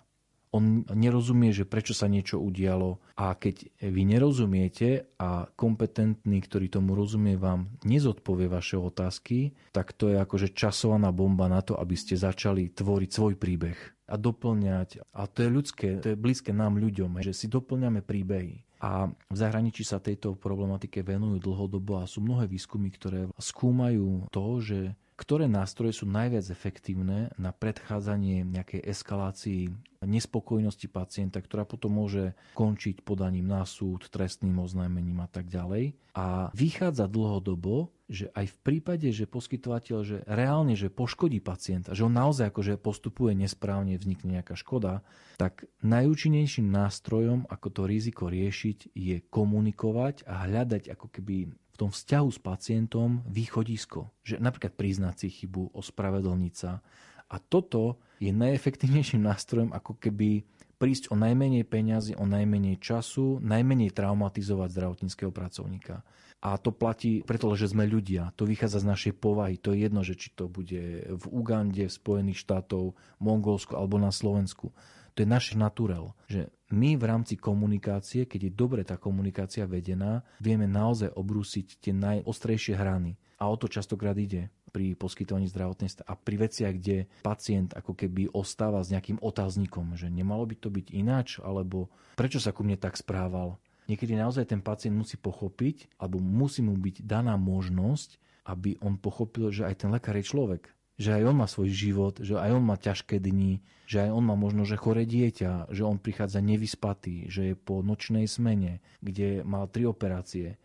On 0.54 0.86
nerozumie, 0.94 1.52
že 1.52 1.68
prečo 1.68 1.92
sa 1.92 2.08
niečo 2.08 2.40
udialo 2.40 3.02
a 3.18 3.34
keď 3.36 3.66
vy 3.82 4.02
nerozumiete 4.08 5.04
a 5.20 5.50
kompetentný, 5.52 6.38
ktorý 6.40 6.70
tomu 6.70 6.96
rozumie, 6.96 7.36
vám 7.36 7.68
nezodpovie 7.84 8.48
vaše 8.48 8.80
otázky, 8.80 9.52
tak 9.74 9.92
to 9.92 10.14
je 10.14 10.16
akože 10.16 10.56
časovaná 10.56 11.12
bomba 11.12 11.50
na 11.50 11.60
to, 11.60 11.76
aby 11.76 11.92
ste 11.98 12.16
začali 12.16 12.72
tvoriť 12.72 13.10
svoj 13.10 13.34
príbeh 13.36 13.76
a 14.06 14.14
doplňať. 14.14 15.02
A 15.12 15.26
to 15.26 15.44
je 15.44 15.50
ľudské, 15.50 15.88
to 15.98 16.14
je 16.14 16.16
blízke 16.16 16.54
nám 16.54 16.78
ľuďom, 16.78 17.18
že 17.20 17.34
si 17.34 17.50
doplňame 17.50 18.00
príbehy. 18.06 18.62
A 18.80 19.08
v 19.08 19.36
zahraničí 19.36 19.82
sa 19.82 19.98
tejto 19.98 20.36
problematike 20.36 21.00
venujú 21.00 21.42
dlhodobo 21.42 22.00
a 22.00 22.08
sú 22.08 22.22
mnohé 22.22 22.46
výskumy, 22.46 22.92
ktoré 22.92 23.26
skúmajú 23.40 24.28
to, 24.30 24.46
že 24.62 24.78
ktoré 25.16 25.48
nástroje 25.48 25.96
sú 25.96 26.04
najviac 26.04 26.44
efektívne 26.52 27.32
na 27.40 27.50
predchádzanie 27.50 28.44
nejakej 28.44 28.84
eskalácii 28.84 29.72
nespokojnosti 30.04 30.86
pacienta, 30.92 31.40
ktorá 31.40 31.64
potom 31.64 31.96
môže 31.96 32.36
končiť 32.52 33.00
podaním 33.00 33.48
na 33.48 33.64
súd, 33.64 34.06
trestným 34.12 34.60
oznámením 34.60 35.24
a 35.24 35.28
tak 35.28 35.48
ďalej. 35.48 35.96
A 36.12 36.52
vychádza 36.52 37.08
dlhodobo, 37.08 37.96
že 38.06 38.30
aj 38.36 38.46
v 38.46 38.56
prípade, 38.62 39.08
že 39.10 39.26
poskytovateľ 39.26 39.98
že 40.06 40.22
reálne 40.30 40.78
že 40.78 40.92
poškodí 40.92 41.42
pacienta, 41.42 41.96
že 41.96 42.06
on 42.06 42.14
naozaj 42.14 42.54
akože 42.54 42.78
postupuje 42.78 43.34
nesprávne, 43.34 43.98
vznikne 43.98 44.38
nejaká 44.38 44.54
škoda, 44.54 45.02
tak 45.40 45.66
najúčinnejším 45.82 46.70
nástrojom, 46.70 47.48
ako 47.50 47.68
to 47.72 47.82
riziko 47.88 48.30
riešiť, 48.30 48.94
je 48.94 49.16
komunikovať 49.26 50.28
a 50.28 50.46
hľadať 50.46 50.92
ako 50.92 51.06
keby 51.10 51.50
v 51.76 51.80
tom 51.84 51.90
vzťahu 51.92 52.28
s 52.32 52.40
pacientom 52.40 53.20
východisko. 53.28 54.08
Že 54.24 54.40
napríklad 54.40 54.72
priznať 54.72 55.14
si 55.20 55.28
chybu, 55.28 55.76
ospravedlniť 55.76 56.54
sa. 56.56 56.80
A 57.28 57.36
toto 57.36 58.00
je 58.16 58.32
najefektívnejším 58.32 59.20
nástrojom 59.20 59.76
ako 59.76 60.00
keby 60.00 60.48
prísť 60.80 61.12
o 61.12 61.16
najmenej 61.20 61.68
peňazí, 61.68 62.16
o 62.16 62.24
najmenej 62.24 62.80
času, 62.80 63.44
najmenej 63.44 63.92
traumatizovať 63.92 64.68
zdravotníckého 64.72 65.32
pracovníka. 65.32 66.00
A 66.40 66.60
to 66.60 66.72
platí 66.72 67.24
preto, 67.24 67.48
že 67.56 67.72
sme 67.72 67.88
ľudia. 67.88 68.32
To 68.36 68.48
vychádza 68.48 68.84
z 68.84 68.88
našej 68.88 69.12
povahy. 69.16 69.56
To 69.60 69.72
je 69.72 69.88
jedno, 69.88 70.00
že 70.04 70.16
či 70.16 70.32
to 70.32 70.48
bude 70.48 70.80
v 71.08 71.24
Ugande, 71.32 71.88
v 71.88 71.96
Spojených 71.96 72.40
štátov, 72.44 72.96
Mongolsku 73.20 73.72
alebo 73.76 73.96
na 73.96 74.12
Slovensku. 74.12 74.72
To 75.16 75.24
je 75.24 75.28
naše 75.28 75.56
naturel. 75.56 76.12
Že 76.28 76.52
my 76.74 76.98
v 76.98 77.04
rámci 77.06 77.38
komunikácie, 77.38 78.26
keď 78.26 78.40
je 78.50 78.52
dobre 78.52 78.82
tá 78.82 78.98
komunikácia 78.98 79.62
vedená, 79.70 80.26
vieme 80.42 80.66
naozaj 80.66 81.14
obrúsiť 81.14 81.78
tie 81.78 81.94
najostrejšie 81.94 82.74
hrany. 82.74 83.14
A 83.38 83.46
o 83.46 83.54
to 83.54 83.70
častokrát 83.70 84.16
ide 84.16 84.50
pri 84.74 84.98
poskytovaní 84.98 85.46
zdravotnej 85.48 85.88
a 86.04 86.12
pri 86.16 86.36
veciach, 86.36 86.74
kde 86.76 87.08
pacient 87.24 87.72
ako 87.72 87.96
keby 87.96 88.28
ostáva 88.32 88.82
s 88.82 88.92
nejakým 88.92 89.22
otáznikom, 89.22 89.96
že 89.96 90.10
nemalo 90.12 90.44
by 90.44 90.56
to 90.58 90.68
byť 90.68 90.86
ináč, 90.92 91.40
alebo 91.40 91.88
prečo 92.18 92.42
sa 92.42 92.52
ku 92.52 92.60
mne 92.66 92.76
tak 92.76 92.98
správal. 92.98 93.56
Niekedy 93.86 94.18
naozaj 94.18 94.50
ten 94.50 94.60
pacient 94.60 94.92
musí 94.92 95.14
pochopiť, 95.16 95.96
alebo 95.96 96.18
musí 96.18 96.60
mu 96.60 96.74
byť 96.74 97.06
daná 97.06 97.38
možnosť, 97.38 98.18
aby 98.46 98.76
on 98.82 98.98
pochopil, 98.98 99.48
že 99.54 99.64
aj 99.64 99.86
ten 99.86 99.90
lekár 99.94 100.18
je 100.18 100.26
človek. 100.26 100.75
Že 100.96 101.20
aj 101.20 101.22
on 101.28 101.36
má 101.36 101.46
svoj 101.48 101.68
život, 101.72 102.14
že 102.24 102.40
aj 102.40 102.50
on 102.56 102.64
má 102.64 102.80
ťažké 102.80 103.20
dni, 103.20 103.60
že 103.84 104.08
aj 104.08 104.10
on 104.16 104.24
má 104.24 104.34
možno, 104.34 104.64
že 104.64 104.80
chore 104.80 105.04
dieťa, 105.04 105.68
že 105.68 105.82
on 105.84 106.00
prichádza 106.00 106.40
nevyspatý, 106.40 107.28
že 107.28 107.52
je 107.52 107.54
po 107.54 107.84
nočnej 107.84 108.24
smene, 108.24 108.80
kde 109.04 109.44
mal 109.44 109.68
tri 109.68 109.84
operácie 109.84 110.56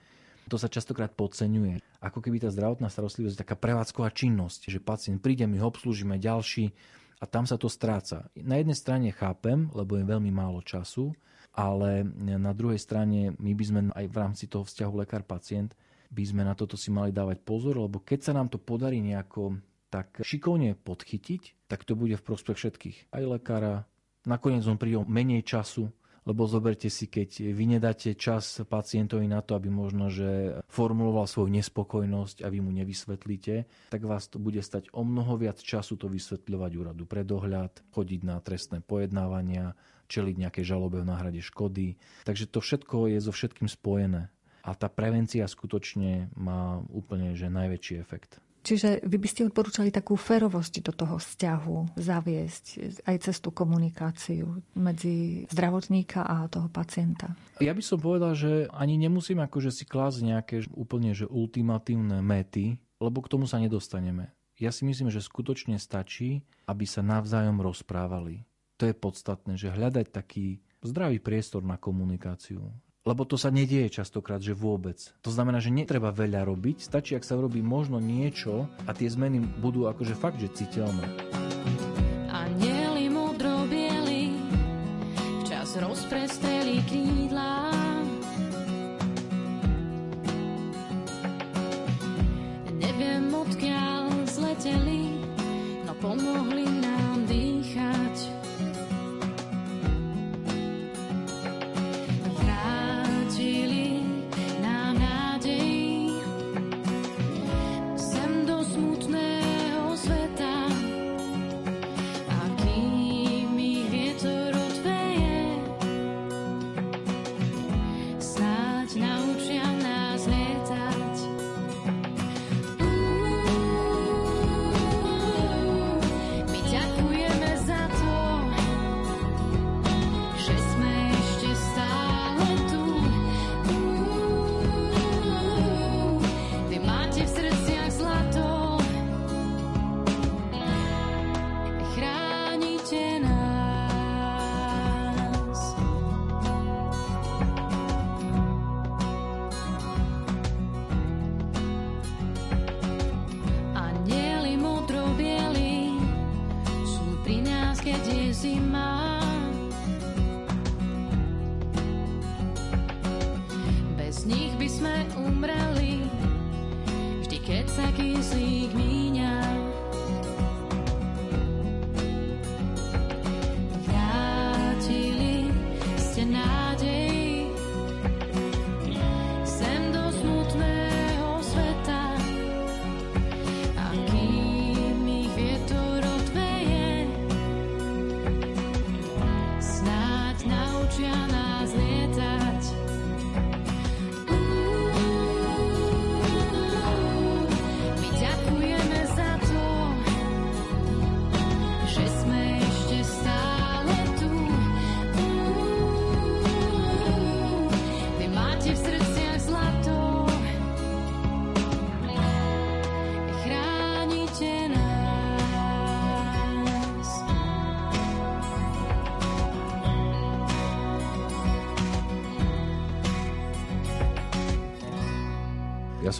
to 0.52 0.60
sa 0.60 0.68
častokrát 0.68 1.16
podceňuje. 1.16 1.80
Ako 2.04 2.20
keby 2.20 2.44
tá 2.44 2.52
zdravotná 2.52 2.92
starostlivosť 2.92 3.40
je 3.40 3.44
taká 3.48 3.56
prevádzková 3.56 4.12
činnosť, 4.12 4.68
že 4.68 4.84
pacient 4.84 5.24
príde, 5.24 5.48
my 5.48 5.56
ho 5.64 5.72
obslúžime 5.72 6.20
ďalší 6.20 6.76
a 7.24 7.30
tam 7.30 7.48
sa 7.48 7.56
to 7.56 7.72
stráca. 7.72 8.28
Na 8.36 8.60
jednej 8.60 8.76
strane 8.76 9.16
chápem, 9.16 9.72
lebo 9.72 9.96
je 9.96 10.04
veľmi 10.04 10.28
málo 10.28 10.60
času, 10.60 11.16
ale 11.56 12.04
na 12.20 12.52
druhej 12.52 12.84
strane 12.84 13.32
my 13.40 13.52
by 13.56 13.64
sme 13.64 13.82
aj 13.96 14.06
v 14.12 14.16
rámci 14.20 14.52
toho 14.52 14.68
vzťahu 14.68 15.08
lekár-pacient 15.08 15.72
by 16.12 16.24
sme 16.28 16.44
na 16.44 16.52
toto 16.52 16.76
si 16.76 16.92
mali 16.92 17.16
dávať 17.16 17.40
pozor, 17.40 17.80
lebo 17.80 18.04
keď 18.04 18.20
sa 18.28 18.34
nám 18.36 18.52
to 18.52 18.60
podarí 18.60 19.00
nejako 19.00 19.56
tak 19.92 20.24
šikovne 20.24 20.80
podchytiť, 20.80 21.68
tak 21.68 21.84
to 21.84 22.00
bude 22.00 22.16
v 22.16 22.24
prospech 22.24 22.58
všetkých. 22.58 22.98
Aj 23.12 23.24
lekára, 23.28 23.84
nakoniec 24.24 24.64
on 24.64 24.80
príde 24.80 25.04
menej 25.04 25.44
času, 25.44 25.92
lebo 26.22 26.46
zoberte 26.46 26.86
si, 26.88 27.10
keď 27.10 27.50
vy 27.50 27.78
nedáte 27.78 28.14
čas 28.14 28.62
pacientovi 28.62 29.26
na 29.26 29.42
to, 29.42 29.58
aby 29.58 29.74
možno, 29.74 30.14
že 30.14 30.62
formuloval 30.70 31.26
svoju 31.26 31.50
nespokojnosť 31.50 32.46
a 32.46 32.48
vy 32.48 32.62
mu 32.62 32.70
nevysvetlíte, 32.70 33.66
tak 33.90 34.02
vás 34.06 34.30
to 34.30 34.38
bude 34.38 34.62
stať 34.62 34.94
o 34.94 35.02
mnoho 35.02 35.34
viac 35.42 35.58
času 35.58 35.98
to 35.98 36.06
vysvetľovať 36.06 36.72
úradu 36.78 37.04
pre 37.10 37.26
dohľad, 37.26 37.82
chodiť 37.90 38.22
na 38.22 38.38
trestné 38.38 38.86
pojednávania, 38.86 39.74
čeliť 40.14 40.36
nejaké 40.38 40.62
žalobe 40.62 41.02
v 41.02 41.10
náhrade 41.10 41.42
škody. 41.42 41.98
Takže 42.24 42.46
to 42.54 42.62
všetko 42.62 43.10
je 43.10 43.18
so 43.18 43.34
všetkým 43.34 43.66
spojené. 43.66 44.30
A 44.62 44.78
tá 44.78 44.94
prevencia 44.94 45.50
skutočne 45.50 46.30
má 46.38 46.86
úplne 46.94 47.34
že 47.34 47.50
najväčší 47.50 47.98
efekt. 47.98 48.38
Čiže 48.62 49.02
vy 49.02 49.18
by 49.18 49.28
ste 49.28 49.50
odporúčali 49.50 49.90
takú 49.90 50.14
férovosť 50.14 50.86
do 50.86 50.94
toho 50.94 51.18
vzťahu 51.18 51.98
zaviesť 51.98 52.66
aj 53.10 53.16
cez 53.26 53.42
tú 53.42 53.50
komunikáciu 53.50 54.62
medzi 54.78 55.50
zdravotníka 55.50 56.22
a 56.22 56.46
toho 56.46 56.70
pacienta. 56.70 57.34
Ja 57.58 57.74
by 57.74 57.82
som 57.82 57.98
povedal, 57.98 58.38
že 58.38 58.70
ani 58.70 59.02
nemusím 59.02 59.42
akože 59.42 59.74
si 59.74 59.90
klásť 59.90 60.22
nejaké 60.22 60.56
úplne 60.78 61.18
že 61.18 61.26
ultimatívne 61.26 62.22
mety, 62.22 62.78
lebo 63.02 63.26
k 63.26 63.32
tomu 63.34 63.50
sa 63.50 63.58
nedostaneme. 63.58 64.30
Ja 64.62 64.70
si 64.70 64.86
myslím, 64.86 65.10
že 65.10 65.26
skutočne 65.26 65.82
stačí, 65.82 66.46
aby 66.70 66.86
sa 66.86 67.02
navzájom 67.02 67.58
rozprávali. 67.66 68.46
To 68.78 68.86
je 68.86 68.94
podstatné, 68.94 69.58
že 69.58 69.74
hľadať 69.74 70.14
taký 70.14 70.62
zdravý 70.86 71.18
priestor 71.18 71.66
na 71.66 71.82
komunikáciu. 71.82 72.70
Lebo 73.02 73.26
to 73.26 73.34
sa 73.34 73.50
nedieje 73.50 73.98
častokrát, 73.98 74.38
že 74.38 74.54
vôbec. 74.54 75.02
To 75.26 75.34
znamená, 75.34 75.58
že 75.58 75.74
netreba 75.74 76.14
veľa 76.14 76.46
robiť, 76.46 76.86
stačí, 76.86 77.18
ak 77.18 77.26
sa 77.26 77.34
urobí 77.34 77.58
možno 77.66 77.98
niečo 77.98 78.70
a 78.86 78.94
tie 78.94 79.10
zmeny 79.10 79.42
budú 79.42 79.90
akože 79.90 80.14
fakt, 80.14 80.38
že 80.38 80.54
citeľné. 80.54 81.41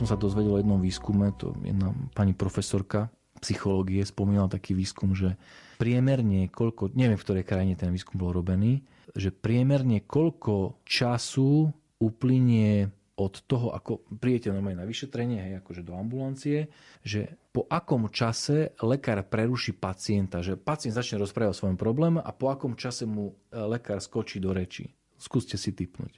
Som 0.02 0.10
sa 0.10 0.18
dozvedel 0.18 0.58
o 0.58 0.58
jednom 0.58 0.82
výskume, 0.82 1.30
to 1.38 1.54
jedna 1.62 1.94
pani 2.18 2.34
profesorka 2.34 3.14
psychológie 3.42 4.06
spomínala 4.06 4.50
taký 4.50 4.78
výskum, 4.78 5.18
že 5.18 5.38
priemerne 5.82 6.50
koľko, 6.50 6.94
neviem 6.94 7.18
v 7.18 7.26
ktorej 7.26 7.46
krajine 7.46 7.74
ten 7.74 7.90
výskum 7.90 8.22
bol 8.22 8.30
robený, 8.30 8.86
že 9.18 9.34
priemerne 9.34 10.06
koľko 10.06 10.82
času 10.86 11.74
uplynie 11.98 12.94
od 13.18 13.34
toho, 13.46 13.74
ako 13.78 14.06
príjete 14.18 14.50
normálne 14.50 14.82
na 14.82 14.90
vyšetrenie, 14.90 15.38
hej, 15.42 15.54
akože 15.62 15.86
do 15.86 15.94
ambulancie, 15.94 16.74
že 17.06 17.38
po 17.54 17.70
akom 17.70 18.10
čase 18.10 18.74
lekár 18.82 19.22
preruší 19.26 19.78
pacienta, 19.78 20.42
že 20.42 20.58
pacient 20.58 20.98
začne 20.98 21.22
rozprávať 21.22 21.54
o 21.54 21.60
svojom 21.66 21.78
probléme 21.78 22.18
a 22.24 22.32
po 22.34 22.50
akom 22.50 22.74
čase 22.74 23.06
mu 23.06 23.30
e, 23.30 23.58
lekár 23.58 24.02
skočí 24.02 24.42
do 24.42 24.50
reči. 24.56 24.90
Skúste 25.22 25.60
si 25.60 25.70
typnúť. 25.76 26.18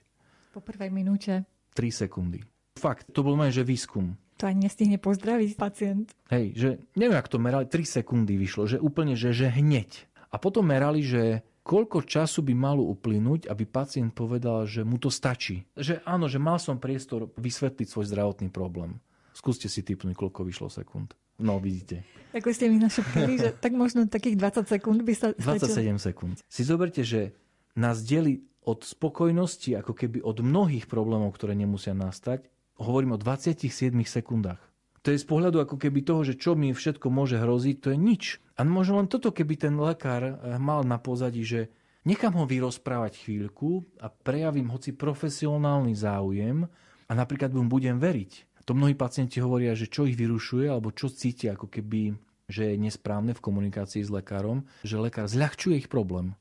Po 0.56 0.64
prvej 0.64 0.94
minúte. 0.94 1.44
3 1.76 2.08
sekundy. 2.08 2.53
Fakt, 2.84 3.08
to 3.16 3.24
bol 3.24 3.40
že 3.48 3.64
výskum. 3.64 4.20
To 4.44 4.52
ani 4.52 4.68
nestihne 4.68 5.00
pozdraviť 5.00 5.56
pacient. 5.56 6.12
Hej, 6.28 6.46
že 6.52 6.70
neviem, 7.00 7.16
ak 7.16 7.32
to 7.32 7.40
merali, 7.40 7.64
3 7.64 8.04
sekundy 8.04 8.36
vyšlo, 8.36 8.68
že 8.68 8.76
úplne, 8.76 9.16
že, 9.16 9.32
že 9.32 9.48
hneď. 9.48 10.04
A 10.34 10.36
potom 10.36 10.68
merali, 10.68 11.00
že 11.00 11.48
koľko 11.64 12.04
času 12.04 12.44
by 12.44 12.52
malo 12.52 12.84
uplynúť, 12.92 13.48
aby 13.48 13.64
pacient 13.64 14.12
povedal, 14.12 14.68
že 14.68 14.84
mu 14.84 15.00
to 15.00 15.08
stačí. 15.08 15.64
Že 15.80 16.04
áno, 16.04 16.28
že 16.28 16.44
mal 16.44 16.60
som 16.60 16.76
priestor 16.76 17.32
vysvetliť 17.40 17.88
svoj 17.88 18.12
zdravotný 18.12 18.52
problém. 18.52 19.00
Skúste 19.32 19.72
si 19.72 19.80
typnúť, 19.80 20.20
koľko 20.20 20.44
vyšlo 20.44 20.68
sekúnd. 20.68 21.16
No, 21.40 21.58
vidíte. 21.58 22.06
Ako 22.36 22.54
ste 22.54 22.70
mi 22.70 22.78
našepkali, 22.78 23.34
že 23.42 23.50
tak 23.64 23.74
možno 23.74 24.06
takých 24.06 24.38
20 24.38 24.70
sekúnd 24.70 25.00
by 25.02 25.14
sa 25.16 25.28
stačilo. 25.34 25.72
27 25.98 25.98
sekúnd. 26.12 26.36
Si 26.46 26.62
zoberte, 26.68 27.02
že 27.02 27.34
nás 27.74 28.06
deli 28.06 28.46
od 28.64 28.86
spokojnosti, 28.86 29.76
ako 29.76 29.94
keby 29.98 30.22
od 30.24 30.40
mnohých 30.46 30.86
problémov, 30.88 31.34
ktoré 31.36 31.58
nemusia 31.58 31.92
nastať, 31.92 32.53
hovorím 32.78 33.16
o 33.16 33.22
27 33.22 33.70
sekundách. 34.06 34.62
To 35.04 35.12
je 35.12 35.20
z 35.20 35.28
pohľadu 35.28 35.60
ako 35.60 35.76
keby 35.76 36.00
toho, 36.08 36.24
že 36.24 36.40
čo 36.40 36.56
mi 36.56 36.72
všetko 36.72 37.12
môže 37.12 37.36
hroziť, 37.36 37.76
to 37.84 37.88
je 37.92 37.98
nič. 38.00 38.24
A 38.56 38.64
možno 38.64 39.04
len 39.04 39.12
toto, 39.12 39.36
keby 39.36 39.60
ten 39.60 39.76
lekár 39.76 40.24
eh, 40.24 40.34
mal 40.56 40.88
na 40.88 40.96
pozadí, 40.96 41.44
že 41.44 41.68
nechám 42.08 42.40
ho 42.40 42.48
vyrozprávať 42.48 43.28
chvíľku 43.28 43.84
a 44.00 44.08
prejavím 44.08 44.72
hoci 44.72 44.96
profesionálny 44.96 45.92
záujem 45.92 46.64
a 47.08 47.12
napríklad 47.12 47.52
mu 47.52 47.68
budem 47.68 48.00
veriť. 48.00 48.64
To 48.64 48.72
mnohí 48.72 48.96
pacienti 48.96 49.44
hovoria, 49.44 49.76
že 49.76 49.92
čo 49.92 50.08
ich 50.08 50.16
vyrušuje 50.16 50.72
alebo 50.72 50.96
čo 50.96 51.12
cítia 51.12 51.60
ako 51.60 51.68
keby 51.68 52.16
že 52.54 52.76
je 52.76 52.78
nesprávne 52.78 53.32
v 53.32 53.44
komunikácii 53.44 54.04
s 54.04 54.12
lekárom, 54.12 54.68
že 54.84 55.00
lekár 55.00 55.32
zľahčuje 55.32 55.80
ich 55.80 55.90
problém. 55.90 56.36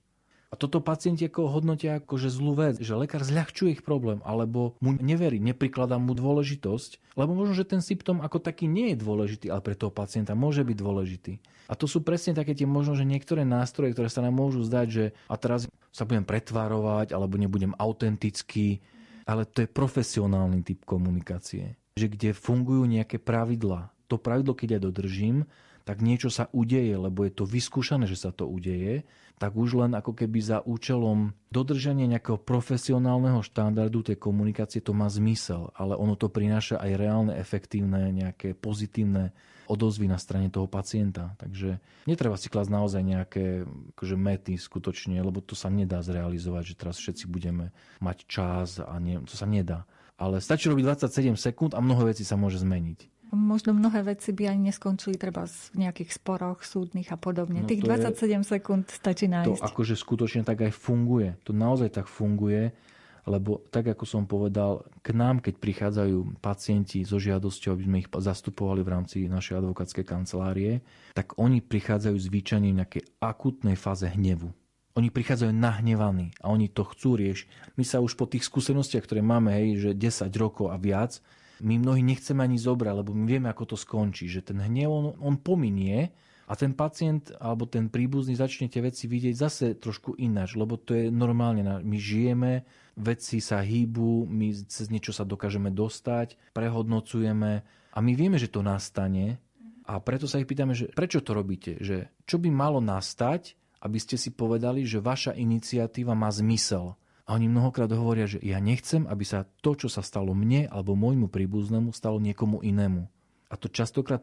A 0.53 0.55
toto 0.61 0.85
pacienti 0.85 1.25
ako 1.25 1.49
hodnotia 1.49 1.97
ako 1.97 2.21
že 2.21 2.29
zlú 2.29 2.53
vec, 2.53 2.77
že 2.77 2.93
lekár 2.93 3.25
zľahčuje 3.25 3.81
ich 3.81 3.83
problém, 3.83 4.21
alebo 4.21 4.77
mu 4.85 4.93
neverí, 5.01 5.41
neprikladá 5.41 5.97
mu 5.97 6.13
dôležitosť, 6.13 7.17
lebo 7.17 7.33
možno, 7.33 7.57
že 7.57 7.65
ten 7.65 7.81
symptóm 7.81 8.21
ako 8.21 8.37
taký 8.37 8.69
nie 8.69 8.93
je 8.93 9.01
dôležitý, 9.01 9.49
ale 9.49 9.65
pre 9.65 9.73
toho 9.73 9.89
pacienta 9.89 10.37
môže 10.37 10.61
byť 10.61 10.77
dôležitý. 10.77 11.41
A 11.67 11.75
to 11.75 11.89
sú 11.89 12.05
presne 12.05 12.37
také 12.37 12.53
tie 12.53 12.69
možno, 12.69 12.93
že 12.93 13.09
niektoré 13.09 13.49
nástroje, 13.49 13.97
ktoré 13.97 14.13
sa 14.13 14.21
nám 14.21 14.37
môžu 14.37 14.61
zdať, 14.61 14.87
že 14.93 15.05
a 15.25 15.41
teraz 15.41 15.65
sa 15.89 16.05
budem 16.05 16.29
pretvárovať, 16.29 17.17
alebo 17.17 17.41
nebudem 17.41 17.73
autentický, 17.81 18.85
ale 19.25 19.49
to 19.49 19.65
je 19.65 19.73
profesionálny 19.73 20.61
typ 20.61 20.85
komunikácie. 20.85 21.81
Že 21.97 22.13
kde 22.13 22.31
fungujú 22.37 22.85
nejaké 22.85 23.17
pravidlá. 23.17 23.89
To 24.13 24.21
pravidlo, 24.21 24.53
keď 24.53 24.77
ja 24.77 24.81
dodržím, 24.85 25.49
tak 25.89 26.05
niečo 26.05 26.29
sa 26.29 26.53
udeje, 26.53 26.95
lebo 26.95 27.25
je 27.25 27.33
to 27.33 27.49
vyskúšané, 27.49 28.05
že 28.05 28.21
sa 28.21 28.31
to 28.31 28.47
udeje 28.47 29.03
tak 29.43 29.59
už 29.59 29.83
len 29.83 29.99
ako 29.99 30.15
keby 30.15 30.39
za 30.39 30.63
účelom 30.63 31.35
dodržania 31.51 32.07
nejakého 32.07 32.39
profesionálneho 32.39 33.43
štandardu 33.43 34.07
tej 34.07 34.15
komunikácie 34.15 34.79
to 34.79 34.95
má 34.95 35.11
zmysel, 35.11 35.75
ale 35.75 35.99
ono 35.99 36.15
to 36.15 36.31
prináša 36.31 36.79
aj 36.79 36.91
reálne, 36.95 37.35
efektívne, 37.35 38.15
nejaké 38.15 38.55
pozitívne 38.55 39.35
odozvy 39.67 40.07
na 40.07 40.23
strane 40.23 40.47
toho 40.47 40.71
pacienta. 40.71 41.35
Takže 41.43 41.83
netreba 42.07 42.39
si 42.39 42.47
klasť 42.47 42.71
naozaj 42.71 43.03
nejaké 43.03 43.67
akože 43.99 44.15
mety 44.15 44.55
skutočne, 44.55 45.19
lebo 45.19 45.43
to 45.43 45.59
sa 45.59 45.67
nedá 45.75 46.07
zrealizovať, 46.07 46.63
že 46.63 46.79
teraz 46.79 47.03
všetci 47.03 47.27
budeme 47.27 47.75
mať 47.99 48.31
čas 48.31 48.79
a 48.79 48.95
nie, 49.03 49.19
to 49.27 49.35
sa 49.35 49.51
nedá. 49.51 49.91
Ale 50.23 50.39
stačí 50.39 50.71
robiť 50.71 50.87
27 51.03 51.35
sekúnd 51.35 51.75
a 51.75 51.83
mnoho 51.83 52.07
vecí 52.07 52.23
sa 52.23 52.39
môže 52.39 52.63
zmeniť 52.63 53.12
možno 53.33 53.73
mnohé 53.73 54.05
veci 54.05 54.31
by 54.31 54.53
ani 54.53 54.71
neskončili 54.71 55.17
treba 55.17 55.49
v 55.49 55.77
nejakých 55.89 56.21
sporoch 56.21 56.61
súdnych 56.63 57.09
a 57.11 57.17
podobne. 57.17 57.65
No, 57.65 57.69
Tých 57.69 57.83
27 57.83 58.13
je, 58.13 58.39
sekúnd 58.45 58.85
stačí 58.93 59.27
nájsť. 59.27 59.61
To 59.61 59.65
akože 59.65 59.97
skutočne 59.97 60.45
tak 60.45 60.63
aj 60.63 60.73
funguje. 60.77 61.41
To 61.49 61.57
naozaj 61.57 61.97
tak 61.97 62.07
funguje, 62.07 62.77
lebo 63.25 63.63
tak 63.71 63.89
ako 63.89 64.05
som 64.05 64.29
povedal, 64.29 64.85
k 65.01 65.15
nám, 65.17 65.41
keď 65.41 65.55
prichádzajú 65.63 66.43
pacienti 66.45 67.07
so 67.07 67.17
žiadosťou, 67.17 67.71
aby 67.73 67.85
sme 67.87 67.97
ich 68.03 68.09
zastupovali 68.11 68.83
v 68.85 68.93
rámci 68.93 69.17
našej 69.31 69.63
advokátskej 69.63 70.05
kancelárie, 70.05 70.85
tak 71.17 71.39
oni 71.39 71.63
prichádzajú 71.63 72.17
zvyčajne 72.19 72.69
v 72.69 72.79
nejakej 72.83 73.03
akutnej 73.23 73.79
fáze 73.79 74.11
hnevu. 74.11 74.51
Oni 74.93 75.09
prichádzajú 75.09 75.57
nahnevaní 75.57 76.37
a 76.45 76.53
oni 76.53 76.69
to 76.69 76.85
chcú 76.85 77.17
riešiť. 77.17 77.81
My 77.81 77.85
sa 77.87 78.05
už 78.05 78.13
po 78.13 78.29
tých 78.29 78.45
skúsenostiach, 78.45 79.09
ktoré 79.09 79.25
máme, 79.25 79.49
hej, 79.57 79.89
že 79.89 79.91
10 79.97 80.29
rokov 80.37 80.69
a 80.69 80.77
viac, 80.77 81.17
my 81.63 81.79
mnohí 81.79 82.03
nechceme 82.03 82.43
ani 82.43 82.59
zobrať, 82.59 82.95
lebo 83.01 83.15
my 83.15 83.25
vieme, 83.25 83.49
ako 83.49 83.75
to 83.75 83.77
skončí. 83.79 84.27
Že 84.27 84.53
ten 84.53 84.59
hnev, 84.59 84.91
on, 84.91 85.07
on 85.23 85.35
pominie 85.39 86.11
a 86.51 86.59
ten 86.59 86.75
pacient 86.75 87.31
alebo 87.39 87.65
ten 87.71 87.87
príbuzný 87.87 88.35
začne 88.35 88.67
tie 88.67 88.83
veci 88.83 89.07
vidieť 89.07 89.35
zase 89.39 89.67
trošku 89.79 90.19
ináč, 90.19 90.59
lebo 90.59 90.75
to 90.77 90.93
je 90.93 91.09
normálne. 91.09 91.63
My 91.65 91.97
žijeme, 91.97 92.67
veci 92.99 93.39
sa 93.39 93.63
hýbu, 93.63 94.27
my 94.27 94.67
cez 94.67 94.91
niečo 94.91 95.15
sa 95.15 95.23
dokážeme 95.23 95.71
dostať, 95.71 96.53
prehodnocujeme 96.53 97.53
a 97.95 97.99
my 98.03 98.13
vieme, 98.13 98.37
že 98.37 98.51
to 98.51 98.61
nastane 98.61 99.39
a 99.87 99.99
preto 100.03 100.27
sa 100.27 100.43
ich 100.43 100.51
pýtame, 100.51 100.75
že 100.75 100.91
prečo 100.91 101.23
to 101.23 101.33
robíte? 101.35 101.79
Že 101.79 102.11
čo 102.27 102.37
by 102.43 102.49
malo 102.51 102.79
nastať, 102.83 103.55
aby 103.83 103.99
ste 103.99 104.15
si 104.15 104.31
povedali, 104.31 104.87
že 104.87 105.03
vaša 105.03 105.35
iniciatíva 105.35 106.15
má 106.15 106.31
zmysel. 106.31 106.95
Oni 107.33 107.49
mnohokrát 107.49 107.89
hovoria, 107.89 108.29
že 108.29 108.45
ja 108.45 108.61
nechcem, 108.61 109.09
aby 109.09 109.25
sa 109.25 109.49
to, 109.65 109.73
čo 109.73 109.89
sa 109.89 110.05
stalo 110.05 110.37
mne 110.37 110.69
alebo 110.69 110.93
môjmu 110.93 111.33
príbuznému, 111.33 111.89
stalo 111.97 112.21
niekomu 112.21 112.61
inému. 112.61 113.09
A 113.49 113.57
to 113.57 113.73
častokrát 113.73 114.21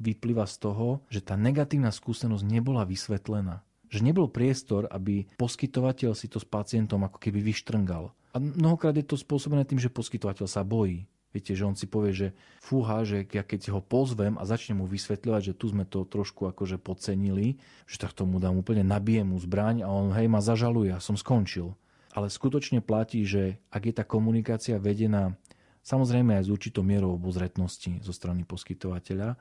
vyplýva 0.00 0.48
z 0.48 0.56
toho, 0.64 1.04
že 1.12 1.20
tá 1.20 1.36
negatívna 1.36 1.92
skúsenosť 1.92 2.48
nebola 2.48 2.88
vysvetlená. 2.88 3.60
Že 3.92 4.08
nebol 4.08 4.32
priestor, 4.32 4.88
aby 4.88 5.28
poskytovateľ 5.36 6.16
si 6.16 6.32
to 6.32 6.40
s 6.40 6.48
pacientom 6.48 7.04
ako 7.04 7.20
keby 7.20 7.44
vyštrngal. 7.44 8.16
A 8.32 8.36
mnohokrát 8.40 8.96
je 8.96 9.04
to 9.04 9.20
spôsobené 9.20 9.68
tým, 9.68 9.76
že 9.76 9.92
poskytovateľ 9.92 10.48
sa 10.48 10.64
bojí. 10.64 11.04
Viete, 11.36 11.52
že 11.52 11.68
on 11.68 11.76
si 11.76 11.84
povie, 11.84 12.16
že 12.16 12.28
fúha, 12.64 13.04
že 13.04 13.28
ja 13.28 13.44
keď 13.44 13.68
ho 13.76 13.84
pozvem 13.84 14.40
a 14.40 14.48
začnem 14.48 14.80
mu 14.80 14.88
vysvetľovať, 14.88 15.52
že 15.52 15.56
tu 15.60 15.68
sme 15.68 15.84
to 15.84 16.08
trošku 16.08 16.48
akože 16.48 16.80
podcenili, 16.80 17.60
že 17.84 18.00
tak 18.00 18.16
tomu 18.16 18.40
dám 18.40 18.56
úplne, 18.56 18.80
nabijem 18.80 19.28
mu 19.28 19.36
zbraň 19.36 19.84
a 19.84 19.92
on 19.92 20.16
hej 20.16 20.32
ma 20.32 20.40
zažaluje 20.40 20.96
a 20.96 21.04
som 21.04 21.20
skončil 21.20 21.76
ale 22.16 22.32
skutočne 22.32 22.80
platí, 22.80 23.28
že 23.28 23.60
ak 23.68 23.92
je 23.92 23.94
tá 24.00 24.04
komunikácia 24.08 24.80
vedená 24.80 25.36
samozrejme 25.84 26.40
aj 26.40 26.48
s 26.48 26.52
určitou 26.52 26.80
mierou 26.82 27.14
obozretnosti 27.14 28.00
zo 28.00 28.10
strany 28.16 28.48
poskytovateľa, 28.48 29.38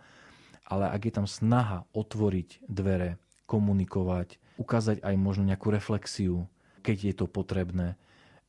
ale 0.67 0.85
ak 0.91 1.01
je 1.07 1.13
tam 1.15 1.25
snaha 1.25 1.87
otvoriť 1.95 2.67
dvere, 2.67 3.17
komunikovať, 3.49 4.59
ukázať 4.61 5.01
aj 5.01 5.15
možno 5.15 5.47
nejakú 5.47 5.73
reflexiu, 5.73 6.45
keď 6.85 6.97
je 7.01 7.13
to 7.17 7.25
potrebné, 7.25 7.97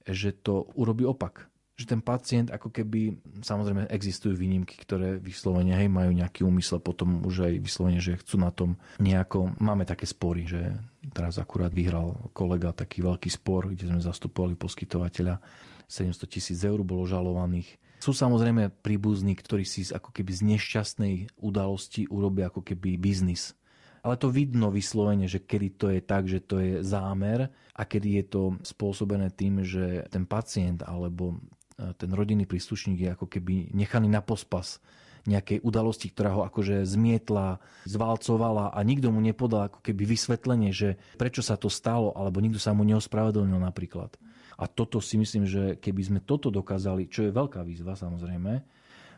že 0.04 0.36
to 0.36 0.68
urobí 0.76 1.08
opak. 1.08 1.48
Že 1.76 1.92
ten 1.92 2.00
pacient 2.00 2.48
ako 2.48 2.72
keby, 2.72 3.20
samozrejme 3.44 3.92
existujú 3.92 4.32
výnimky, 4.32 4.80
ktoré 4.80 5.20
vyslovene 5.20 5.76
hej, 5.76 5.92
majú 5.92 6.08
nejaký 6.08 6.40
úmysel, 6.40 6.80
potom 6.80 7.20
už 7.20 7.52
aj 7.52 7.54
vyslovene, 7.60 8.00
že 8.00 8.16
chcú 8.16 8.40
na 8.40 8.48
tom 8.48 8.80
nejako, 8.96 9.52
máme 9.60 9.84
také 9.84 10.08
spory, 10.08 10.48
že 10.48 10.72
teraz 11.16 11.40
akurát 11.40 11.72
vyhral 11.72 12.28
kolega 12.36 12.76
taký 12.76 13.00
veľký 13.00 13.32
spor, 13.32 13.72
kde 13.72 13.88
sme 13.88 14.04
zastupovali 14.04 14.52
poskytovateľa, 14.52 15.40
700 15.88 16.28
tisíc 16.28 16.60
eur 16.60 16.84
bolo 16.84 17.08
žalovaných. 17.08 17.80
Sú 17.96 18.12
samozrejme 18.12 18.68
príbuzní, 18.84 19.32
ktorí 19.32 19.64
si 19.64 19.88
ako 19.88 20.12
keby 20.12 20.30
z 20.36 20.42
nešťastnej 20.44 21.14
udalosti 21.40 22.04
urobia 22.12 22.52
ako 22.52 22.60
keby 22.60 23.00
biznis. 23.00 23.56
Ale 24.04 24.20
to 24.20 24.28
vidno 24.28 24.68
vyslovene, 24.68 25.26
že 25.26 25.42
kedy 25.42 25.68
to 25.80 25.86
je 25.90 26.00
tak, 26.04 26.28
že 26.28 26.44
to 26.44 26.60
je 26.60 26.72
zámer 26.84 27.48
a 27.74 27.82
kedy 27.82 28.22
je 28.22 28.24
to 28.28 28.42
spôsobené 28.62 29.32
tým, 29.32 29.64
že 29.64 30.04
ten 30.12 30.28
pacient 30.28 30.84
alebo 30.84 31.40
ten 31.76 32.10
rodinný 32.12 32.44
príslušník 32.46 32.98
je 33.02 33.10
ako 33.16 33.26
keby 33.26 33.72
nechaný 33.72 34.06
na 34.12 34.20
pospas 34.22 34.78
nejakej 35.26 35.62
udalosti, 35.62 36.10
ktorá 36.10 36.30
ho 36.34 36.42
akože 36.46 36.86
zmietla, 36.86 37.58
zvalcovala 37.86 38.70
a 38.70 38.78
nikto 38.86 39.10
mu 39.10 39.18
nepodal 39.18 39.66
ako 39.66 39.82
keby 39.82 40.06
vysvetlenie, 40.06 40.70
že 40.70 40.98
prečo 41.18 41.42
sa 41.42 41.58
to 41.58 41.66
stalo, 41.66 42.14
alebo 42.14 42.38
nikto 42.38 42.62
sa 42.62 42.70
mu 42.70 42.86
neospravedlnil 42.86 43.58
napríklad. 43.58 44.14
A 44.56 44.64
toto 44.64 45.04
si 45.04 45.20
myslím, 45.20 45.44
že 45.44 45.76
keby 45.76 46.02
sme 46.02 46.20
toto 46.24 46.48
dokázali, 46.48 47.12
čo 47.12 47.28
je 47.28 47.34
veľká 47.34 47.60
výzva 47.60 47.92
samozrejme 47.92 48.52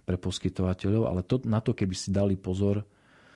pre 0.02 0.16
poskytovateľov, 0.16 1.04
ale 1.06 1.20
to, 1.22 1.38
na 1.46 1.60
to 1.62 1.76
keby 1.76 1.94
si 1.94 2.10
dali 2.10 2.34
pozor, 2.34 2.82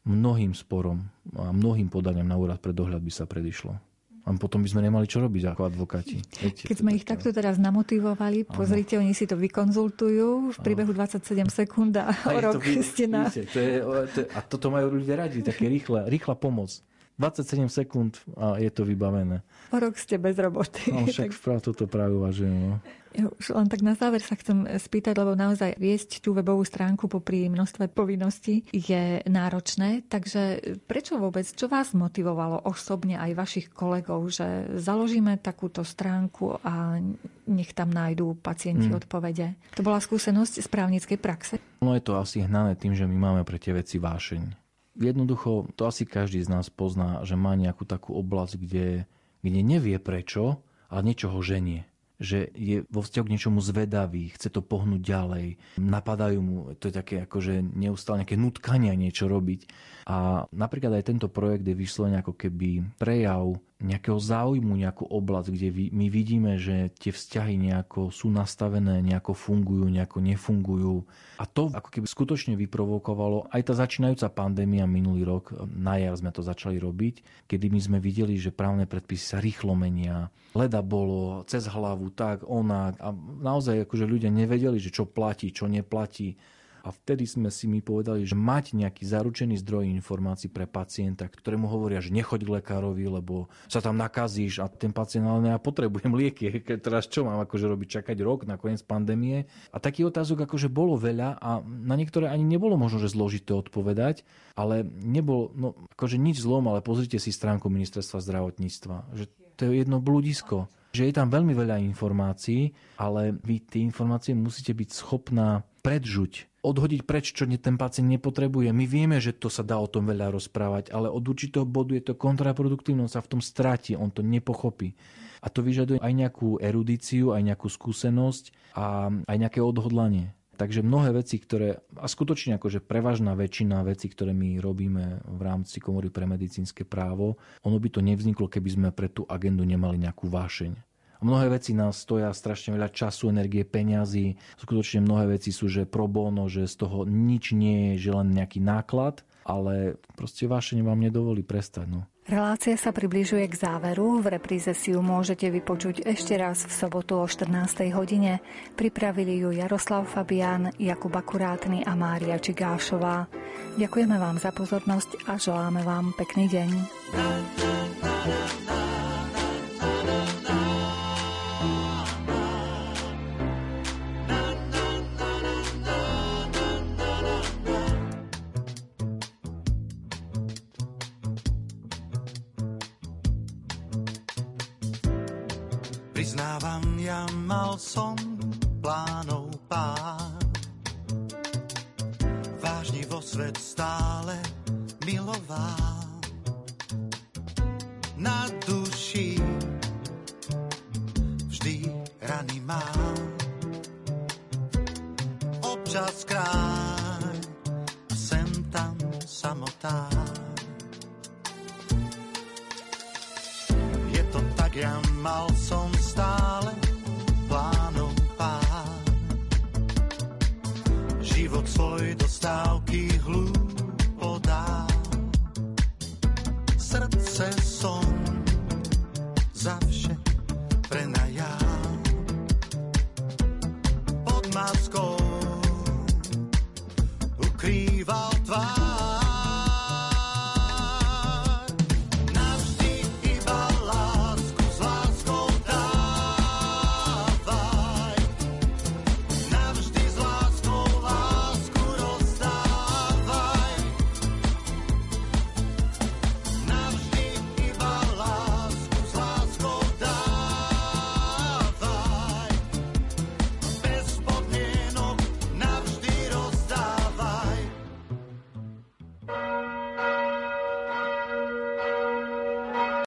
mnohým 0.02 0.50
sporom 0.50 0.98
a 1.38 1.54
mnohým 1.54 1.86
podaniam 1.86 2.26
na 2.26 2.34
úrad 2.34 2.58
pre 2.58 2.74
dohľad 2.74 2.98
by 2.98 3.12
sa 3.12 3.22
predišlo. 3.22 3.91
A 4.22 4.30
potom 4.38 4.62
by 4.62 4.70
sme 4.70 4.86
nemali 4.86 5.10
čo 5.10 5.18
robiť 5.18 5.50
ako 5.50 5.66
advokáti. 5.66 6.22
Viete, 6.38 6.70
Keď 6.70 6.76
sme 6.78 6.94
ich 6.94 7.02
takto 7.02 7.34
teraz 7.34 7.58
namotivovali, 7.58 8.46
pozrite, 8.46 8.94
oni 8.94 9.18
si 9.18 9.26
to 9.26 9.34
vykonzultujú 9.34 10.54
v 10.54 10.56
priebehu 10.62 10.94
27 10.94 11.26
sekúnd 11.50 11.98
a 11.98 12.14
o 12.30 12.38
rok 12.38 12.62
to, 12.62 12.86
ste 12.86 13.10
na... 13.10 13.26
Víte, 13.26 13.50
to 13.50 13.58
je, 13.58 13.82
to 14.14 14.20
a 14.30 14.40
toto 14.46 14.70
majú 14.70 14.94
ľudia 14.94 15.26
radi, 15.26 15.42
také 15.42 15.66
rýchle, 15.66 16.06
rýchla 16.06 16.38
pomoc. 16.38 16.70
27 17.18 17.66
sekúnd 17.68 18.12
a 18.38 18.56
je 18.62 18.70
to 18.72 18.86
vybavené. 18.86 19.42
O 19.74 19.76
rok 19.76 19.98
ste 19.98 20.16
bez 20.16 20.38
roboty. 20.38 20.94
No 20.94 21.04
však 21.04 21.34
vprav 21.42 21.58
toto 21.58 21.90
práve 21.90 22.14
uvažujem. 22.16 22.78
No. 22.78 22.78
Ja 23.12 23.28
už 23.28 23.52
len 23.52 23.68
tak 23.68 23.84
na 23.84 23.92
záver 23.92 24.24
sa 24.24 24.32
chcem 24.34 24.64
spýtať, 24.64 25.14
lebo 25.20 25.36
naozaj 25.36 25.76
viesť 25.76 26.24
tú 26.24 26.32
webovú 26.32 26.64
stránku 26.64 27.06
popri 27.12 27.52
množstve 27.52 27.92
povinností 27.92 28.64
je 28.72 29.20
náročné, 29.28 30.08
takže 30.08 30.74
prečo 30.88 31.20
vôbec, 31.20 31.44
čo 31.44 31.68
vás 31.68 31.92
motivovalo 31.92 32.64
osobne 32.64 33.20
aj 33.20 33.36
vašich 33.36 33.66
kolegov, 33.68 34.24
že 34.32 34.72
založíme 34.80 35.36
takúto 35.44 35.84
stránku 35.84 36.56
a 36.64 36.96
nech 37.44 37.76
tam 37.76 37.92
nájdú 37.92 38.40
pacienti 38.40 38.88
hmm. 38.88 38.98
odpovede? 39.04 39.60
To 39.76 39.84
bola 39.84 40.00
skúsenosť 40.00 40.64
z 40.64 40.68
právnickej 40.72 41.18
praxe? 41.20 41.54
No 41.84 41.92
je 41.92 42.02
to 42.02 42.16
asi 42.16 42.40
hnané 42.40 42.80
tým, 42.80 42.96
že 42.96 43.04
my 43.04 43.16
máme 43.16 43.42
pre 43.44 43.60
tie 43.60 43.76
veci 43.76 44.00
vášeň. 44.00 44.56
Jednoducho, 44.96 45.72
to 45.76 45.88
asi 45.88 46.04
každý 46.04 46.44
z 46.44 46.52
nás 46.52 46.68
pozná, 46.68 47.24
že 47.24 47.36
má 47.36 47.56
nejakú 47.56 47.88
takú 47.88 48.12
oblasť, 48.16 48.60
kde, 48.60 49.08
kde 49.40 49.60
nevie 49.64 49.96
prečo, 49.96 50.60
ale 50.92 51.00
niečo 51.08 51.32
ho 51.32 51.40
ženie 51.40 51.91
že 52.22 52.54
je 52.54 52.86
vo 52.86 53.02
vzťahu 53.02 53.24
k 53.26 53.32
niečomu 53.34 53.58
zvedavý, 53.58 54.30
chce 54.30 54.48
to 54.54 54.62
pohnúť 54.62 55.02
ďalej, 55.02 55.46
napadajú 55.82 56.38
mu, 56.38 56.56
to 56.78 56.88
je 56.88 56.94
také 56.94 57.14
ako, 57.26 57.42
že 57.42 57.60
neustále 57.60 58.22
nejaké 58.22 58.38
nutkania 58.38 58.94
niečo 58.94 59.26
robiť. 59.26 59.66
A 60.06 60.46
napríklad 60.54 61.02
aj 61.02 61.10
tento 61.10 61.26
projekt 61.26 61.66
je 61.66 61.74
vyslovene 61.74 62.22
ako 62.22 62.38
keby 62.38 62.86
prejav 62.96 63.58
nejakého 63.82 64.16
záujmu, 64.16 64.78
nejakú 64.78 65.04
oblasť, 65.10 65.48
kde 65.50 65.68
my 65.90 66.06
vidíme, 66.06 66.56
že 66.56 66.94
tie 67.02 67.10
vzťahy 67.10 67.58
nejako 67.58 68.14
sú 68.14 68.30
nastavené, 68.30 69.02
nejako 69.02 69.34
fungujú, 69.34 69.90
nejako 69.90 70.22
nefungujú. 70.22 70.96
A 71.36 71.44
to 71.44 71.68
ako 71.74 71.90
keby 71.90 72.06
skutočne 72.06 72.54
vyprovokovalo 72.54 73.50
aj 73.50 73.62
tá 73.66 73.74
začínajúca 73.74 74.30
pandémia 74.30 74.86
minulý 74.86 75.26
rok, 75.26 75.52
na 75.66 75.98
jar 75.98 76.14
sme 76.14 76.30
to 76.30 76.46
začali 76.46 76.78
robiť, 76.78 77.46
kedy 77.50 77.66
my 77.68 77.80
sme 77.82 77.98
videli, 77.98 78.38
že 78.38 78.54
právne 78.54 78.86
predpisy 78.86 79.34
sa 79.34 79.38
rýchlo 79.42 79.74
menia, 79.74 80.30
leda 80.54 80.80
bolo 80.80 81.42
cez 81.50 81.66
hlavu, 81.66 82.14
tak, 82.14 82.46
onak 82.46 82.96
a 83.02 83.10
naozaj 83.42 83.84
akože 83.84 84.06
ľudia 84.06 84.30
nevedeli, 84.30 84.78
že 84.78 84.94
čo 84.94 85.08
platí, 85.08 85.50
čo 85.50 85.66
neplatí. 85.66 86.38
A 86.82 86.90
vtedy 86.90 87.24
sme 87.30 87.48
si 87.48 87.70
my 87.70 87.78
povedali, 87.78 88.26
že 88.26 88.34
mať 88.34 88.74
nejaký 88.74 89.06
zaručený 89.06 89.58
zdroj 89.62 89.86
informácií 89.94 90.50
pre 90.50 90.66
pacienta, 90.66 91.30
ktorému 91.30 91.70
hovoria, 91.70 92.02
že 92.02 92.10
nechoď 92.10 92.42
k 92.42 92.52
lekárovi, 92.58 93.06
lebo 93.06 93.46
sa 93.70 93.78
tam 93.78 93.94
nakazíš 93.94 94.58
a 94.58 94.66
ten 94.66 94.90
pacient, 94.90 95.22
ale 95.22 95.54
ja 95.54 95.62
potrebujem 95.62 96.10
lieky, 96.20 96.50
teraz 96.82 97.06
čo 97.06 97.22
mám 97.22 97.38
akože 97.46 97.70
robiť, 97.70 98.02
čakať 98.02 98.16
rok 98.20 98.44
na 98.44 98.58
koniec 98.58 98.82
pandémie. 98.82 99.46
A 99.70 99.78
takých 99.78 100.10
otázok 100.10 100.50
akože 100.50 100.66
bolo 100.66 100.98
veľa 100.98 101.38
a 101.38 101.62
na 101.62 101.94
niektoré 101.94 102.26
ani 102.26 102.42
nebolo 102.42 102.74
možno, 102.74 102.98
že 102.98 103.14
zložité 103.14 103.54
odpovedať, 103.54 104.26
ale 104.58 104.82
nebolo, 104.84 105.54
no 105.54 105.68
akože 105.94 106.18
nič 106.18 106.42
zlom, 106.42 106.66
ale 106.66 106.84
pozrite 106.84 107.16
si 107.22 107.30
stránku 107.30 107.70
ministerstva 107.70 108.18
zdravotníctva, 108.18 109.14
že 109.14 109.30
to 109.56 109.70
je 109.70 109.86
jedno 109.86 110.02
blúdisko 110.02 110.66
že 110.92 111.08
je 111.08 111.16
tam 111.16 111.32
veľmi 111.32 111.56
veľa 111.56 111.80
informácií, 111.88 112.68
ale 113.00 113.32
vy 113.32 113.64
tie 113.64 113.80
informácie 113.80 114.36
musíte 114.36 114.76
byť 114.76 114.88
schopná 114.92 115.64
predžuť 115.80 116.51
odhodiť 116.62 117.02
preč, 117.02 117.34
čo 117.34 117.44
ten 117.58 117.74
pacient 117.74 118.06
nepotrebuje. 118.06 118.70
My 118.70 118.86
vieme, 118.86 119.18
že 119.18 119.34
to 119.34 119.50
sa 119.50 119.66
dá 119.66 119.76
o 119.82 119.90
tom 119.90 120.06
veľa 120.06 120.30
rozprávať, 120.30 120.94
ale 120.94 121.10
od 121.10 121.22
určitého 121.26 121.66
bodu 121.66 121.98
je 121.98 122.06
to 122.06 122.14
kontraproduktívne, 122.14 123.04
on 123.04 123.12
sa 123.12 123.18
v 123.18 123.36
tom 123.36 123.40
stráti, 123.42 123.98
on 123.98 124.14
to 124.14 124.22
nepochopí. 124.22 124.94
A 125.42 125.50
to 125.50 125.58
vyžaduje 125.66 125.98
aj 125.98 126.14
nejakú 126.14 126.62
erudíciu, 126.62 127.34
aj 127.34 127.42
nejakú 127.42 127.66
skúsenosť 127.66 128.74
a 128.78 129.10
aj 129.10 129.36
nejaké 129.36 129.58
odhodlanie. 129.58 130.30
Takže 130.54 130.86
mnohé 130.86 131.10
veci, 131.10 131.42
ktoré, 131.42 131.82
a 131.98 132.06
skutočne 132.06 132.54
akože 132.54 132.86
prevažná 132.86 133.34
väčšina 133.34 133.82
vecí, 133.82 134.06
ktoré 134.06 134.30
my 134.30 134.62
robíme 134.62 135.26
v 135.26 135.40
rámci 135.42 135.82
komory 135.82 136.14
pre 136.14 136.30
medicínske 136.30 136.86
právo, 136.86 137.42
ono 137.66 137.82
by 137.82 137.88
to 137.90 137.98
nevzniklo, 137.98 138.46
keby 138.46 138.68
sme 138.70 138.88
pre 138.94 139.10
tú 139.10 139.26
agendu 139.26 139.66
nemali 139.66 139.98
nejakú 139.98 140.30
vášeň. 140.30 140.91
Mnohé 141.22 141.54
veci 141.54 141.70
nás 141.72 142.02
stoja 142.02 142.34
strašne 142.34 142.74
veľa 142.74 142.90
času, 142.90 143.30
energie, 143.30 143.62
peňazí. 143.62 144.34
Skutočne 144.58 145.06
mnohé 145.06 145.38
veci 145.38 145.54
sú, 145.54 145.70
že 145.70 145.86
pro 145.86 146.10
bono, 146.10 146.50
že 146.50 146.66
z 146.66 146.82
toho 146.82 147.06
nič 147.06 147.54
nie 147.54 147.94
je, 147.94 148.10
že 148.10 148.18
len 148.18 148.34
nejaký 148.34 148.58
náklad, 148.58 149.22
ale 149.46 149.96
proste 150.18 150.50
vášeň 150.50 150.82
vám 150.82 150.98
nedovolí 150.98 151.46
prestať. 151.46 151.86
No. 151.86 152.10
Relácia 152.22 152.78
sa 152.78 152.94
približuje 152.94 153.50
k 153.50 153.58
záveru. 153.66 154.22
V 154.22 154.30
repríze 154.38 154.70
si 154.78 154.94
ju 154.94 155.02
môžete 155.02 155.50
vypočuť 155.50 156.06
ešte 156.06 156.38
raz 156.38 156.62
v 156.62 156.70
sobotu 156.70 157.18
o 157.18 157.26
14. 157.26 157.90
hodine. 157.90 158.38
Pripravili 158.78 159.42
ju 159.42 159.50
Jaroslav 159.50 160.06
Fabián, 160.06 160.70
Jakub 160.78 161.10
Akurátny 161.10 161.82
a 161.82 161.98
Mária 161.98 162.38
Čigášová. 162.38 163.26
Ďakujeme 163.74 164.22
vám 164.22 164.38
za 164.38 164.54
pozornosť 164.54 165.26
a 165.26 165.34
želáme 165.34 165.82
vám 165.82 166.14
pekný 166.14 166.46
deň. 166.46 166.70